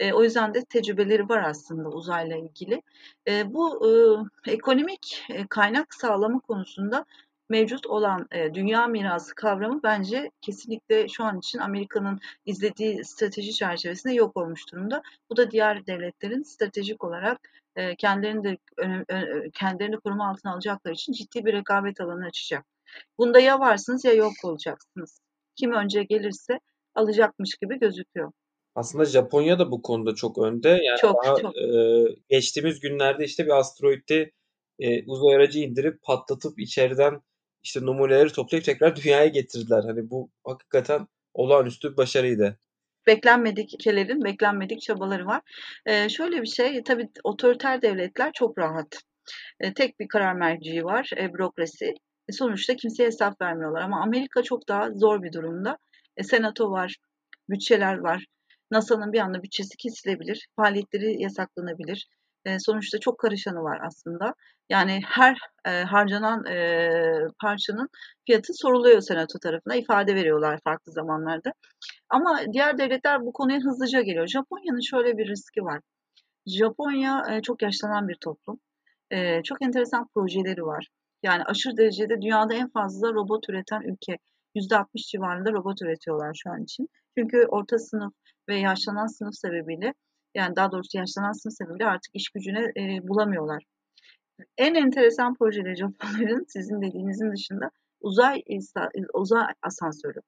Eee, 0.00 0.12
o 0.12 0.22
yüzden 0.24 0.54
de 0.54 0.64
tecrübeleri 0.64 1.28
var 1.28 1.42
aslında 1.42 1.88
uzayla 1.88 2.36
ilgili. 2.36 2.82
Eee, 3.26 3.44
bu, 3.46 3.84
ııı, 3.84 4.24
ekonomik, 4.46 5.24
eee, 5.30 5.46
kaynak 5.50 5.94
sağlama 5.94 6.40
konusunda 6.40 7.04
mevcut 7.48 7.86
olan, 7.86 8.26
eee, 8.34 8.54
dünya 8.54 8.86
mirası 8.86 9.34
kavramı 9.34 9.80
bence 9.82 10.30
kesinlikle 10.40 11.08
şu 11.08 11.24
an 11.24 11.38
için 11.38 11.58
Amerika'nın 11.58 12.20
izlediği 12.46 13.04
strateji 13.04 13.52
çerçevesinde 13.54 14.14
yok 14.14 14.36
olmuş 14.36 14.72
durumda. 14.72 15.02
Bu 15.30 15.36
da 15.36 15.50
diğer 15.50 15.86
devletlerin 15.86 16.42
stratejik 16.42 17.04
olarak, 17.04 17.40
eee, 17.76 17.94
kendilerini 17.98 18.44
de 18.44 18.58
kendilerini 19.54 20.00
koruma 20.00 20.28
altına 20.30 20.52
alacakları 20.52 20.94
için 20.94 21.12
ciddi 21.12 21.44
bir 21.44 21.52
rekabet 21.52 22.00
alanı 22.00 22.26
açacak. 22.26 22.64
Bunda 23.18 23.40
ya 23.40 23.60
varsınız 23.60 24.04
ya 24.04 24.12
yok 24.12 24.32
olacaksınız. 24.44 25.20
Kim 25.56 25.72
önce 25.72 26.02
gelirse 26.02 26.58
alacakmış 26.94 27.54
gibi 27.62 27.78
gözüküyor. 27.78 28.32
Aslında 28.74 29.04
Japonya 29.04 29.58
da 29.58 29.70
bu 29.70 29.82
konuda 29.82 30.14
çok 30.14 30.38
önde. 30.38 30.68
Yani 30.68 30.98
Çok, 31.00 31.24
daha, 31.24 31.36
çok. 31.36 31.56
eee, 31.56 32.16
geçtiğimiz 32.28 32.80
günlerde, 32.80 33.24
işte, 33.24 33.44
bir 33.46 33.58
asteroidi, 33.58 34.32
eee, 34.78 35.04
uzay 35.06 35.34
aracı 35.36 35.58
indirip 35.58 36.02
patlatıp 36.02 36.58
içeriden, 36.60 37.20
işte, 37.62 37.80
numuneleri 37.82 38.32
toplayıp 38.32 38.64
tekrar 38.64 38.94
dünyaya 39.04 39.26
getirdiler. 39.26 39.82
Hani, 39.84 40.10
bu 40.10 40.30
hakikaten 40.44 41.06
olağanüstü 41.34 41.92
bir 41.92 41.96
başarıydı. 41.96 42.58
Beklenmedik 43.06 43.74
ülkelerin 43.74 44.24
beklenmedik 44.24 44.80
çabaları 44.80 45.26
var. 45.26 45.40
Eee, 45.86 46.08
şöyle 46.10 46.42
bir 46.42 46.46
şey, 46.46 46.82
tabii 46.82 47.08
otoriter 47.24 47.82
devletler 47.82 48.32
çok 48.34 48.58
rahat. 48.58 49.02
Eee, 49.62 49.74
tek 49.74 50.00
bir 50.00 50.08
karar 50.08 50.34
merciği 50.34 50.84
var, 50.84 51.10
eee, 51.16 51.34
bürokrasi. 51.34 51.94
E, 52.30 52.32
sonuçta 52.32 52.76
kimseye 52.76 53.06
hesap 53.06 53.40
vermiyorlar 53.40 53.82
ama 53.82 54.02
Amerika 54.02 54.42
çok 54.42 54.68
daha 54.68 54.90
zor 54.94 55.22
bir 55.22 55.32
durumda. 55.32 55.78
E, 56.16 56.22
senato 56.22 56.70
var, 56.70 56.96
bütçeler 57.48 57.98
var. 57.98 58.26
NASA'nın 58.70 59.12
bir 59.12 59.18
anda 59.20 59.42
bütçesi 59.42 59.76
kesilebilir, 59.76 60.48
faaliyetleri 60.56 61.22
yasaklanabilir. 61.22 62.08
Eee, 62.46 62.56
sonuçta 62.60 62.98
çok 62.98 63.18
karışanı 63.18 63.62
var 63.62 63.78
aslında. 63.86 64.34
Yani 64.68 65.00
her 65.06 65.38
e, 65.66 65.70
harcanan 65.82 66.46
e, 66.46 66.90
parçanın 67.40 67.88
fiyatı 68.26 68.54
soruluyor 68.54 69.00
senato 69.00 69.38
tarafına, 69.38 69.74
ifade 69.76 70.14
veriyorlar 70.14 70.60
farklı 70.64 70.92
zamanlarda. 70.92 71.52
Ama 72.10 72.40
diğer 72.52 72.78
devletler 72.78 73.20
bu 73.20 73.32
konuya 73.32 73.60
hızlıca 73.60 74.00
geliyor. 74.00 74.26
Japonya'nın 74.26 74.80
şöyle 74.90 75.18
bir 75.18 75.28
riski 75.28 75.62
var. 75.62 75.80
Japonya 76.46 77.24
e, 77.30 77.42
çok 77.42 77.62
yaşlanan 77.62 78.08
bir 78.08 78.16
toplum. 78.20 78.60
E, 79.10 79.42
çok 79.42 79.62
enteresan 79.62 80.08
projeleri 80.14 80.62
var. 80.62 80.88
Yani 81.22 81.44
aşırı 81.44 81.76
derecede 81.76 82.22
dünyada 82.22 82.54
en 82.54 82.70
fazla 82.70 83.12
robot 83.12 83.48
üreten 83.48 83.82
ülke. 83.82 84.18
%60 84.54 84.86
civarında 84.94 85.52
robot 85.52 85.82
üretiyorlar 85.82 86.40
şu 86.42 86.50
an 86.50 86.62
için. 86.62 86.88
Çünkü 87.18 87.46
orta 87.48 87.78
sınıf 87.78 88.12
ve 88.48 88.56
yaşlanan 88.56 89.06
sınıf 89.06 89.34
sebebiyle 89.34 89.94
yani 90.34 90.56
daha 90.56 90.72
doğrusu 90.72 90.98
yaşlanan 90.98 91.32
sınıf 91.32 91.54
sebebiyle 91.54 91.86
artık 91.86 92.10
iş 92.14 92.28
gücüne 92.28 92.72
e, 92.76 93.08
bulamıyorlar. 93.08 93.64
En 94.58 94.74
enteresan 94.74 95.34
projeleri 95.34 95.76
Japonların 95.76 96.44
sizin 96.48 96.82
dediğinizin 96.82 97.32
dışında 97.32 97.70
uzay 98.00 98.42
uzay 99.14 99.46
asansörü. 99.62 100.20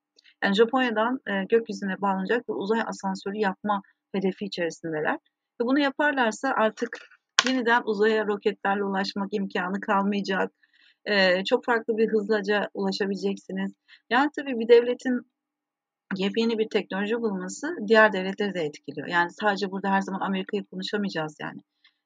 Yani 0.45 0.55
Japonya'dan 0.55 1.21
e, 1.27 1.45
gökyüzüne 1.45 2.01
bağlanacak 2.01 2.49
bir 2.49 2.55
uzay 2.55 2.81
asansörü 2.87 3.37
yapma 3.37 3.83
hedefi 4.15 4.45
içerisindeler. 4.45 5.19
Ve 5.61 5.65
bunu 5.65 5.79
yaparlarsa 5.79 6.53
artık 6.57 6.99
yeniden 7.47 7.83
uzaya 7.85 8.27
roketlerle 8.27 8.85
ulaşmak 8.85 9.29
imkanı 9.33 9.81
kalmayacak. 9.81 10.53
E, 11.07 11.45
çok 11.45 11.65
farklı 11.65 11.97
bir 11.97 12.09
hızlaca 12.09 12.69
ulaşabileceksiniz. 12.75 13.73
Yani 14.11 14.31
tabii 14.37 14.59
bir 14.59 14.69
devletin 14.69 15.33
yepyeni 16.17 16.59
bir 16.59 16.69
teknoloji 16.69 17.21
bulması 17.21 17.77
diğer 17.89 18.13
devletleri 18.13 18.55
de 18.55 18.61
etkiliyor. 18.61 19.09
Yani 19.09 19.31
sadece 19.31 19.71
burada 19.71 19.91
her 19.91 20.01
zaman 20.01 20.21
Amerika'yı 20.21 20.65
konuşamayacağız 20.65 21.37
yani. 21.41 21.61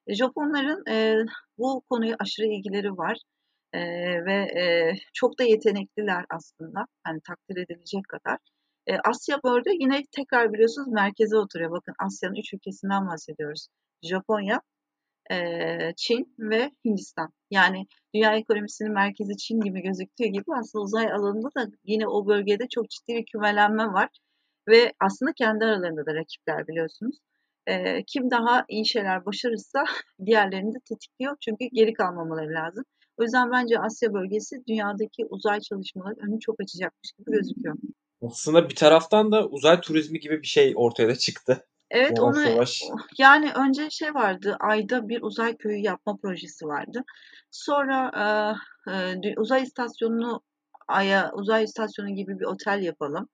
E, 0.07 0.15
Japonların 0.15 0.83
e, 0.91 1.15
bu 1.57 1.81
konuya 1.89 2.15
aşırı 2.19 2.47
ilgileri 2.47 2.97
var 2.97 3.17
e, 3.73 3.79
ve 4.25 4.33
e, 4.33 4.93
çok 5.13 5.39
da 5.39 5.43
yetenekliler 5.43 6.25
aslında. 6.29 6.85
Yani 7.07 7.19
takdir 7.27 7.57
edilecek 7.57 8.03
kadar. 8.09 8.37
E, 8.87 8.97
Asya 8.97 9.39
böyle 9.43 9.69
yine 9.73 10.03
tekrar 10.11 10.53
biliyorsunuz 10.53 10.87
merkeze 10.87 11.37
oturuyor. 11.37 11.71
Bakın 11.71 11.93
Asya'nın 11.99 12.35
üç 12.35 12.53
ülkesinden 12.53 13.07
bahsediyoruz. 13.07 13.67
Japonya, 14.03 14.61
Çin 15.95 16.35
ve 16.39 16.71
Hindistan. 16.85 17.29
Yani 17.51 17.87
dünya 18.15 18.35
ekonomisinin 18.35 18.93
merkezi 18.93 19.37
Çin 19.37 19.61
gibi 19.61 19.81
gözüktüğü 19.81 20.25
gibi 20.25 20.45
aslında 20.59 20.83
uzay 20.83 21.11
alanında 21.11 21.49
da 21.55 21.67
yine 21.83 22.07
o 22.07 22.27
bölgede 22.27 22.67
çok 22.69 22.89
ciddi 22.89 23.15
bir 23.15 23.25
kümelenme 23.25 23.85
var. 23.85 24.09
Ve 24.67 24.93
aslında 24.99 25.33
kendi 25.33 25.65
aralarında 25.65 26.05
da 26.05 26.15
rakipler 26.15 26.67
biliyorsunuz. 26.67 27.17
Kim 28.07 28.31
daha 28.31 28.65
iyi 28.69 28.87
şeyler 28.87 29.25
başarırsa 29.25 29.83
diğerlerini 30.25 30.73
de 30.73 30.79
tetikliyor. 30.89 31.35
Çünkü 31.39 31.65
geri 31.73 31.93
kalmamaları 31.93 32.53
lazım. 32.53 32.83
O 33.17 33.23
yüzden 33.23 33.51
bence 33.51 33.79
Asya 33.79 34.13
bölgesi 34.13 34.55
dünyadaki 34.67 35.25
uzay 35.29 35.59
çalışmaları 35.59 36.15
önü 36.27 36.39
çok 36.39 36.55
açacakmış 36.61 37.11
gibi 37.11 37.31
gözüküyor. 37.31 37.75
Aslında 38.21 38.69
bir 38.69 38.75
taraftan 38.75 39.31
da 39.31 39.47
uzay 39.47 39.81
turizmi 39.81 40.19
gibi 40.19 40.41
bir 40.41 40.47
şey 40.47 40.73
ortaya 40.75 41.07
da 41.07 41.15
çıktı. 41.15 41.67
Evet 41.91 42.19
onu 42.19 42.49
yavaş. 42.49 42.83
yani 43.17 43.51
önce 43.53 43.89
şey 43.89 44.13
vardı 44.13 44.57
ayda 44.59 45.09
bir 45.09 45.21
uzay 45.21 45.57
köyü 45.57 45.77
yapma 45.77 46.17
projesi 46.17 46.65
vardı. 46.65 47.03
Sonra 47.51 48.11
e, 48.87 48.91
e, 49.29 49.33
uzay 49.37 49.63
istasyonunu 49.63 50.41
Ay'a 50.87 51.31
uzay 51.33 51.63
istasyonu 51.63 52.15
gibi 52.15 52.39
bir 52.39 52.45
otel 52.45 52.81
yapalım. 52.81 53.29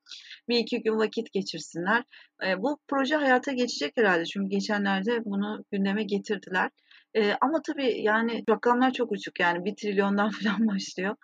Bir 0.49 0.58
iki 0.58 0.82
gün 0.84 0.97
vakit 0.97 1.34
geçirsinler. 1.34 2.04
E, 2.47 2.62
bu 2.62 2.80
proje 2.88 3.16
hayata 3.16 3.51
geçecek 3.51 3.97
herhalde 3.97 4.26
çünkü 4.26 4.49
geçenlerde 4.49 5.26
bunu 5.26 5.66
gündeme 5.72 6.04
getirdiler. 6.04 6.70
E, 7.14 7.34
ama 7.41 7.62
tabii 7.62 8.01
yani 8.01 8.43
rakamlar 8.49 8.91
çok 8.91 9.12
uçuk 9.12 9.39
yani 9.39 9.66
bir 9.66 9.76
trilyondan 9.76 10.30
falan 10.43 10.68
başlıyor. 10.68 11.16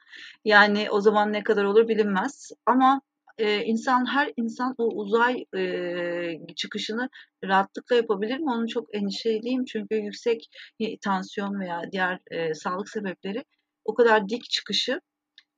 Yani 0.46 0.88
o 0.92 1.02
zaman 1.02 1.34
ne 1.34 1.44
kadar 1.44 1.64
olur 1.64 1.88
bilinmez. 1.88 2.52
Ama 2.66 3.02
e, 3.40 3.64
insan 3.64 4.06
her 4.06 4.32
insan 4.38 4.76
o 4.78 4.84
uzay 4.84 5.46
e, 5.58 6.56
çıkışını 6.56 7.10
rahatlıkla 7.44 7.96
yapabilir 7.96 8.38
mi? 8.38 8.52
Onu 8.52 8.68
çok 8.68 8.96
endişeliyim 8.96 9.66
çünkü 9.66 9.96
yüksek 9.96 10.50
tansiyon 11.02 11.60
veya 11.60 11.82
diğer 11.92 12.20
e, 12.32 12.54
sağlık 12.54 12.90
sebepleri 12.90 13.44
o 13.86 13.94
kadar 13.94 14.30
dik 14.30 14.50
çıkışı 14.50 15.02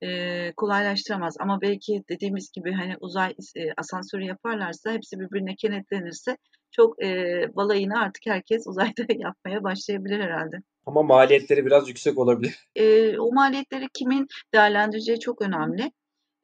e, 0.04 0.52
kolaylaştıramaz. 0.58 1.36
Ama 1.40 1.62
belki 1.62 2.04
dediğimiz 2.10 2.52
gibi 2.52 2.74
hani 2.74 2.96
uzay 3.00 3.36
e, 3.56 3.62
asansörü 3.78 4.24
yaparlarsa 4.24 4.92
hepsi 4.92 5.20
birbirine 5.20 5.56
kenetlenirse 5.56 6.38
çok 6.72 7.04
e, 7.04 7.10
balayını 7.56 8.00
artık 8.00 8.24
herkes 8.26 8.64
uzayda 8.68 9.06
yapmaya 9.10 9.64
başlayabilir 9.64 10.20
herhalde. 10.20 10.58
Ama 10.86 11.04
maliyetleri 11.04 11.66
biraz 11.66 11.90
yüksek 11.90 12.18
olabilir. 12.18 12.68
E, 12.76 13.18
o 13.18 13.34
maliyetleri 13.34 13.88
kimin 13.94 14.28
değerlendireceği 14.54 15.20
çok 15.20 15.42
önemli. 15.42 15.92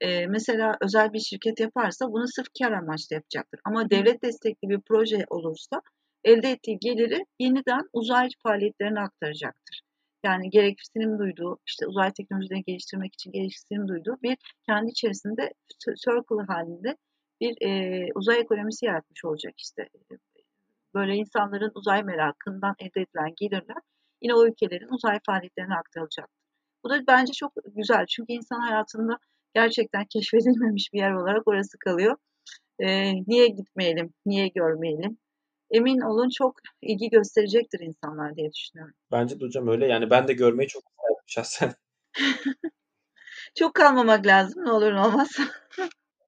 E, 0.01 0.27
mesela 0.27 0.77
özel 0.81 1.13
bir 1.13 1.19
şirket 1.19 1.59
yaparsa 1.59 2.05
bunu 2.11 2.27
sırf 2.27 2.47
kar 2.59 2.71
amaçlı 2.71 3.15
yapacaktır. 3.15 3.59
Ama 3.65 3.89
devlet 3.89 4.23
destekli 4.23 4.69
bir 4.69 4.79
proje 4.87 5.25
olursa 5.29 5.81
elde 6.23 6.51
ettiği 6.51 6.77
geliri 6.79 7.25
yeniden 7.39 7.81
uzay 7.93 8.29
faaliyetlerine 8.43 8.99
aktaracaktır. 8.99 9.81
Yani 10.25 10.49
gereksinim 10.49 11.19
duyduğu, 11.19 11.57
işte 11.67 11.87
uzay 11.87 12.11
teknolojilerini 12.13 12.63
geliştirmek 12.63 13.13
için 13.13 13.31
gereksinim 13.31 13.87
duyduğu 13.87 14.17
bir 14.23 14.37
kendi 14.69 14.91
içerisinde 14.91 15.53
circle 15.79 16.45
halinde 16.47 16.97
bir 17.41 17.67
e, 17.67 18.05
uzay 18.15 18.39
ekonomisi 18.39 18.85
yaratmış 18.85 19.25
olacak 19.25 19.53
işte. 19.57 19.89
Böyle 20.93 21.15
insanların 21.15 21.71
uzay 21.75 22.03
merakından 22.03 22.75
elde 22.79 23.01
edilen 23.01 23.33
gelirler 23.37 23.81
yine 24.21 24.33
o 24.33 24.47
ülkelerin 24.47 24.93
uzay 24.95 25.19
faaliyetlerine 25.25 25.75
aktarılacak. 25.75 26.29
Bu 26.83 26.89
da 26.89 27.07
bence 27.07 27.33
çok 27.33 27.53
güzel 27.75 28.05
çünkü 28.05 28.33
insan 28.33 28.59
hayatında 28.59 29.17
gerçekten 29.61 30.05
keşfedilmemiş 30.05 30.93
bir 30.93 30.99
yer 30.99 31.13
olarak 31.13 31.47
orası 31.47 31.77
kalıyor. 31.79 32.15
E, 32.79 33.13
niye 33.13 33.47
gitmeyelim, 33.47 34.13
niye 34.25 34.47
görmeyelim? 34.47 35.17
Emin 35.71 36.01
olun 36.01 36.29
çok 36.37 36.59
ilgi 36.81 37.09
gösterecektir 37.09 37.79
insanlar 37.79 38.35
diye 38.35 38.51
düşünüyorum. 38.53 38.93
Bence 39.11 39.39
de 39.39 39.45
hocam 39.45 39.67
öyle. 39.67 39.87
Yani 39.87 40.09
ben 40.09 40.27
de 40.27 40.33
görmeyi 40.33 40.67
çok 40.67 40.83
isterdim 40.83 41.23
şahsen. 41.27 41.73
çok 43.55 43.73
kalmamak 43.73 44.25
lazım 44.25 44.65
ne 44.65 44.71
olur 44.71 44.93
ne 44.93 44.99
olmaz. 44.99 45.29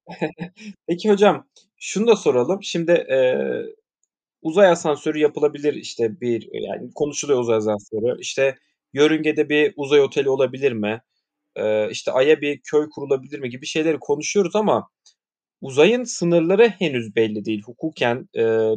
Peki 0.86 1.10
hocam 1.10 1.46
şunu 1.76 2.06
da 2.06 2.16
soralım. 2.16 2.62
Şimdi 2.62 2.92
e, 2.92 3.18
uzay 4.42 4.68
asansörü 4.68 5.18
yapılabilir 5.18 5.74
işte 5.74 6.20
bir 6.20 6.48
yani 6.52 6.90
konuşuluyor 6.94 7.40
uzay 7.40 7.56
asansörü. 7.56 8.20
İşte 8.20 8.58
yörüngede 8.92 9.48
bir 9.48 9.72
uzay 9.76 10.00
oteli 10.00 10.30
olabilir 10.30 10.72
mi? 10.72 11.02
E, 11.56 11.90
işte 11.90 12.12
Ay'a 12.12 12.40
bir 12.40 12.60
köy 12.64 12.88
kurulabilir 12.90 13.38
mi 13.38 13.50
gibi 13.50 13.66
şeyleri 13.66 13.98
konuşuyoruz 13.98 14.56
ama 14.56 14.88
uzayın 15.60 16.04
sınırları 16.04 16.68
henüz 16.68 17.16
belli 17.16 17.44
değil. 17.44 17.62
Hukuken 17.62 18.28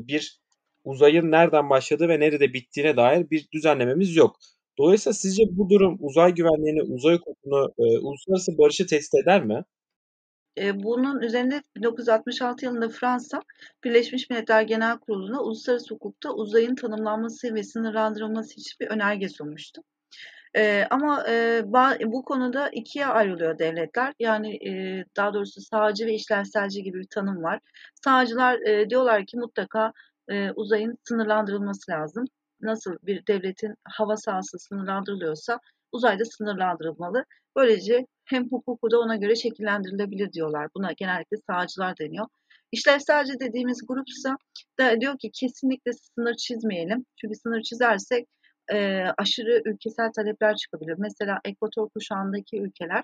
bir 0.07 0.39
uzayın 0.83 1.31
nereden 1.31 1.69
başladığı 1.69 2.07
ve 2.07 2.19
nerede 2.19 2.53
bittiğine 2.53 2.97
dair 2.97 3.29
bir 3.29 3.47
düzenlememiz 3.53 4.15
yok. 4.15 4.35
Dolayısıyla 4.77 5.13
sizce 5.13 5.43
bu 5.49 5.69
durum 5.69 5.97
uzay 5.99 6.33
güvenliğini, 6.33 6.81
uzay 6.83 7.17
hukukunu, 7.17 7.73
uluslararası 7.77 8.57
barışı 8.57 8.87
test 8.87 9.15
eder 9.15 9.45
mi? 9.45 9.63
Bunun 10.73 11.21
üzerine 11.21 11.63
1966 11.75 12.65
yılında 12.65 12.89
Fransa 12.89 13.41
Birleşmiş 13.83 14.29
Milletler 14.29 14.61
Genel 14.61 14.99
Kurulu'na 14.99 15.41
uluslararası 15.41 15.93
hukukta 15.93 16.33
uzayın 16.33 16.75
tanımlanması 16.75 17.55
ve 17.55 17.63
sınırlandırılması 17.63 18.53
için 18.53 18.75
bir 18.81 18.87
önerge 18.87 19.29
sunmuştu. 19.29 19.81
E, 20.55 20.87
ama 20.89 21.27
e, 21.29 21.63
bu 22.05 22.25
konuda 22.25 22.69
ikiye 22.69 23.05
ayrılıyor 23.05 23.59
devletler. 23.59 24.13
Yani 24.19 24.55
e, 24.67 25.05
daha 25.15 25.33
doğrusu 25.33 25.61
sağcı 25.61 26.05
ve 26.05 26.13
işlevselci 26.13 26.83
gibi 26.83 26.99
bir 26.99 27.07
tanım 27.07 27.43
var. 27.43 27.59
Sağcılar 28.03 28.59
e, 28.67 28.89
diyorlar 28.89 29.25
ki 29.25 29.37
mutlaka 29.37 29.93
e, 30.29 30.51
uzayın 30.51 30.97
sınırlandırılması 31.03 31.91
lazım. 31.91 32.25
Nasıl 32.61 32.97
bir 33.03 33.27
devletin 33.27 33.75
hava 33.83 34.17
sahası 34.17 34.59
sınırlandırılıyorsa 34.59 35.59
uzayda 35.91 36.25
sınırlandırılmalı. 36.25 37.25
Böylece 37.55 38.07
hem 38.25 38.49
hukuku 38.49 38.91
da 38.91 38.99
ona 38.99 39.15
göre 39.15 39.35
şekillendirilebilir 39.35 40.33
diyorlar. 40.33 40.67
Buna 40.75 40.91
genellikle 40.91 41.37
sağcılar 41.49 41.97
deniyor. 41.97 42.27
İşlevselci 42.71 43.39
dediğimiz 43.39 43.87
grupsa 43.87 44.37
da 44.79 45.01
diyor 45.01 45.17
ki 45.17 45.31
kesinlikle 45.33 45.91
sınır 45.93 46.35
çizmeyelim. 46.35 47.05
Çünkü 47.21 47.35
sınır 47.35 47.61
çizersek 47.61 48.27
e, 48.71 49.05
aşırı 49.17 49.61
ülkesel 49.65 50.11
talepler 50.11 50.55
çıkabilir. 50.55 50.95
Mesela 50.97 51.39
Ekvator 51.45 51.89
kuşağındaki 51.89 52.61
ülkeler 52.61 53.03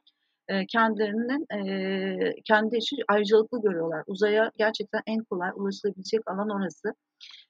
e, 0.49 0.65
kendilerinin 0.65 1.45
e, 1.53 2.33
kendi 2.45 2.77
için 2.77 2.97
ayrıcalıklı 3.07 3.61
görüyorlar. 3.61 4.03
Uzaya 4.07 4.51
gerçekten 4.57 5.01
en 5.07 5.23
kolay 5.23 5.51
ulaşılabilecek 5.55 6.21
alan 6.31 6.49
orası. 6.49 6.93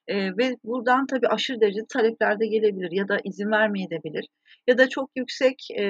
E, 0.08 0.38
ve 0.38 0.58
buradan 0.64 1.06
tabii 1.06 1.28
aşırı 1.28 1.62
derecede 1.62 1.86
talepler 1.90 2.40
de 2.40 2.48
gelebilir 2.48 2.92
ya 2.92 3.08
da 3.08 3.18
izin 3.24 3.52
vermeyebilir. 3.52 4.28
Ya 4.68 4.78
da 4.78 4.90
çok 4.90 5.10
yüksek 5.16 5.68
e, 5.78 5.84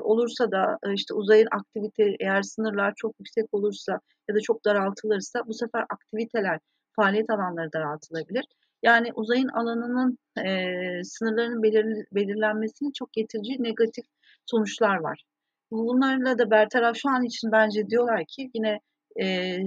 olursa 0.00 0.50
da 0.50 0.78
işte 0.94 1.14
uzayın 1.14 1.48
aktivite 1.50 2.16
eğer 2.20 2.42
sınırlar 2.42 2.92
çok 2.96 3.14
yüksek 3.20 3.46
olursa 3.52 4.00
ya 4.28 4.34
da 4.34 4.40
çok 4.40 4.64
daraltılırsa 4.64 5.46
bu 5.46 5.54
sefer 5.54 5.84
aktiviteler, 5.90 6.58
faaliyet 6.96 7.30
alanları 7.30 7.72
daraltılabilir. 7.72 8.44
Yani 8.82 9.12
uzayın 9.14 9.48
alanının 9.48 10.18
e, 10.38 11.04
sınırlarının 11.04 11.62
belir, 11.62 12.06
belirlenmesinin 12.12 12.92
çok 12.92 13.12
getirici 13.12 13.62
negatif 13.62 14.04
sonuçlar 14.46 14.96
var. 14.96 15.24
Bunlarla 15.70 16.38
da 16.38 16.50
bertaraf 16.50 16.96
şu 16.96 17.10
an 17.10 17.22
için 17.22 17.52
bence 17.52 17.88
diyorlar 17.88 18.24
ki 18.28 18.50
yine 18.54 18.80
e, 19.20 19.58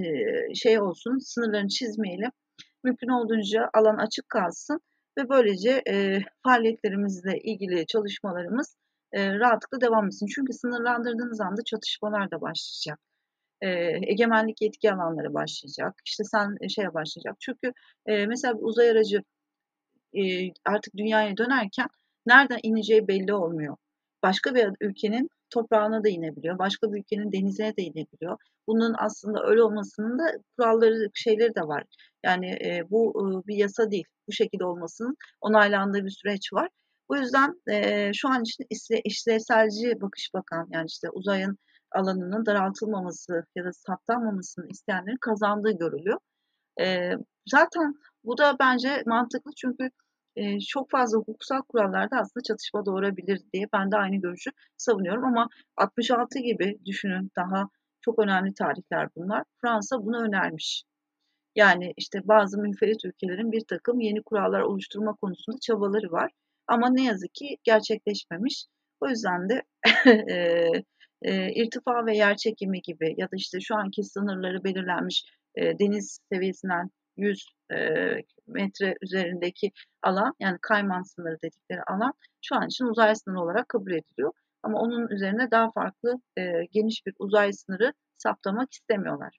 şey 0.54 0.80
olsun 0.80 1.18
sınırlarını 1.18 1.68
çizmeyelim. 1.68 2.30
Mümkün 2.84 3.08
olduğunca 3.08 3.70
alan 3.74 3.96
açık 3.96 4.28
kalsın 4.28 4.80
ve 5.18 5.28
böylece 5.28 5.82
e, 5.88 6.18
faaliyetlerimizle 6.42 7.38
ilgili 7.38 7.86
çalışmalarımız 7.86 8.76
e, 9.12 9.38
rahatlıkla 9.38 9.80
devam 9.80 10.06
etsin. 10.06 10.26
Çünkü 10.26 10.52
sınırlandırdığınız 10.52 11.40
anda 11.40 11.64
çatışmalar 11.64 12.30
da 12.30 12.40
başlayacak. 12.40 13.00
E, 13.62 13.68
egemenlik 14.12 14.62
yetki 14.62 14.92
alanları 14.92 15.34
başlayacak. 15.34 15.94
İşte 16.04 16.24
sen 16.24 16.68
şeye 16.68 16.94
başlayacak. 16.94 17.36
Çünkü 17.40 17.72
e, 18.06 18.26
mesela 18.26 18.54
uzay 18.54 18.90
aracı 18.90 19.22
e, 20.14 20.22
artık 20.64 20.96
dünyaya 20.96 21.36
dönerken 21.36 21.88
nereden 22.26 22.58
ineceği 22.62 23.08
belli 23.08 23.34
olmuyor. 23.34 23.76
Başka 24.22 24.54
bir 24.54 24.68
ülkenin 24.80 25.28
toprağına 25.50 26.04
da 26.04 26.08
inebiliyor. 26.08 26.58
Başka 26.58 26.92
bir 26.92 26.98
ülkenin 27.00 27.32
denizine 27.32 27.76
de 27.76 27.82
inebiliyor. 27.82 28.38
Bunun 28.66 28.94
aslında 28.98 29.44
öyle 29.46 29.62
olmasının 29.62 30.18
da 30.18 30.24
kuralları, 30.56 31.10
şeyleri 31.14 31.54
de 31.54 31.60
var. 31.60 31.84
Yani 32.24 32.46
e, 32.46 32.82
bu 32.90 33.10
e, 33.10 33.48
bir 33.48 33.56
yasa 33.56 33.90
değil. 33.90 34.04
Bu 34.28 34.32
şekilde 34.32 34.64
olmasının 34.64 35.16
onaylandığı 35.40 36.04
bir 36.04 36.10
süreç 36.10 36.52
var. 36.52 36.68
Bu 37.08 37.16
yüzden 37.16 37.62
e, 37.70 38.12
şu 38.14 38.28
an 38.28 38.42
için 38.42 38.66
işle, 38.70 39.00
işlevselci 39.04 40.00
bakış 40.00 40.30
bakan 40.34 40.68
yani 40.72 40.86
işte 40.86 41.10
uzayın 41.10 41.58
alanının 41.92 42.46
daraltılmaması 42.46 43.46
ya 43.56 43.64
da 43.64 43.72
saptanmamasını 43.72 44.68
isteyenlerin 44.68 45.18
kazandığı 45.20 45.72
görülüyor. 45.78 46.18
E, 46.80 47.12
zaten 47.46 47.94
bu 48.24 48.38
da 48.38 48.56
bence 48.60 49.02
mantıklı 49.06 49.50
çünkü 49.56 49.90
e, 50.36 50.60
çok 50.60 50.90
fazla 50.90 51.18
hukuksal 51.18 51.62
kurallarda 51.62 52.16
aslında 52.16 52.42
çatışma 52.42 52.86
doğurabilir 52.86 53.40
diye 53.52 53.66
ben 53.72 53.90
de 53.92 53.96
aynı 53.96 54.16
görüşü 54.16 54.50
savunuyorum 54.76 55.24
ama 55.24 55.48
66 55.76 56.38
gibi 56.38 56.78
düşünün 56.84 57.30
daha 57.36 57.68
çok 58.00 58.18
önemli 58.18 58.54
tarihler 58.54 59.08
bunlar. 59.16 59.42
Fransa 59.60 60.04
bunu 60.04 60.22
önermiş. 60.22 60.84
Yani 61.56 61.92
işte 61.96 62.20
bazı 62.24 62.58
münferit 62.58 63.04
ülkelerin 63.04 63.52
bir 63.52 63.62
takım 63.68 64.00
yeni 64.00 64.22
kurallar 64.22 64.60
oluşturma 64.60 65.14
konusunda 65.14 65.58
çabaları 65.60 66.12
var. 66.12 66.30
Ama 66.66 66.90
ne 66.90 67.04
yazık 67.04 67.34
ki 67.34 67.56
gerçekleşmemiş. 67.64 68.66
O 69.00 69.08
yüzden 69.08 69.48
de 69.48 69.62
e, 71.22 71.52
irtifa 71.52 72.06
ve 72.06 72.16
yer 72.16 72.36
çekimi 72.36 72.82
gibi 72.82 73.14
ya 73.16 73.26
da 73.26 73.36
işte 73.36 73.60
şu 73.60 73.76
anki 73.76 74.04
sınırları 74.04 74.64
belirlenmiş 74.64 75.24
e, 75.54 75.78
deniz 75.78 76.18
seviyesinden 76.32 76.90
100 77.16 77.48
e, 77.70 77.76
metre 78.46 78.94
üzerindeki 79.02 79.70
alan 80.02 80.34
yani 80.40 80.58
kayman 80.62 81.02
sınırı 81.02 81.36
dedikleri 81.42 81.82
alan 81.82 82.12
şu 82.42 82.56
an 82.56 82.66
için 82.66 82.84
uzay 82.84 83.14
sınırı 83.14 83.40
olarak 83.40 83.68
kabul 83.68 83.92
ediliyor. 83.92 84.32
Ama 84.62 84.78
onun 84.78 85.08
üzerine 85.08 85.50
daha 85.50 85.70
farklı 85.70 86.20
e, 86.38 86.42
geniş 86.72 87.06
bir 87.06 87.14
uzay 87.18 87.52
sınırı 87.52 87.92
saptamak 88.18 88.72
istemiyorlar. 88.72 89.38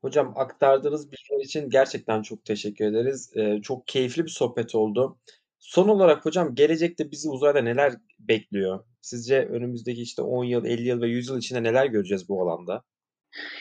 Hocam 0.00 0.32
aktardığınız 0.36 1.12
bilgiler 1.12 1.44
için 1.44 1.70
gerçekten 1.70 2.22
çok 2.22 2.44
teşekkür 2.44 2.84
ederiz. 2.84 3.32
Ee, 3.36 3.62
çok 3.62 3.88
keyifli 3.88 4.24
bir 4.24 4.30
sohbet 4.30 4.74
oldu. 4.74 5.18
Son 5.66 5.88
olarak 5.88 6.24
hocam 6.24 6.54
gelecekte 6.54 7.10
bizi 7.10 7.28
uzayda 7.28 7.60
neler 7.60 7.92
bekliyor? 8.18 8.84
Sizce 9.00 9.46
önümüzdeki 9.46 10.02
işte 10.02 10.22
10 10.22 10.44
yıl, 10.44 10.64
50 10.64 10.88
yıl 10.88 11.00
ve 11.00 11.08
100 11.08 11.28
yıl 11.28 11.38
içinde 11.38 11.62
neler 11.62 11.86
göreceğiz 11.86 12.28
bu 12.28 12.42
alanda? 12.42 12.82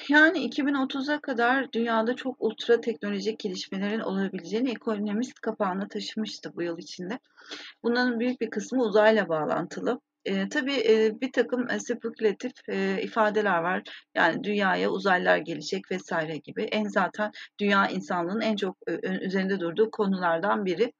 Yani 0.10 0.38
2030'a 0.38 1.22
kadar 1.22 1.72
dünyada 1.74 2.16
çok 2.16 2.36
ultra 2.40 2.82
teknolojik 2.82 3.40
gelişmelerin 3.40 4.00
olabileceğini 4.00 4.72
ekonomist 4.72 5.40
kapağına 5.40 5.88
taşımıştı 5.88 6.52
bu 6.56 6.62
yıl 6.62 6.78
içinde. 6.78 7.20
Bunların 7.84 8.20
büyük 8.20 8.42
bir 8.42 8.50
kısmı 8.50 8.84
uzayla 8.84 9.30
bağlantılı. 9.30 10.00
E, 10.26 10.50
tabii 10.50 10.74
e, 10.90 11.22
bir 11.22 11.32
takım 11.32 11.70
e, 11.70 11.80
spekülatif 11.80 12.52
e, 12.70 13.02
ifadeler 13.02 13.58
var. 13.60 13.84
Yani 14.16 14.44
dünyaya 14.44 14.90
uzaylılar 14.90 15.38
gelecek 15.38 15.92
vesaire 15.92 16.38
gibi. 16.38 16.64
En 16.64 16.88
zaten 16.88 17.32
dünya 17.60 17.88
insanlığının 17.88 18.42
en 18.42 18.56
çok 18.56 18.78
e, 18.88 19.10
üzerinde 19.26 19.60
durduğu 19.60 19.92
konulardan 19.92 20.66
biri. 20.66 20.94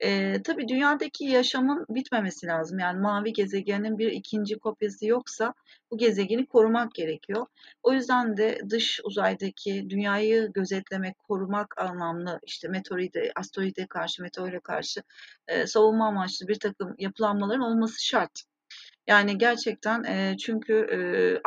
E, 0.00 0.42
tabii 0.42 0.68
dünyadaki 0.68 1.24
yaşamın 1.24 1.86
bitmemesi 1.88 2.46
lazım. 2.46 2.78
Yani 2.78 3.00
mavi 3.00 3.32
gezegenin 3.32 3.98
bir 3.98 4.12
ikinci 4.12 4.58
kopyası 4.58 5.06
yoksa 5.06 5.54
bu 5.90 5.98
gezegeni 5.98 6.46
korumak 6.46 6.94
gerekiyor. 6.94 7.46
O 7.82 7.92
yüzden 7.92 8.36
de 8.36 8.58
dış 8.70 9.00
uzaydaki 9.04 9.90
dünyayı 9.90 10.52
gözetlemek, 10.52 11.18
korumak 11.18 11.78
anlamlı 11.78 12.40
işte 12.42 12.68
meteoride, 12.68 13.32
asteroide 13.36 13.86
karşı, 13.86 14.22
meteore 14.22 14.60
karşı 14.60 15.02
e, 15.48 15.66
savunma 15.66 16.06
amaçlı 16.06 16.48
bir 16.48 16.58
takım 16.58 16.94
yapılanmaların 16.98 17.60
olması 17.60 18.04
şart. 18.04 18.42
Yani 19.06 19.38
gerçekten 19.38 20.04
e, 20.04 20.36
çünkü 20.36 20.74
e, 20.74 20.98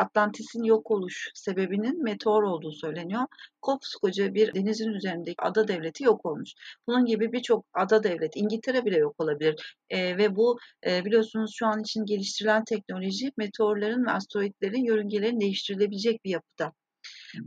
Atlantis'in 0.01 0.63
yok 0.63 0.91
oluş 0.91 1.31
sebebinin 1.33 2.03
meteor 2.03 2.43
olduğu 2.43 2.71
söyleniyor. 2.71 3.25
Koskoca 3.61 4.33
bir 4.33 4.53
denizin 4.53 4.89
üzerindeki 4.93 5.35
ada 5.41 5.67
devleti 5.67 6.03
yok 6.03 6.25
olmuş. 6.25 6.49
Bunun 6.87 7.05
gibi 7.05 7.31
birçok 7.31 7.65
ada 7.73 8.03
devleti, 8.03 8.39
İngiltere 8.39 8.85
bile 8.85 8.97
yok 8.97 9.15
olabilir. 9.19 9.75
E, 9.89 10.17
ve 10.17 10.35
bu 10.35 10.57
e, 10.87 11.05
biliyorsunuz 11.05 11.51
şu 11.55 11.67
an 11.67 11.81
için 11.81 12.05
geliştirilen 12.05 12.63
teknoloji 12.63 13.31
meteorların 13.37 14.05
ve 14.05 14.11
asteroidlerin 14.11 14.83
yörüngelerini 14.85 15.39
değiştirilebilecek 15.39 16.23
bir 16.25 16.29
yapıda. 16.29 16.73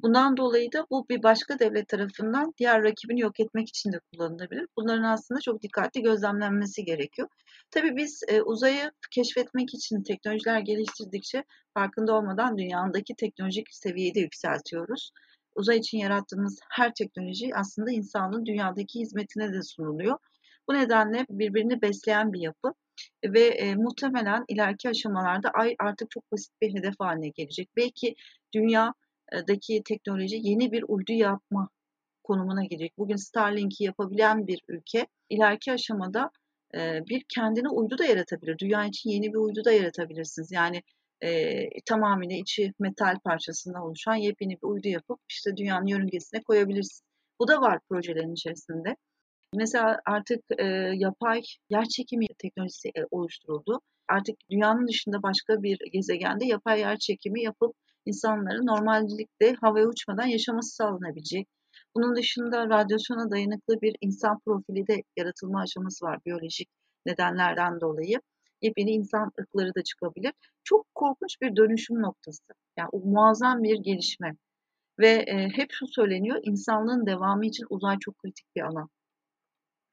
Bundan 0.02 0.36
dolayı 0.36 0.72
da 0.72 0.86
bu 0.90 1.06
bir 1.08 1.22
başka 1.22 1.58
devlet 1.58 1.88
tarafından 1.88 2.52
diğer 2.58 2.82
rakibini 2.82 3.20
yok 3.20 3.40
etmek 3.40 3.68
için 3.68 3.92
de 3.92 4.00
kullanılabilir. 4.12 4.66
Bunların 4.76 5.02
aslında 5.02 5.40
çok 5.40 5.62
dikkatli 5.62 6.02
gözlemlenmesi 6.02 6.84
gerekiyor. 6.84 7.28
Tabii 7.70 7.96
biz 7.96 8.22
e, 8.28 8.42
uzayı 8.42 8.90
keşfetmek 9.10 9.74
için 9.74 10.02
teknolojiler 10.02 10.60
geliştirdikçe 10.60 11.44
farkında 11.74 12.14
olmadan 12.14 12.58
dünyadaki 12.58 13.14
teknolojik 13.14 13.66
seviyeyi 13.70 14.14
de 14.14 14.20
yükseltiyoruz. 14.20 15.10
Uzay 15.54 15.78
için 15.78 15.98
yarattığımız 15.98 16.60
her 16.70 16.94
teknoloji 16.94 17.54
aslında 17.54 17.90
insanın 17.90 18.46
dünyadaki 18.46 19.00
hizmetine 19.00 19.52
de 19.52 19.62
sunuluyor. 19.62 20.18
Bu 20.68 20.74
nedenle 20.74 21.26
birbirini 21.30 21.82
besleyen 21.82 22.32
bir 22.32 22.40
yapı 22.40 22.74
ve 23.24 23.40
e, 23.40 23.74
muhtemelen 23.74 24.44
ileriki 24.48 24.88
aşamalarda 24.88 25.50
ay 25.50 25.74
artık 25.78 26.10
çok 26.10 26.32
basit 26.32 26.52
bir 26.62 26.74
hedef 26.74 26.94
haline 26.98 27.28
gelecek. 27.28 27.68
Belki 27.76 28.14
dünya 28.54 28.94
daki 29.48 29.82
teknoloji 29.84 30.40
yeni 30.42 30.72
bir 30.72 30.84
uydu 30.88 31.12
yapma 31.12 31.68
konumuna 32.22 32.64
gelecek. 32.64 32.98
Bugün 32.98 33.16
Starlink'i 33.16 33.84
yapabilen 33.84 34.46
bir 34.46 34.62
ülke 34.68 35.06
ileriki 35.30 35.72
aşamada 35.72 36.30
bir 37.08 37.24
kendine 37.28 37.68
uydu 37.68 37.98
da 37.98 38.04
yaratabilir. 38.04 38.58
Dünya 38.58 38.84
için 38.84 39.10
yeni 39.10 39.32
bir 39.32 39.38
uydu 39.38 39.64
da 39.64 39.72
yaratabilirsiniz. 39.72 40.52
Yani 40.52 40.82
e, 41.22 41.68
tamamıyla 41.86 42.36
içi 42.36 42.72
metal 42.78 43.18
parçasından 43.24 43.82
oluşan 43.82 44.14
yepyeni 44.14 44.52
bir 44.52 44.66
uydu 44.68 44.88
yapıp 44.88 45.20
işte 45.28 45.56
dünyanın 45.56 45.86
yörüngesine 45.86 46.42
koyabilirsiniz. 46.42 47.02
Bu 47.38 47.48
da 47.48 47.60
var 47.60 47.80
projelerin 47.88 48.32
içerisinde. 48.32 48.96
Mesela 49.54 50.00
artık 50.06 50.44
e, 50.58 50.64
yapay 50.94 51.42
yer 51.70 51.84
çekimi 51.88 52.26
teknolojisi 52.38 52.88
e, 52.88 53.06
oluşturuldu. 53.10 53.80
Artık 54.08 54.36
dünyanın 54.50 54.88
dışında 54.88 55.22
başka 55.22 55.62
bir 55.62 55.78
gezegende 55.92 56.44
yapay 56.44 56.80
yer 56.80 56.98
çekimi 56.98 57.42
yapıp 57.42 57.76
insanların 58.06 58.66
normallikte 58.66 59.54
havaya 59.60 59.86
uçmadan 59.86 60.26
yaşaması 60.26 60.74
sağlanabilecek. 60.74 61.48
Bunun 61.94 62.16
dışında 62.16 62.68
radyasyona 62.68 63.30
dayanıklı 63.30 63.80
bir 63.82 63.96
insan 64.00 64.38
profili 64.38 64.86
de 64.86 65.02
yaratılma 65.16 65.60
aşaması 65.60 66.04
var 66.04 66.18
biyolojik 66.26 66.68
nedenlerden 67.06 67.80
dolayı. 67.80 68.20
Yepyeni 68.62 68.90
insan 68.90 69.32
ırkları 69.40 69.74
da 69.74 69.82
çıkabilir. 69.82 70.32
Çok 70.64 70.94
korkunç 70.94 71.40
bir 71.40 71.56
dönüşüm 71.56 72.02
noktası. 72.02 72.42
Yani 72.78 72.88
muazzam 72.92 73.62
bir 73.62 73.78
gelişme. 73.78 74.36
Ve 74.98 75.08
e, 75.08 75.48
hep 75.48 75.72
şu 75.72 75.86
söyleniyor, 75.86 76.40
insanlığın 76.42 77.06
devamı 77.06 77.46
için 77.46 77.66
uzay 77.70 77.98
çok 77.98 78.18
kritik 78.18 78.46
bir 78.56 78.60
alan. 78.60 78.88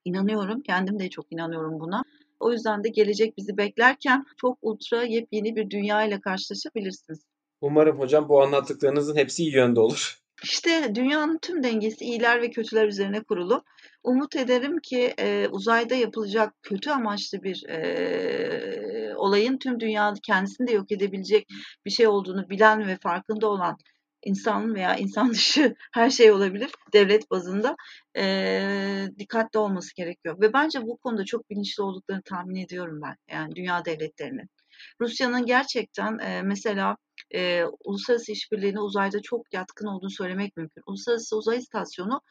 İnanıyorum, 0.06 0.62
kendim 0.62 1.00
de 1.00 1.10
çok 1.10 1.32
inanıyorum 1.32 1.80
buna. 1.80 2.04
O 2.40 2.52
yüzden 2.52 2.84
de 2.84 2.90
gelecek 2.90 3.38
bizi 3.38 3.58
beklerken 3.58 4.26
çok 4.38 4.58
ultra 4.62 5.04
yepyeni 5.04 5.56
bir 5.56 5.70
dünya 5.70 6.04
ile 6.04 6.22
karşılaşabilirsiniz. 6.22 7.29
Umarım 7.62 8.00
hocam 8.00 8.30
bu 8.30 8.42
anlattıklarınızın 8.42 9.16
hepsi 9.16 9.44
iyi 9.44 9.54
yönde 9.54 9.80
olur. 9.80 10.20
İşte 10.44 10.96
dünyanın 10.96 11.38
tüm 11.42 11.64
dengesi 11.64 12.06
iyiler 12.06 12.42
ve 12.42 12.50
kötüler 12.50 12.88
üzerine 12.88 13.24
kurulu. 13.24 13.64
Umut 14.04 14.36
ederim 14.36 14.80
ki 14.84 15.14
e, 15.20 15.48
uzayda 15.52 15.96
yapılacak 15.96 16.54
kötü 16.64 16.90
amaçlı 16.90 17.44
bir 17.44 17.70
e, 17.70 19.16
olayın 19.16 19.58
tüm 19.58 19.80
dünya 19.80 20.14
kendisini 20.24 20.68
de 20.68 20.72
yok 20.72 20.92
edebilecek 20.92 21.48
bir 21.86 21.92
şey 21.92 22.08
olduğunu 22.08 22.50
bilen 22.50 22.88
ve 22.88 22.98
farkında 22.98 23.48
olan 23.48 23.78
insan 24.24 24.76
veya 24.76 24.96
insan 24.96 25.30
dışı 25.34 25.76
her 25.94 26.10
şey 26.10 26.32
olabilir 26.32 26.72
devlet 26.94 27.32
bazında 27.32 27.76
e, 28.18 29.08
dikkatli 29.20 29.60
olması 29.60 29.96
gerekiyor. 29.96 30.42
Ve 30.42 30.54
bence 30.54 30.82
bu 30.82 30.98
konuda 30.98 31.26
çok 31.26 31.50
bilinçli 31.50 31.84
olduklarını 31.84 32.24
tahmin 32.24 32.56
ediyorum 32.56 33.00
ben. 33.04 33.16
Yani 33.36 33.56
dünya 33.56 33.86
devletlerinin. 33.86 34.50
Rusya'nın 35.02 35.46
gerçekten 35.46 36.20
e, 36.20 36.42
mesela 36.42 36.98
e, 37.36 37.64
uluslararası 37.86 38.32
işbirliğine 38.32 38.80
uzayda 38.80 39.22
çok 39.22 39.54
yatkın 39.54 39.88
olduğunu 39.88 40.10
söylemek 40.10 40.58
mümkün. 40.58 40.84
Uluslararası 40.86 41.38
Uzay 41.38 41.58
İstasyonu 41.58 42.22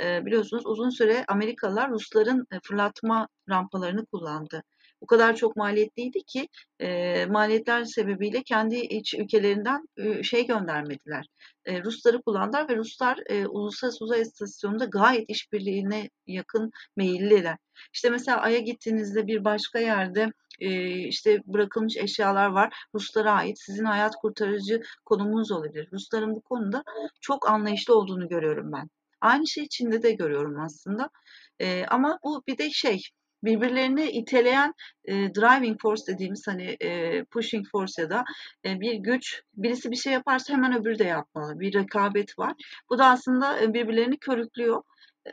e, 0.00 0.26
biliyorsunuz 0.26 0.66
uzun 0.66 0.90
süre 0.90 1.24
Amerikalılar 1.28 1.90
Rusların 1.90 2.46
e, 2.52 2.60
fırlatma 2.62 3.28
rampalarını 3.48 4.06
kullandı. 4.06 4.62
Bu 5.02 5.06
kadar 5.06 5.36
çok 5.36 5.56
maliyetliydi 5.56 6.22
ki 6.22 6.48
e, 6.80 7.26
maliyetler 7.26 7.84
sebebiyle 7.84 8.42
kendi 8.42 8.76
iç 8.76 9.14
ülkelerinden 9.14 9.88
e, 9.96 10.22
şey 10.22 10.46
göndermediler. 10.46 11.26
E, 11.64 11.82
Rusları 11.82 12.22
kullandılar 12.22 12.68
ve 12.68 12.76
Ruslar 12.76 13.18
e, 13.26 13.46
Uluslararası 13.46 14.04
Uzay 14.04 14.20
İstasyonu'nda 14.20 14.84
gayet 14.84 15.30
işbirliğine 15.30 16.10
yakın 16.26 16.70
meyilliler. 16.96 17.56
İşte 17.92 18.10
mesela 18.10 18.40
Ay'a 18.40 18.58
gittiğinizde 18.58 19.26
bir 19.26 19.44
başka 19.44 19.78
yerde 19.78 20.32
e, 20.60 20.90
işte 21.08 21.38
bırakılmış 21.46 21.96
eşyalar 21.96 22.46
var. 22.46 22.74
Ruslara 22.94 23.32
ait. 23.32 23.58
Sizin 23.60 23.84
hayat 23.84 24.14
kurtarıcı 24.16 24.82
konumunuz 25.04 25.52
olabilir. 25.52 25.88
Rusların 25.92 26.34
bu 26.34 26.40
konuda 26.40 26.84
çok 27.20 27.50
anlayışlı 27.50 27.94
olduğunu 27.98 28.28
görüyorum 28.28 28.72
ben. 28.72 28.90
Aynı 29.20 29.46
şey 29.46 29.68
Çin'de 29.68 30.02
de 30.02 30.12
görüyorum 30.12 30.60
aslında. 30.60 31.10
E, 31.58 31.84
ama 31.86 32.18
bu 32.24 32.42
bir 32.46 32.58
de 32.58 32.70
şey 32.70 33.02
birbirlerini 33.44 34.10
iteleyen 34.10 34.74
e, 35.04 35.14
driving 35.14 35.80
force 35.80 36.02
dediğimiz 36.06 36.46
hani 36.46 36.76
e, 36.80 37.24
pushing 37.24 37.66
force 37.72 38.02
ya 38.02 38.10
da 38.10 38.24
e, 38.66 38.80
bir 38.80 38.94
güç 38.94 39.42
birisi 39.54 39.90
bir 39.90 39.96
şey 39.96 40.12
yaparsa 40.12 40.52
hemen 40.52 40.80
öbürü 40.80 40.98
de 40.98 41.04
yapmalı. 41.04 41.60
Bir 41.60 41.74
rekabet 41.74 42.38
var. 42.38 42.52
Bu 42.90 42.98
da 42.98 43.06
aslında 43.06 43.62
e, 43.62 43.74
birbirlerini 43.74 44.18
körüklüyor. 44.18 44.82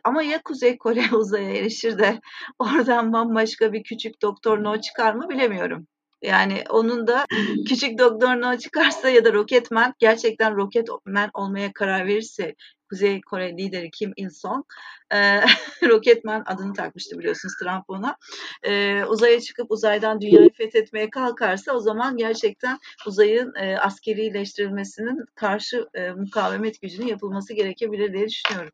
Ama 0.03 0.23
ya 0.23 0.41
Kuzey 0.41 0.77
Kore 0.77 1.05
uzaya 1.15 1.49
erişir 1.49 1.99
de 1.99 2.19
oradan 2.59 3.13
bambaşka 3.13 3.73
bir 3.73 3.83
küçük 3.83 4.21
doktor 4.21 4.63
no 4.63 4.81
çıkar 4.81 5.13
mı 5.13 5.29
bilemiyorum. 5.29 5.87
Yani 6.21 6.63
onun 6.69 7.07
da 7.07 7.25
küçük 7.67 7.99
doktor 7.99 8.41
no 8.41 8.57
çıkarsa 8.57 9.09
ya 9.09 9.25
da 9.25 9.33
Roketman 9.33 9.93
gerçekten 9.99 10.55
Roketman 10.55 11.29
olmaya 11.33 11.73
karar 11.73 12.07
verirse 12.07 12.55
Kuzey 12.89 13.21
Kore 13.21 13.57
lideri 13.57 13.91
Kim 13.91 14.13
Il-sung 14.17 14.65
e, 15.13 15.17
Roketman 15.89 16.43
adını 16.45 16.73
takmıştı 16.73 17.19
biliyorsunuz 17.19 17.53
Trump 17.63 17.83
ona. 17.87 18.17
E, 18.63 19.03
uzaya 19.03 19.41
çıkıp 19.41 19.71
uzaydan 19.71 20.21
dünyayı 20.21 20.49
fethetmeye 20.53 21.09
kalkarsa 21.09 21.73
o 21.73 21.79
zaman 21.79 22.17
gerçekten 22.17 22.79
uzayın 23.07 23.53
e, 23.55 23.77
askerileştirilmesinin 23.77 25.25
karşı 25.35 25.87
e, 25.93 26.11
mukavemet 26.11 26.81
gücünün 26.81 27.07
yapılması 27.07 27.53
gerekebilir 27.53 28.13
diye 28.13 28.27
düşünüyorum. 28.27 28.71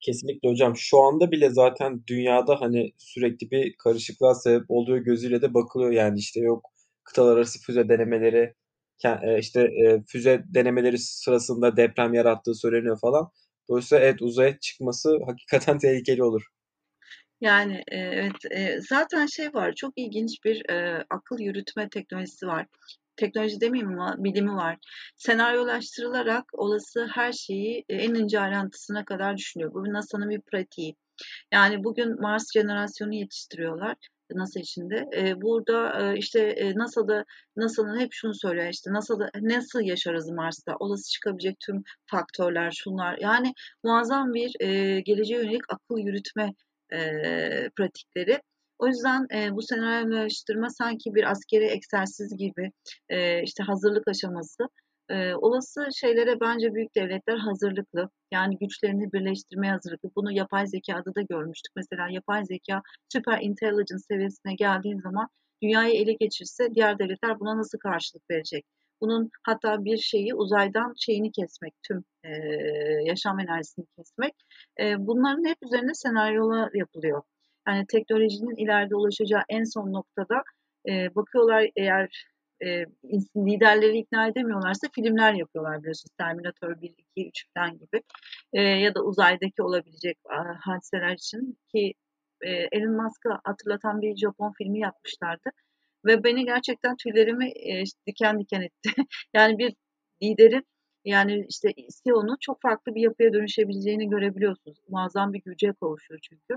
Kesinlikle 0.00 0.48
hocam. 0.48 0.76
Şu 0.76 1.02
anda 1.02 1.30
bile 1.30 1.50
zaten 1.50 2.02
dünyada 2.06 2.60
hani 2.60 2.92
sürekli 2.98 3.50
bir 3.50 3.76
karışıklığa 3.76 4.34
sebep 4.34 4.64
olduğu 4.68 4.98
gözüyle 4.98 5.42
de 5.42 5.54
bakılıyor 5.54 5.90
yani 5.90 6.18
işte 6.18 6.40
yok 6.40 6.70
kıtalar 7.04 7.36
arası 7.36 7.60
füze 7.60 7.88
denemeleri 7.88 8.54
e, 9.22 9.38
işte 9.38 9.60
e, 9.62 10.02
füze 10.06 10.44
denemeleri 10.46 10.98
sırasında 10.98 11.76
deprem 11.76 12.14
yarattığı 12.14 12.54
söyleniyor 12.54 12.98
falan. 13.00 13.30
Dolayısıyla 13.68 14.04
evet 14.04 14.22
uzaya 14.22 14.58
çıkması 14.58 15.18
hakikaten 15.26 15.78
tehlikeli 15.84 16.22
olur. 16.22 16.42
Yani 17.40 17.82
e, 17.92 17.98
evet 17.98 18.32
zaten 18.88 19.26
şey 19.26 19.54
var 19.54 19.72
çok 19.76 19.92
ilginç 19.96 20.44
bir 20.44 20.62
akıl 21.10 21.38
yürütme 21.38 21.88
teknolojisi 21.88 22.46
var 22.46 22.66
teknoloji 23.16 23.60
demeyeyim 23.60 24.00
ama 24.00 24.14
bilimi 24.18 24.54
var. 24.54 24.76
Senaryolaştırılarak 25.16 26.44
olası 26.52 27.08
her 27.12 27.32
şeyi 27.32 27.84
e, 27.88 27.94
en 27.94 28.14
ince 28.14 28.40
ayrıntısına 28.40 29.04
kadar 29.04 29.36
düşünüyor. 29.36 29.74
Bu 29.74 29.92
NASA'nın 29.92 30.30
bir 30.30 30.40
pratiği. 30.40 30.96
Yani 31.52 31.84
bugün 31.84 32.20
Mars 32.20 32.52
jenerasyonu 32.54 33.14
yetiştiriyorlar. 33.14 33.96
NASA 34.30 34.60
içinde. 34.60 35.08
Ee, 35.16 35.40
burada 35.42 36.00
e, 36.12 36.18
işte 36.18 36.40
e, 36.40 36.74
NASA'da 36.74 37.24
NASA'nın 37.56 38.00
hep 38.00 38.08
şunu 38.12 38.34
söylüyor 38.34 38.68
işte 38.68 38.92
NASA'da 38.92 39.30
nasıl 39.40 39.80
yaşarız 39.80 40.30
Mars'ta? 40.30 40.76
Olası 40.80 41.10
çıkabilecek 41.10 41.56
tüm 41.60 41.82
faktörler 42.06 42.70
şunlar. 42.70 43.18
Yani 43.20 43.52
muazzam 43.84 44.34
bir 44.34 44.56
e, 44.60 45.00
geleceğe 45.00 45.42
yönelik 45.42 45.62
akıl 45.68 45.98
yürütme 45.98 46.54
e, 46.92 46.98
pratikleri. 47.76 48.40
O 48.78 48.86
yüzden 48.86 49.26
e, 49.34 49.54
bu 49.54 49.62
senaryolaştırma 49.62 50.70
sanki 50.70 51.14
bir 51.14 51.30
askeri 51.30 51.64
egzersiz 51.64 52.36
gibi 52.36 52.70
e, 53.08 53.42
işte 53.42 53.62
hazırlık 53.62 54.08
aşaması. 54.08 54.68
E, 55.10 55.34
olası 55.34 55.88
şeylere 55.94 56.40
bence 56.40 56.74
büyük 56.74 56.96
devletler 56.96 57.38
hazırlıklı. 57.38 58.10
Yani 58.32 58.58
güçlerini 58.58 59.12
birleştirmeye 59.12 59.72
hazırlıklı. 59.72 60.10
Bunu 60.16 60.32
yapay 60.32 60.66
zekada 60.66 61.14
da 61.14 61.22
görmüştük. 61.22 61.72
Mesela 61.76 62.08
yapay 62.10 62.44
zeka 62.44 62.82
süper 63.12 63.38
intelligence 63.42 63.98
seviyesine 64.08 64.54
geldiği 64.54 65.00
zaman 65.00 65.28
dünyayı 65.62 65.94
ele 65.94 66.12
geçirse 66.12 66.74
diğer 66.74 66.98
devletler 66.98 67.40
buna 67.40 67.58
nasıl 67.58 67.78
karşılık 67.78 68.30
verecek? 68.30 68.64
Bunun 69.00 69.30
hatta 69.42 69.84
bir 69.84 69.96
şeyi 69.96 70.34
uzaydan 70.34 70.94
şeyini 70.96 71.32
kesmek, 71.32 71.74
tüm 71.88 72.04
e, 72.24 72.30
yaşam 73.04 73.40
enerjisini 73.40 73.86
kesmek. 73.98 74.34
E, 74.80 75.06
bunların 75.06 75.44
hep 75.44 75.56
üzerine 75.62 75.94
senaryolar 75.94 76.70
yapılıyor. 76.74 77.22
Yani 77.68 77.86
teknolojinin 77.86 78.64
ileride 78.64 78.96
ulaşacağı 78.96 79.42
en 79.48 79.64
son 79.64 79.92
noktada 79.92 80.42
e, 80.88 81.14
bakıyorlar 81.14 81.70
eğer 81.76 82.26
e, 82.64 82.86
liderleri 83.36 83.98
ikna 83.98 84.28
edemiyorlarsa 84.28 84.88
filmler 84.94 85.32
yapıyorlar 85.34 85.80
biliyorsunuz. 85.80 86.12
Terminator 86.18 86.82
1, 86.82 86.94
2, 87.16 87.28
3 87.28 87.44
falan 87.54 87.78
gibi. 87.78 88.02
E, 88.52 88.62
ya 88.62 88.94
da 88.94 89.02
uzaydaki 89.04 89.62
olabilecek 89.62 90.18
hadiseler 90.60 91.12
için 91.14 91.58
ki 91.72 91.94
e, 92.42 92.50
Elon 92.50 93.02
Musk'ı 93.02 93.28
hatırlatan 93.44 94.02
bir 94.02 94.16
Japon 94.16 94.52
filmi 94.58 94.80
yapmışlardı. 94.80 95.50
Ve 96.06 96.24
beni 96.24 96.44
gerçekten 96.44 96.96
tüylerimi 96.96 97.48
e, 97.48 97.84
diken 98.06 98.40
diken 98.40 98.60
etti. 98.62 98.90
yani 99.34 99.58
bir 99.58 99.74
liderin 100.22 100.66
yani 101.04 101.46
işte 101.48 101.68
CEO'nun 102.04 102.36
çok 102.40 102.62
farklı 102.62 102.94
bir 102.94 103.00
yapıya 103.00 103.32
dönüşebileceğini 103.32 104.08
görebiliyorsunuz. 104.08 104.78
Muazzam 104.88 105.32
bir 105.32 105.42
güce 105.44 105.72
kavuşuyor 105.80 106.20
çünkü. 106.22 106.56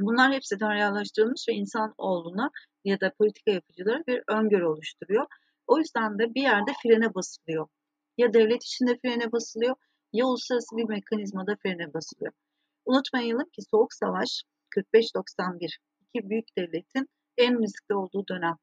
Bunlar 0.00 0.32
hepsi 0.32 0.56
senaryolaştırılmış 0.56 1.44
ve 1.48 1.52
insan 1.52 1.94
olduğuna 1.98 2.50
ya 2.84 3.00
da 3.00 3.12
politika 3.18 3.50
yapıcılara 3.50 4.02
bir 4.06 4.22
öngörü 4.28 4.64
oluşturuyor. 4.64 5.26
O 5.66 5.78
yüzden 5.78 6.18
de 6.18 6.34
bir 6.34 6.42
yerde 6.42 6.70
frene 6.82 7.14
basılıyor. 7.14 7.68
Ya 8.18 8.34
devlet 8.34 8.64
içinde 8.64 8.98
frene 8.98 9.32
basılıyor 9.32 9.76
ya 10.12 10.26
uluslararası 10.26 10.76
bir 10.76 10.88
mekanizmada 10.88 11.56
frene 11.62 11.94
basılıyor. 11.94 12.32
Unutmayalım 12.84 13.48
ki 13.52 13.62
Soğuk 13.70 13.94
Savaş 13.94 14.42
45-91 14.94 15.76
iki 16.00 16.30
büyük 16.30 16.56
devletin 16.58 17.08
en 17.38 17.62
riskli 17.62 17.94
olduğu 17.94 18.28
dönem. 18.28 18.56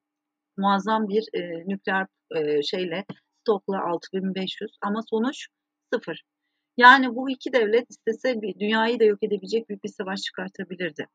Muazzam 0.57 1.07
bir 1.07 1.27
e, 1.33 1.63
nükleer 1.67 2.07
e, 2.35 2.63
şeyle 2.63 3.05
stokla 3.41 3.83
6500 3.83 4.77
ama 4.81 5.01
sonuç 5.09 5.47
sıfır. 5.93 6.23
Yani 6.77 7.15
bu 7.15 7.29
iki 7.29 7.53
devlet 7.53 7.89
istese 7.89 8.41
bir 8.41 8.59
dünyayı 8.59 8.99
da 8.99 9.03
yok 9.03 9.23
edebilecek 9.23 9.69
büyük 9.69 9.83
bir 9.83 9.89
savaş 9.89 10.21
çıkartabilirdi 10.21 11.07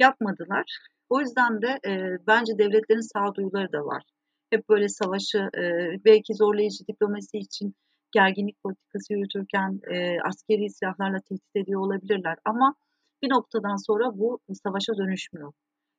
yapmadılar. 0.00 0.64
O 1.08 1.20
yüzden 1.20 1.62
de 1.62 1.80
e, 1.86 2.18
bence 2.26 2.58
devletlerin 2.58 3.12
sağduyuları 3.12 3.72
da 3.72 3.78
var. 3.78 4.02
Hep 4.50 4.68
böyle 4.68 4.88
savaşı 4.88 5.38
e, 5.38 5.62
belki 6.04 6.34
zorlayıcı 6.34 6.86
diplomasi 6.88 7.38
için 7.38 7.74
gerginlik 8.12 8.62
politikası 8.62 9.12
yürütürken 9.12 9.80
e, 9.90 10.20
askeri 10.28 10.70
silahlarla 10.70 11.20
tehdit 11.20 11.56
ediyor 11.56 11.80
olabilirler. 11.80 12.36
Ama 12.44 12.74
bir 13.22 13.30
noktadan 13.30 13.76
sonra 13.86 14.18
bu 14.18 14.40
savaşa 14.62 14.96
dönüşmüyor. 14.96 15.52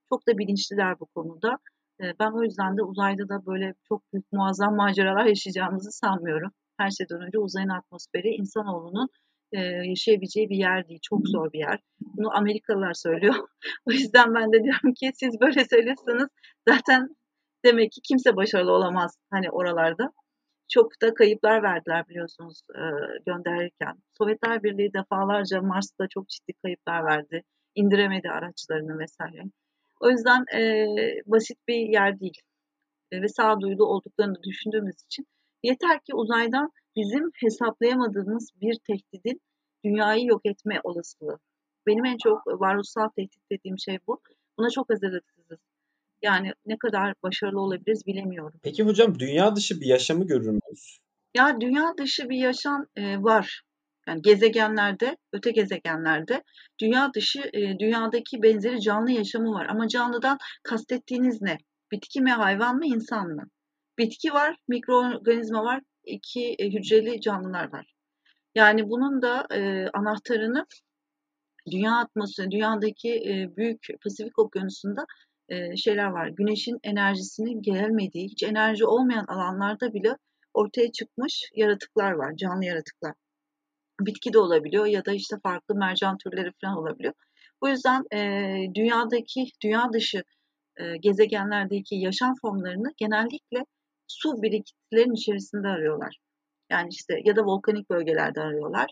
Çok 0.10 0.28
da 0.28 0.38
bilinçliler 0.38 1.00
bu 1.00 1.06
konuda. 1.06 1.58
E, 2.02 2.04
ben 2.20 2.32
o 2.32 2.44
yüzden 2.44 2.78
de 2.78 2.84
uzayda 2.84 3.30
da 3.30 3.46
böyle 3.46 3.74
çok 3.88 4.14
büyük 4.14 4.32
muazzam 4.32 4.76
maceralar 4.76 5.26
yaşayacağımızı 5.26 5.92
sanmıyorum. 5.92 6.52
Her 6.78 6.90
şeyden 6.90 7.22
önce 7.22 7.40
uzayın 7.40 7.70
atmosferi 7.70 8.30
insanoğlunun 8.30 9.10
e, 9.52 9.60
yaşayabileceği 9.60 10.50
bir 10.50 10.58
yer 10.58 10.88
değil. 10.88 11.00
Çok 11.04 11.28
zor 11.28 11.54
bir 11.54 11.60
yer. 11.60 11.80
Bunu 12.02 12.38
Amerikalılar 12.38 12.94
söylüyor. 12.94 13.36
o 13.86 13.92
yüzden 13.92 14.36
ben 14.36 14.54
de 14.54 14.64
diyorum 14.64 14.94
ki 14.94 15.12
siz 15.16 15.42
böyle 15.42 15.66
söylüyorsanız 15.66 16.30
zaten 16.70 17.16
demek 17.66 17.92
ki 17.92 18.02
kimse 18.02 18.36
başarılı 18.36 18.72
olamaz 18.72 19.18
hani 19.32 19.52
oralarda. 19.52 20.12
Çok 20.70 21.02
da 21.02 21.14
kayıplar 21.14 21.64
verdiler 21.64 22.08
biliyorsunuz 22.08 22.62
e, 22.76 22.82
gönderirken. 23.26 23.96
Sovyetler 24.18 24.64
Birliği 24.64 24.94
defalarca 24.94 25.62
Mars'ta 25.62 26.08
çok 26.08 26.30
ciddi 26.30 26.54
kayıplar 26.64 27.06
verdi. 27.06 27.44
İndiremedi 27.76 28.30
araçlarını 28.30 29.00
vesaire. 29.00 29.44
O 30.02 30.10
yüzden 30.10 30.46
e, 30.56 30.86
basit 31.26 31.58
bir 31.68 31.76
yer 31.76 32.20
değil. 32.20 32.42
E, 33.12 33.22
ve 33.22 33.28
sağduyulu 33.28 33.86
olduklarını 33.86 34.44
düşündüğümüz 34.44 34.96
için 35.06 35.26
Yeter 35.64 36.00
ki 36.00 36.16
uzaydan 36.16 36.72
bizim 36.96 37.32
hesaplayamadığımız 37.36 38.50
bir 38.62 38.78
tehdidin 38.88 39.42
dünyayı 39.86 40.26
yok 40.26 40.42
etme 40.46 40.80
olasılığı. 40.84 41.40
Benim 41.88 42.06
en 42.06 42.18
çok 42.24 42.48
varoluşsal 42.48 43.10
tehdit 43.16 43.52
dediğim 43.52 43.80
şey 43.80 44.00
bu. 44.08 44.22
Buna 44.58 44.70
çok 44.70 44.90
hazırlıksızız. 44.90 45.60
Yani 46.22 46.54
ne 46.66 46.78
kadar 46.78 47.14
başarılı 47.24 47.62
olabiliriz 47.62 48.06
bilemiyorum. 48.06 48.60
Peki 48.64 48.84
hocam 48.84 49.20
dünya 49.20 49.56
dışı 49.56 49.82
bir 49.82 49.86
yaşamı 49.86 50.28
görür 50.28 50.50
müyüz? 50.50 50.98
Ya 51.34 51.62
dünya 51.62 51.94
dışı 51.98 52.30
bir 52.30 52.38
yaşam 52.38 52.86
e, 52.96 53.24
var. 53.24 53.62
Yani 54.08 54.22
gezegenlerde, 54.22 55.18
öte 55.34 55.52
gezegenlerde 55.52 56.44
dünya 56.80 57.14
dışı, 57.14 57.40
e, 57.54 57.80
dünyadaki 57.80 58.44
benzeri 58.44 58.82
canlı 58.82 59.12
yaşamı 59.12 59.54
var. 59.54 59.66
Ama 59.70 59.88
canlıdan 59.88 60.38
kastettiğiniz 60.64 61.42
ne? 61.42 61.58
Bitki 61.92 62.22
mi, 62.22 62.32
hayvan 62.32 62.76
mı, 62.78 62.86
insan 62.86 63.28
mı? 63.28 63.44
Bitki 63.98 64.34
var, 64.34 64.56
mikroorganizma 64.68 65.64
var, 65.64 65.82
iki 66.06 66.56
e, 66.60 66.70
hücreli 66.70 67.22
canlılar 67.22 67.74
var. 67.74 67.94
Yani 68.56 68.90
bunun 68.90 69.22
da 69.22 69.48
e, 69.52 69.88
anahtarını 69.94 70.66
dünya 71.72 71.96
atmosferi, 71.96 72.52
dünyadaki 72.52 73.10
e, 73.10 73.56
büyük 73.58 73.88
Pasifik 74.04 74.40
Okyanusu'nda 74.40 75.06
e, 75.50 75.78
şeyler 75.78 76.06
var. 76.06 76.28
Güneşin 76.28 76.80
enerjisinin 76.84 77.62
gelmediği, 77.62 78.26
hiç 78.26 78.44
enerji 78.44 78.86
olmayan 78.86 79.26
alanlarda 79.26 79.94
bile 79.94 80.18
ortaya 80.54 80.92
çıkmış 80.92 81.52
yaratıklar 81.56 82.12
var, 82.12 82.36
canlı 82.36 82.66
yaratıklar. 82.66 83.14
Bitki 84.02 84.34
de 84.34 84.40
olabiliyor 84.40 84.86
ya 84.86 85.06
da 85.06 85.12
işte 85.12 85.36
farklı 85.44 85.76
mercan 85.76 86.18
türleri 86.18 86.52
falan 86.62 86.78
olabiliyor. 86.78 87.14
Bu 87.62 87.70
yüzden 87.70 88.04
e, 88.14 88.20
dünyadaki, 88.76 89.46
dünya 89.64 89.94
dışı 89.94 90.24
e, 90.78 90.98
gezegenlerdeki 90.98 91.96
yaşam 91.96 92.36
formlarını 92.42 92.94
genellikle 92.98 93.66
su 94.20 94.42
birikintilerin 94.42 95.14
içerisinde 95.14 95.68
arıyorlar. 95.68 96.18
Yani 96.72 96.90
işte 96.90 97.22
ya 97.26 97.36
da 97.36 97.46
volkanik 97.46 97.90
bölgelerde 97.90 98.42
arıyorlar. 98.42 98.92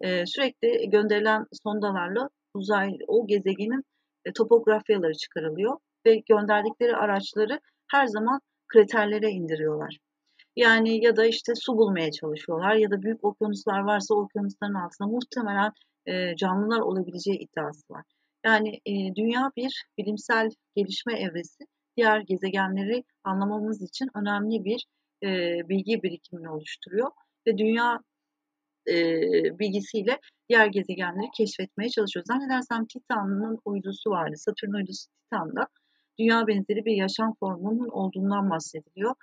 E, 0.00 0.26
sürekli 0.26 0.90
gönderilen 0.90 1.46
sondalarla 1.64 2.28
uzay 2.54 2.98
o 3.06 3.26
gezegenin 3.26 3.84
e, 4.24 4.32
topografyaları 4.32 5.14
çıkarılıyor 5.14 5.76
ve 6.06 6.16
gönderdikleri 6.16 6.96
araçları 6.96 7.60
her 7.90 8.06
zaman 8.06 8.40
kraterlere 8.68 9.30
indiriyorlar. 9.30 9.98
Yani 10.56 11.04
ya 11.04 11.16
da 11.16 11.26
işte 11.26 11.52
su 11.54 11.76
bulmaya 11.76 12.10
çalışıyorlar 12.12 12.74
ya 12.74 12.90
da 12.90 13.02
büyük 13.02 13.24
okyanuslar 13.24 13.80
varsa 13.80 14.14
okyanusların 14.14 14.74
altında 14.74 15.08
muhtemelen 15.08 15.72
e, 16.06 16.36
canlılar 16.36 16.80
olabileceği 16.80 17.38
iddiası 17.38 17.82
var. 17.90 18.04
Yani 18.44 18.80
e, 18.86 19.14
dünya 19.16 19.50
bir 19.56 19.84
bilimsel 19.98 20.48
gelişme 20.76 21.20
evresi. 21.20 21.64
Diğer 22.00 22.20
gezegenleri 22.20 23.04
anlamamız 23.24 23.82
için 23.82 24.08
önemli 24.14 24.64
bir 24.64 24.86
e, 25.22 25.28
bilgi 25.68 26.02
birikimini 26.02 26.50
oluşturuyor 26.50 27.10
ve 27.46 27.58
dünya 27.58 27.98
e, 28.88 28.94
bilgisiyle 29.58 30.20
diğer 30.48 30.66
gezegenleri 30.66 31.30
keşfetmeye 31.36 31.90
çalışıyor. 31.90 32.24
Zannedersem 32.26 32.86
Titan'ın 32.86 33.58
uydusu 33.64 34.10
vardı. 34.10 34.36
Satürn 34.36 34.72
uydusu 34.72 35.10
Titan'da 35.10 35.66
dünya 36.18 36.46
benzeri 36.46 36.84
bir 36.84 36.96
yaşam 36.96 37.34
formunun 37.40 37.88
olduğundan 37.88 38.50
bahsediliyor. 38.50 39.14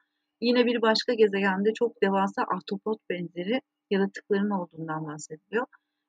Yine 0.42 0.66
bir 0.66 0.82
başka 0.82 1.14
gezegende 1.14 1.74
çok 1.74 2.02
devasa 2.04 2.42
ahtapot 2.42 3.00
benzeri 3.10 3.62
yaratıkların 3.90 4.50
olduğundan 4.50 5.08
bahsediliyor. 5.08 5.66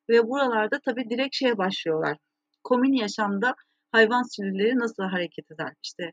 Ve 0.09 0.29
buralarda 0.29 0.81
tabii 0.85 1.11
direkt 1.11 1.37
şeye 1.37 1.59
başlıyorlar. 1.59 2.17
Komün 2.65 2.93
yaşamda 2.93 3.55
hayvan 3.93 4.37
sürüleri 4.37 4.79
nasıl 4.79 5.03
hareket 5.03 5.51
eder? 5.51 5.73
İşte 5.83 6.13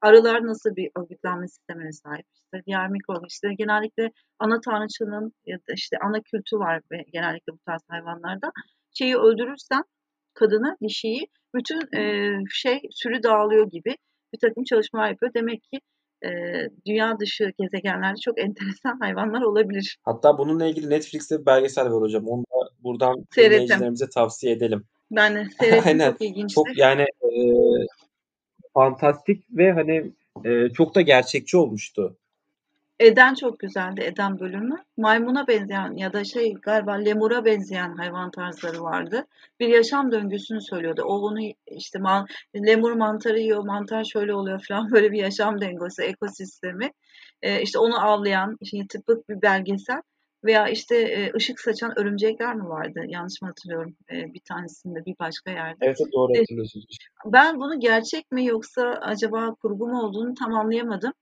arılar 0.00 0.46
nasıl 0.46 0.76
bir 0.76 0.90
örgütlenme 0.98 1.48
sistemine 1.48 1.92
sahip? 1.92 2.26
İşte 2.34 2.62
diğer 2.66 2.88
mikrob, 2.88 3.24
işte 3.28 3.48
genellikle 3.58 4.10
ana 4.38 4.60
tanrıçının 4.60 5.32
ya 5.46 5.58
da 5.58 5.72
işte 5.74 5.96
ana 6.06 6.20
kültü 6.20 6.58
var 6.58 6.80
ve 6.92 7.04
genellikle 7.12 7.52
bu 7.52 7.58
tarz 7.66 7.82
hayvanlarda. 7.88 8.52
Şeyi 8.94 9.16
öldürürsen 9.16 9.82
kadını, 10.34 10.76
dişiyi 10.82 11.26
bütün 11.54 11.96
e, 11.96 12.32
şey 12.50 12.80
sürü 12.90 13.22
dağılıyor 13.22 13.70
gibi 13.70 13.96
bir 14.32 14.38
takım 14.38 14.64
çalışmalar 14.64 15.08
yapıyor. 15.08 15.34
Demek 15.34 15.62
ki 15.62 15.80
e, 16.24 16.28
dünya 16.86 17.18
dışı 17.18 17.52
gezegenlerde 17.58 18.20
çok 18.24 18.40
enteresan 18.40 18.98
hayvanlar 19.00 19.42
olabilir. 19.42 19.98
Hatta 20.02 20.38
bununla 20.38 20.66
ilgili 20.66 20.90
Netflix'te 20.90 21.40
bir 21.40 21.46
belgesel 21.46 21.84
var 21.84 22.02
hocam. 22.02 22.28
Onu 22.28 22.42
da 22.42 22.70
buradan 22.84 23.24
dinleyicilerimize 23.36 24.08
tavsiye 24.08 24.52
edelim. 24.52 24.84
Ben 25.10 25.34
de 25.34 25.46
seyrettim 25.60 25.82
Aynen. 25.86 26.12
çok 26.12 26.22
ilginçti. 26.22 26.54
Çok 26.54 26.78
yani 26.78 27.02
e, 27.02 27.30
fantastik 28.76 29.44
ve 29.50 29.72
hani 29.72 30.12
e, 30.44 30.68
çok 30.68 30.94
da 30.94 31.00
gerçekçi 31.00 31.56
olmuştu. 31.56 32.16
Eden 33.00 33.34
çok 33.34 33.58
güzeldi 33.58 34.00
Eden 34.00 34.38
bölümü. 34.38 34.76
Maymuna 34.96 35.48
benzeyen 35.48 35.92
ya 35.96 36.12
da 36.12 36.24
şey 36.24 36.54
galiba 36.54 36.92
lemura 36.92 37.44
benzeyen 37.44 37.96
hayvan 37.96 38.30
tarzları 38.30 38.82
vardı. 38.82 39.26
Bir 39.60 39.68
yaşam 39.68 40.12
döngüsünü 40.12 40.60
söylüyordu. 40.60 41.02
O 41.02 41.18
onu 41.18 41.40
işte 41.66 41.98
man, 41.98 42.26
lemur 42.56 42.92
mantarı 42.92 43.38
yiyor, 43.40 43.64
mantar 43.64 44.04
şöyle 44.04 44.34
oluyor 44.34 44.64
falan 44.68 44.90
böyle 44.92 45.12
bir 45.12 45.18
yaşam 45.18 45.60
döngüsü, 45.60 46.02
ekosistemi. 46.02 46.92
Ee, 47.42 47.62
işte 47.62 47.78
onu 47.78 48.04
avlayan, 48.04 48.56
işte 48.60 48.78
tıpkı 48.88 49.22
bir 49.28 49.42
belgesel 49.42 50.02
veya 50.44 50.68
işte 50.68 50.96
e, 50.96 51.32
ışık 51.34 51.60
saçan 51.60 51.98
örümcekler 51.98 52.54
mi 52.54 52.68
vardı? 52.68 53.00
Yanlış 53.06 53.42
mı 53.42 53.48
hatırlıyorum? 53.48 53.96
E, 54.10 54.34
bir 54.34 54.40
tanesinde 54.48 55.04
bir 55.06 55.14
başka 55.20 55.50
yerde. 55.50 55.78
Evet 55.80 55.98
doğru 56.12 56.32
E, 56.34 56.38
hatırlıyorsunuz. 56.38 56.86
Ben 57.26 57.60
bunu 57.60 57.80
gerçek 57.80 58.30
mi 58.32 58.46
yoksa 58.46 58.82
acaba 58.82 59.54
kurgu 59.54 59.86
mu 59.86 60.02
olduğunu 60.02 60.34
tam 60.34 60.54
anlayamadım. 60.54 61.12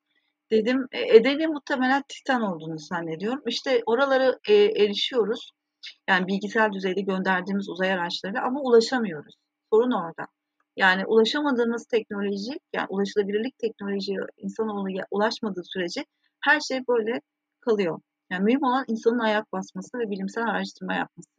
Dedim 0.50 0.86
e, 0.92 1.16
Edeni 1.16 1.46
muhtemelen 1.46 2.02
Titan 2.08 2.42
olduğunu 2.42 2.78
zannediyorum. 2.78 3.42
İşte 3.46 3.82
oralara 3.86 4.38
e, 4.48 4.54
erişiyoruz. 4.54 5.50
Yani 6.08 6.26
bilgisayar 6.26 6.72
düzeyde 6.72 7.00
gönderdiğimiz 7.00 7.68
uzay 7.68 7.92
araçları 7.92 8.40
ama 8.40 8.60
ulaşamıyoruz. 8.60 9.34
Sorun 9.72 9.90
orada. 9.90 10.26
Yani 10.76 11.06
ulaşamadığımız 11.06 11.86
teknoloji, 11.86 12.58
yani 12.72 12.86
ulaşılabilirlik 12.88 13.58
teknolojiye 13.58 14.18
insanoğlu 14.36 14.88
ulaşmadığı 15.10 15.62
sürece 15.64 16.04
her 16.40 16.60
şey 16.60 16.80
böyle 16.88 17.20
kalıyor. 17.60 18.00
Yani 18.30 18.44
mühim 18.44 18.62
olan 18.62 18.84
insanın 18.88 19.18
ayak 19.18 19.52
basması 19.52 19.98
ve 19.98 20.10
bilimsel 20.10 20.44
araştırma 20.44 20.94
yapması. 20.94 21.30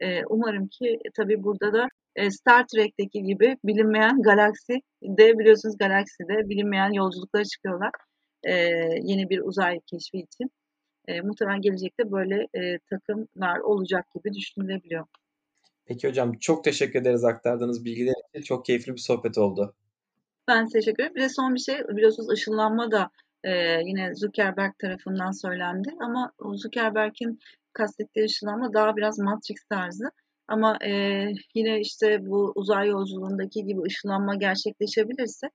Ee, 0.00 0.24
umarım 0.28 0.68
ki 0.68 0.98
tabii 1.16 1.42
burada 1.42 1.72
da 1.72 1.88
e, 2.16 2.30
Star 2.30 2.66
Trek'teki 2.66 3.22
gibi 3.22 3.56
bilinmeyen 3.64 4.22
galaksi 4.22 4.80
de 5.02 5.38
biliyorsunuz 5.38 5.78
galakside 5.78 6.48
bilinmeyen 6.48 6.92
yolculuklara 6.92 7.44
çıkıyorlar. 7.44 7.90
Ee, 8.44 8.52
yeni 9.02 9.30
bir 9.30 9.40
uzay 9.40 9.80
keşfi 9.86 10.18
için. 10.18 10.50
E, 11.08 11.20
muhtemelen 11.20 11.60
gelecekte 11.60 12.12
böyle 12.12 12.48
e, 12.54 12.78
takımlar 12.90 13.58
olacak 13.58 14.06
gibi 14.14 14.34
düşünülebiliyor. 14.34 15.06
Peki 15.86 16.08
hocam 16.08 16.32
çok 16.32 16.64
teşekkür 16.64 17.00
ederiz 17.00 17.24
aktardığınız 17.24 17.84
bilgiler 17.84 18.14
için. 18.28 18.42
Çok 18.42 18.64
keyifli 18.64 18.92
bir 18.92 19.00
sohbet 19.00 19.38
oldu. 19.38 19.74
Ben 20.48 20.68
teşekkür 20.68 21.02
ederim. 21.02 21.14
Bir 21.14 21.20
de 21.20 21.28
son 21.28 21.54
bir 21.54 21.60
şey 21.60 21.78
biliyorsunuz 21.88 22.30
ışınlanma 22.30 22.90
da 22.90 23.10
e, 23.44 23.80
yine 23.84 24.14
Zuckerberg 24.14 24.72
tarafından 24.78 25.30
söylendi 25.30 25.88
ama 26.00 26.32
Zuckerberg'in 26.54 27.38
kastettiği 27.72 28.24
ışınlanma 28.24 28.72
daha 28.72 28.96
biraz 28.96 29.18
Matrix 29.18 29.64
tarzı. 29.70 30.10
Ama 30.48 30.78
e, 30.86 30.90
yine 31.54 31.80
işte 31.80 32.26
bu 32.26 32.52
uzay 32.54 32.88
yolculuğundaki 32.88 33.64
gibi 33.64 33.80
ışınlanma 33.82 34.34
gerçekleşebilirse 34.34 35.50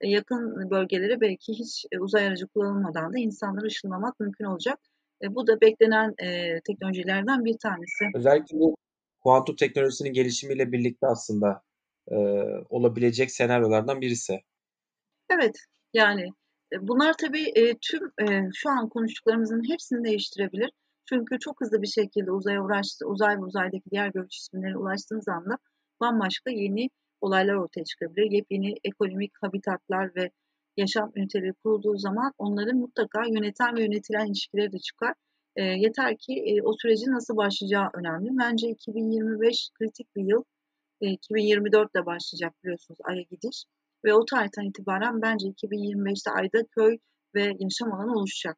e, 0.00 0.08
yakın 0.08 0.70
bölgelere 0.70 1.20
belki 1.20 1.52
hiç 1.52 1.86
e, 1.92 1.98
uzay 1.98 2.26
aracı 2.26 2.46
kullanılmadan 2.46 3.12
da 3.12 3.18
insanları 3.18 3.66
ışınlamak 3.66 4.20
mümkün 4.20 4.44
olacak. 4.44 4.78
E, 5.22 5.34
bu 5.34 5.46
da 5.46 5.60
beklenen 5.60 6.14
e, 6.18 6.60
teknolojilerden 6.60 7.44
bir 7.44 7.58
tanesi. 7.58 8.04
Özellikle 8.14 8.58
bu 8.58 8.76
kuantum 9.20 9.56
teknolojisinin 9.56 10.12
gelişimiyle 10.12 10.72
birlikte 10.72 11.06
aslında 11.06 11.62
e, 12.10 12.16
olabilecek 12.70 13.30
senaryolardan 13.30 14.00
birisi. 14.00 14.40
Evet, 15.30 15.56
yani 15.94 16.28
bunlar 16.80 17.14
tabii 17.18 17.52
e, 17.54 17.74
tüm 17.80 18.02
e, 18.28 18.50
şu 18.54 18.70
an 18.70 18.88
konuştuklarımızın 18.88 19.68
hepsini 19.68 20.04
değiştirebilir. 20.04 20.70
Çünkü 21.08 21.38
çok 21.38 21.60
hızlı 21.60 21.82
bir 21.82 21.86
şekilde 21.86 22.30
uzaya 22.30 22.64
ulaştı, 22.64 23.06
uzay 23.06 23.36
ve 23.36 23.44
uzaydaki 23.44 23.90
diğer 23.90 24.08
gök 24.08 24.30
cisimlerine 24.30 24.78
ulaştığınız 24.78 25.28
anda 25.28 25.58
bambaşka 26.00 26.50
yeni 26.50 26.90
olaylar 27.20 27.54
ortaya 27.54 27.84
çıkabilir. 27.84 28.30
Yepyeni 28.30 28.74
ekonomik 28.84 29.32
habitatlar 29.42 30.14
ve 30.16 30.30
yaşam 30.76 31.12
üniteleri 31.16 31.52
kurulduğu 31.52 31.96
zaman 31.96 32.32
onların 32.38 32.76
mutlaka 32.76 33.24
yöneten 33.26 33.76
ve 33.76 33.82
yönetilen 33.82 34.26
ilişkileri 34.26 34.72
de 34.72 34.78
çıkar. 34.78 35.14
E, 35.56 35.62
yeter 35.62 36.16
ki 36.18 36.32
e, 36.46 36.62
o 36.62 36.72
sürecin 36.82 37.12
nasıl 37.12 37.36
başlayacağı 37.36 37.88
önemli. 37.94 38.28
Bence 38.38 38.68
2025 38.68 39.70
kritik 39.74 40.16
bir 40.16 40.24
yıl. 40.24 40.44
E, 41.00 41.10
2024 41.10 41.90
ile 41.94 42.06
başlayacak 42.06 42.54
biliyorsunuz 42.64 42.98
Ay'a 43.04 43.22
gidiş. 43.22 43.64
Ve 44.04 44.14
o 44.14 44.24
tarihten 44.24 44.62
itibaren 44.62 45.22
bence 45.22 45.46
2025'te 45.48 46.30
Ay'da 46.30 46.66
köy 46.76 46.98
ve 47.34 47.42
yaşam 47.42 47.92
alanı 47.92 48.12
oluşacak. 48.18 48.56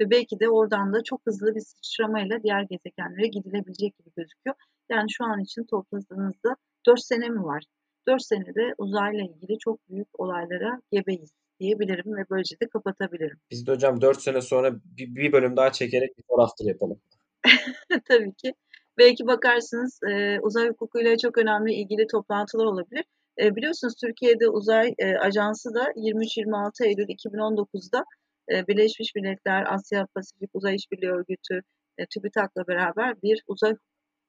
Ve 0.00 0.10
belki 0.10 0.40
de 0.40 0.48
oradan 0.48 0.92
da 0.92 1.02
çok 1.04 1.20
hızlı 1.26 1.54
bir 1.54 1.60
sıçramayla 1.60 2.42
diğer 2.42 2.62
gezegenlere 2.62 3.26
gidilebilecek 3.26 3.98
gibi 3.98 4.10
gözüküyor. 4.16 4.56
Yani 4.90 5.06
şu 5.10 5.24
an 5.24 5.40
için 5.40 5.64
topladığınızda 5.64 6.56
4 6.86 7.00
sene 7.00 7.28
mi 7.28 7.44
var? 7.44 7.64
4 8.08 8.22
senede 8.22 8.74
uzayla 8.78 9.24
ilgili 9.24 9.58
çok 9.58 9.88
büyük 9.88 10.20
olaylara 10.20 10.80
gebeyiz. 10.92 11.30
diyebilirim 11.60 12.16
ve 12.16 12.24
böylece 12.30 12.60
de 12.60 12.68
kapatabilirim. 12.68 13.38
Biz 13.50 13.66
de 13.66 13.72
hocam 13.72 14.00
4 14.00 14.22
sene 14.22 14.40
sonra 14.40 14.74
bir, 14.74 15.14
bir 15.14 15.32
bölüm 15.32 15.56
daha 15.56 15.72
çekerek 15.72 16.18
bir 16.18 16.24
after 16.38 16.66
yapalım. 16.66 17.00
Tabii 18.08 18.34
ki. 18.34 18.54
Belki 18.98 19.26
bakarsınız 19.26 20.00
e, 20.10 20.40
uzay 20.40 20.68
hukukuyla 20.68 21.18
çok 21.18 21.38
önemli 21.38 21.72
ilgili 21.74 22.06
toplantılar 22.06 22.64
olabilir. 22.64 23.04
E, 23.38 23.56
biliyorsunuz 23.56 23.94
Türkiye'de 24.00 24.48
uzay 24.48 24.94
e, 24.98 25.16
ajansı 25.16 25.74
da 25.74 25.84
23-26 25.96 26.86
Eylül 26.86 27.08
2019'da 27.08 28.04
e, 28.52 28.66
Birleşmiş 28.66 29.14
Milletler 29.14 29.74
Asya 29.74 30.06
Pasifik 30.14 30.50
Uzay 30.54 30.74
İşbirliği 30.74 31.10
Örgütü 31.10 31.60
e, 31.98 32.06
TÜBİTAK'la 32.06 32.66
beraber 32.68 33.22
bir 33.22 33.42
uzay 33.46 33.74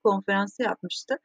konferansı 0.04 0.64
yapmıştı. 0.64 1.16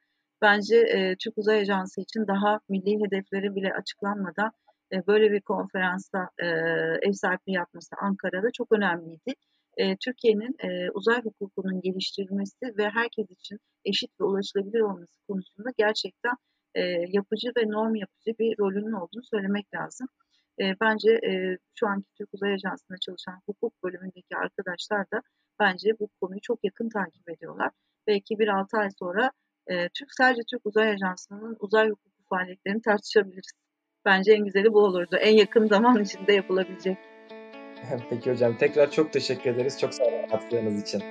Bence 0.43 0.77
e, 0.77 1.17
Türk 1.17 1.39
Uzay 1.39 1.61
Ajansı 1.61 2.01
için 2.01 2.27
daha 2.27 2.61
milli 2.69 3.05
hedefleri 3.05 3.55
bile 3.55 3.73
açıklanmadan 3.75 4.51
e, 4.93 5.07
böyle 5.07 5.33
bir 5.33 5.41
konferansta 5.41 6.29
e, 6.39 6.47
ev 7.09 7.13
sahipliği 7.13 7.55
yapması 7.55 7.97
Ankara'da 8.01 8.49
çok 8.53 8.73
önemliydi. 8.73 9.33
E, 9.77 9.97
Türkiye'nin 9.97 10.57
e, 10.65 10.91
uzay 10.91 11.23
hukukunun 11.23 11.81
geliştirilmesi 11.81 12.77
ve 12.79 12.89
herkes 12.91 13.31
için 13.31 13.59
eşit 13.85 14.11
ve 14.21 14.25
ulaşılabilir 14.25 14.81
olması 14.81 15.19
konusunda 15.29 15.69
gerçekten 15.79 16.35
e, 16.77 16.81
yapıcı 17.09 17.49
ve 17.57 17.63
norm 17.69 17.95
yapıcı 17.95 18.33
bir 18.39 18.59
rolünün 18.59 18.93
olduğunu 18.93 19.25
söylemek 19.25 19.75
lazım. 19.75 20.09
E, 20.61 20.75
bence 20.81 21.11
e, 21.11 21.59
şu 21.75 21.87
anki 21.87 22.09
Türk 22.19 22.35
Uzay 22.35 22.53
Ajansı'nda 22.55 22.99
çalışan 23.07 23.41
hukuk 23.47 23.83
bölümündeki 23.85 24.37
arkadaşlar 24.37 25.01
da 25.01 25.23
bence 25.61 25.91
bu 26.01 26.09
konuyu 26.21 26.41
çok 26.43 26.65
yakın 26.65 26.89
takip 26.89 27.31
ediyorlar. 27.31 27.71
Belki 28.07 28.39
bir 28.39 28.49
altı 28.49 28.77
ay 28.77 28.89
sonra 28.99 29.31
e, 29.67 29.89
Türk 29.89 30.09
sadece 30.19 30.43
Türk 30.51 30.67
Uzay 30.67 30.91
Ajansı'nın 30.91 31.57
uzay 31.61 31.89
hukuku 31.91 32.23
faaliyetlerini 32.31 32.83
tartışabiliriz. 32.83 33.53
Bence 34.05 34.33
en 34.33 34.45
güzeli 34.45 34.73
bu 34.73 34.79
olurdu. 34.79 35.17
En 35.17 35.37
yakın 35.37 35.67
zaman 35.67 36.03
içinde 36.03 36.33
yapılabilecek. 36.33 36.99
Peki 38.11 38.31
hocam 38.31 38.57
tekrar 38.59 38.91
çok 38.91 39.13
teşekkür 39.13 39.51
ederiz. 39.51 39.81
Çok 39.81 39.95
sağ 39.95 40.05
olun 40.05 40.29
katkılarınız 40.29 40.83
için. 40.83 41.03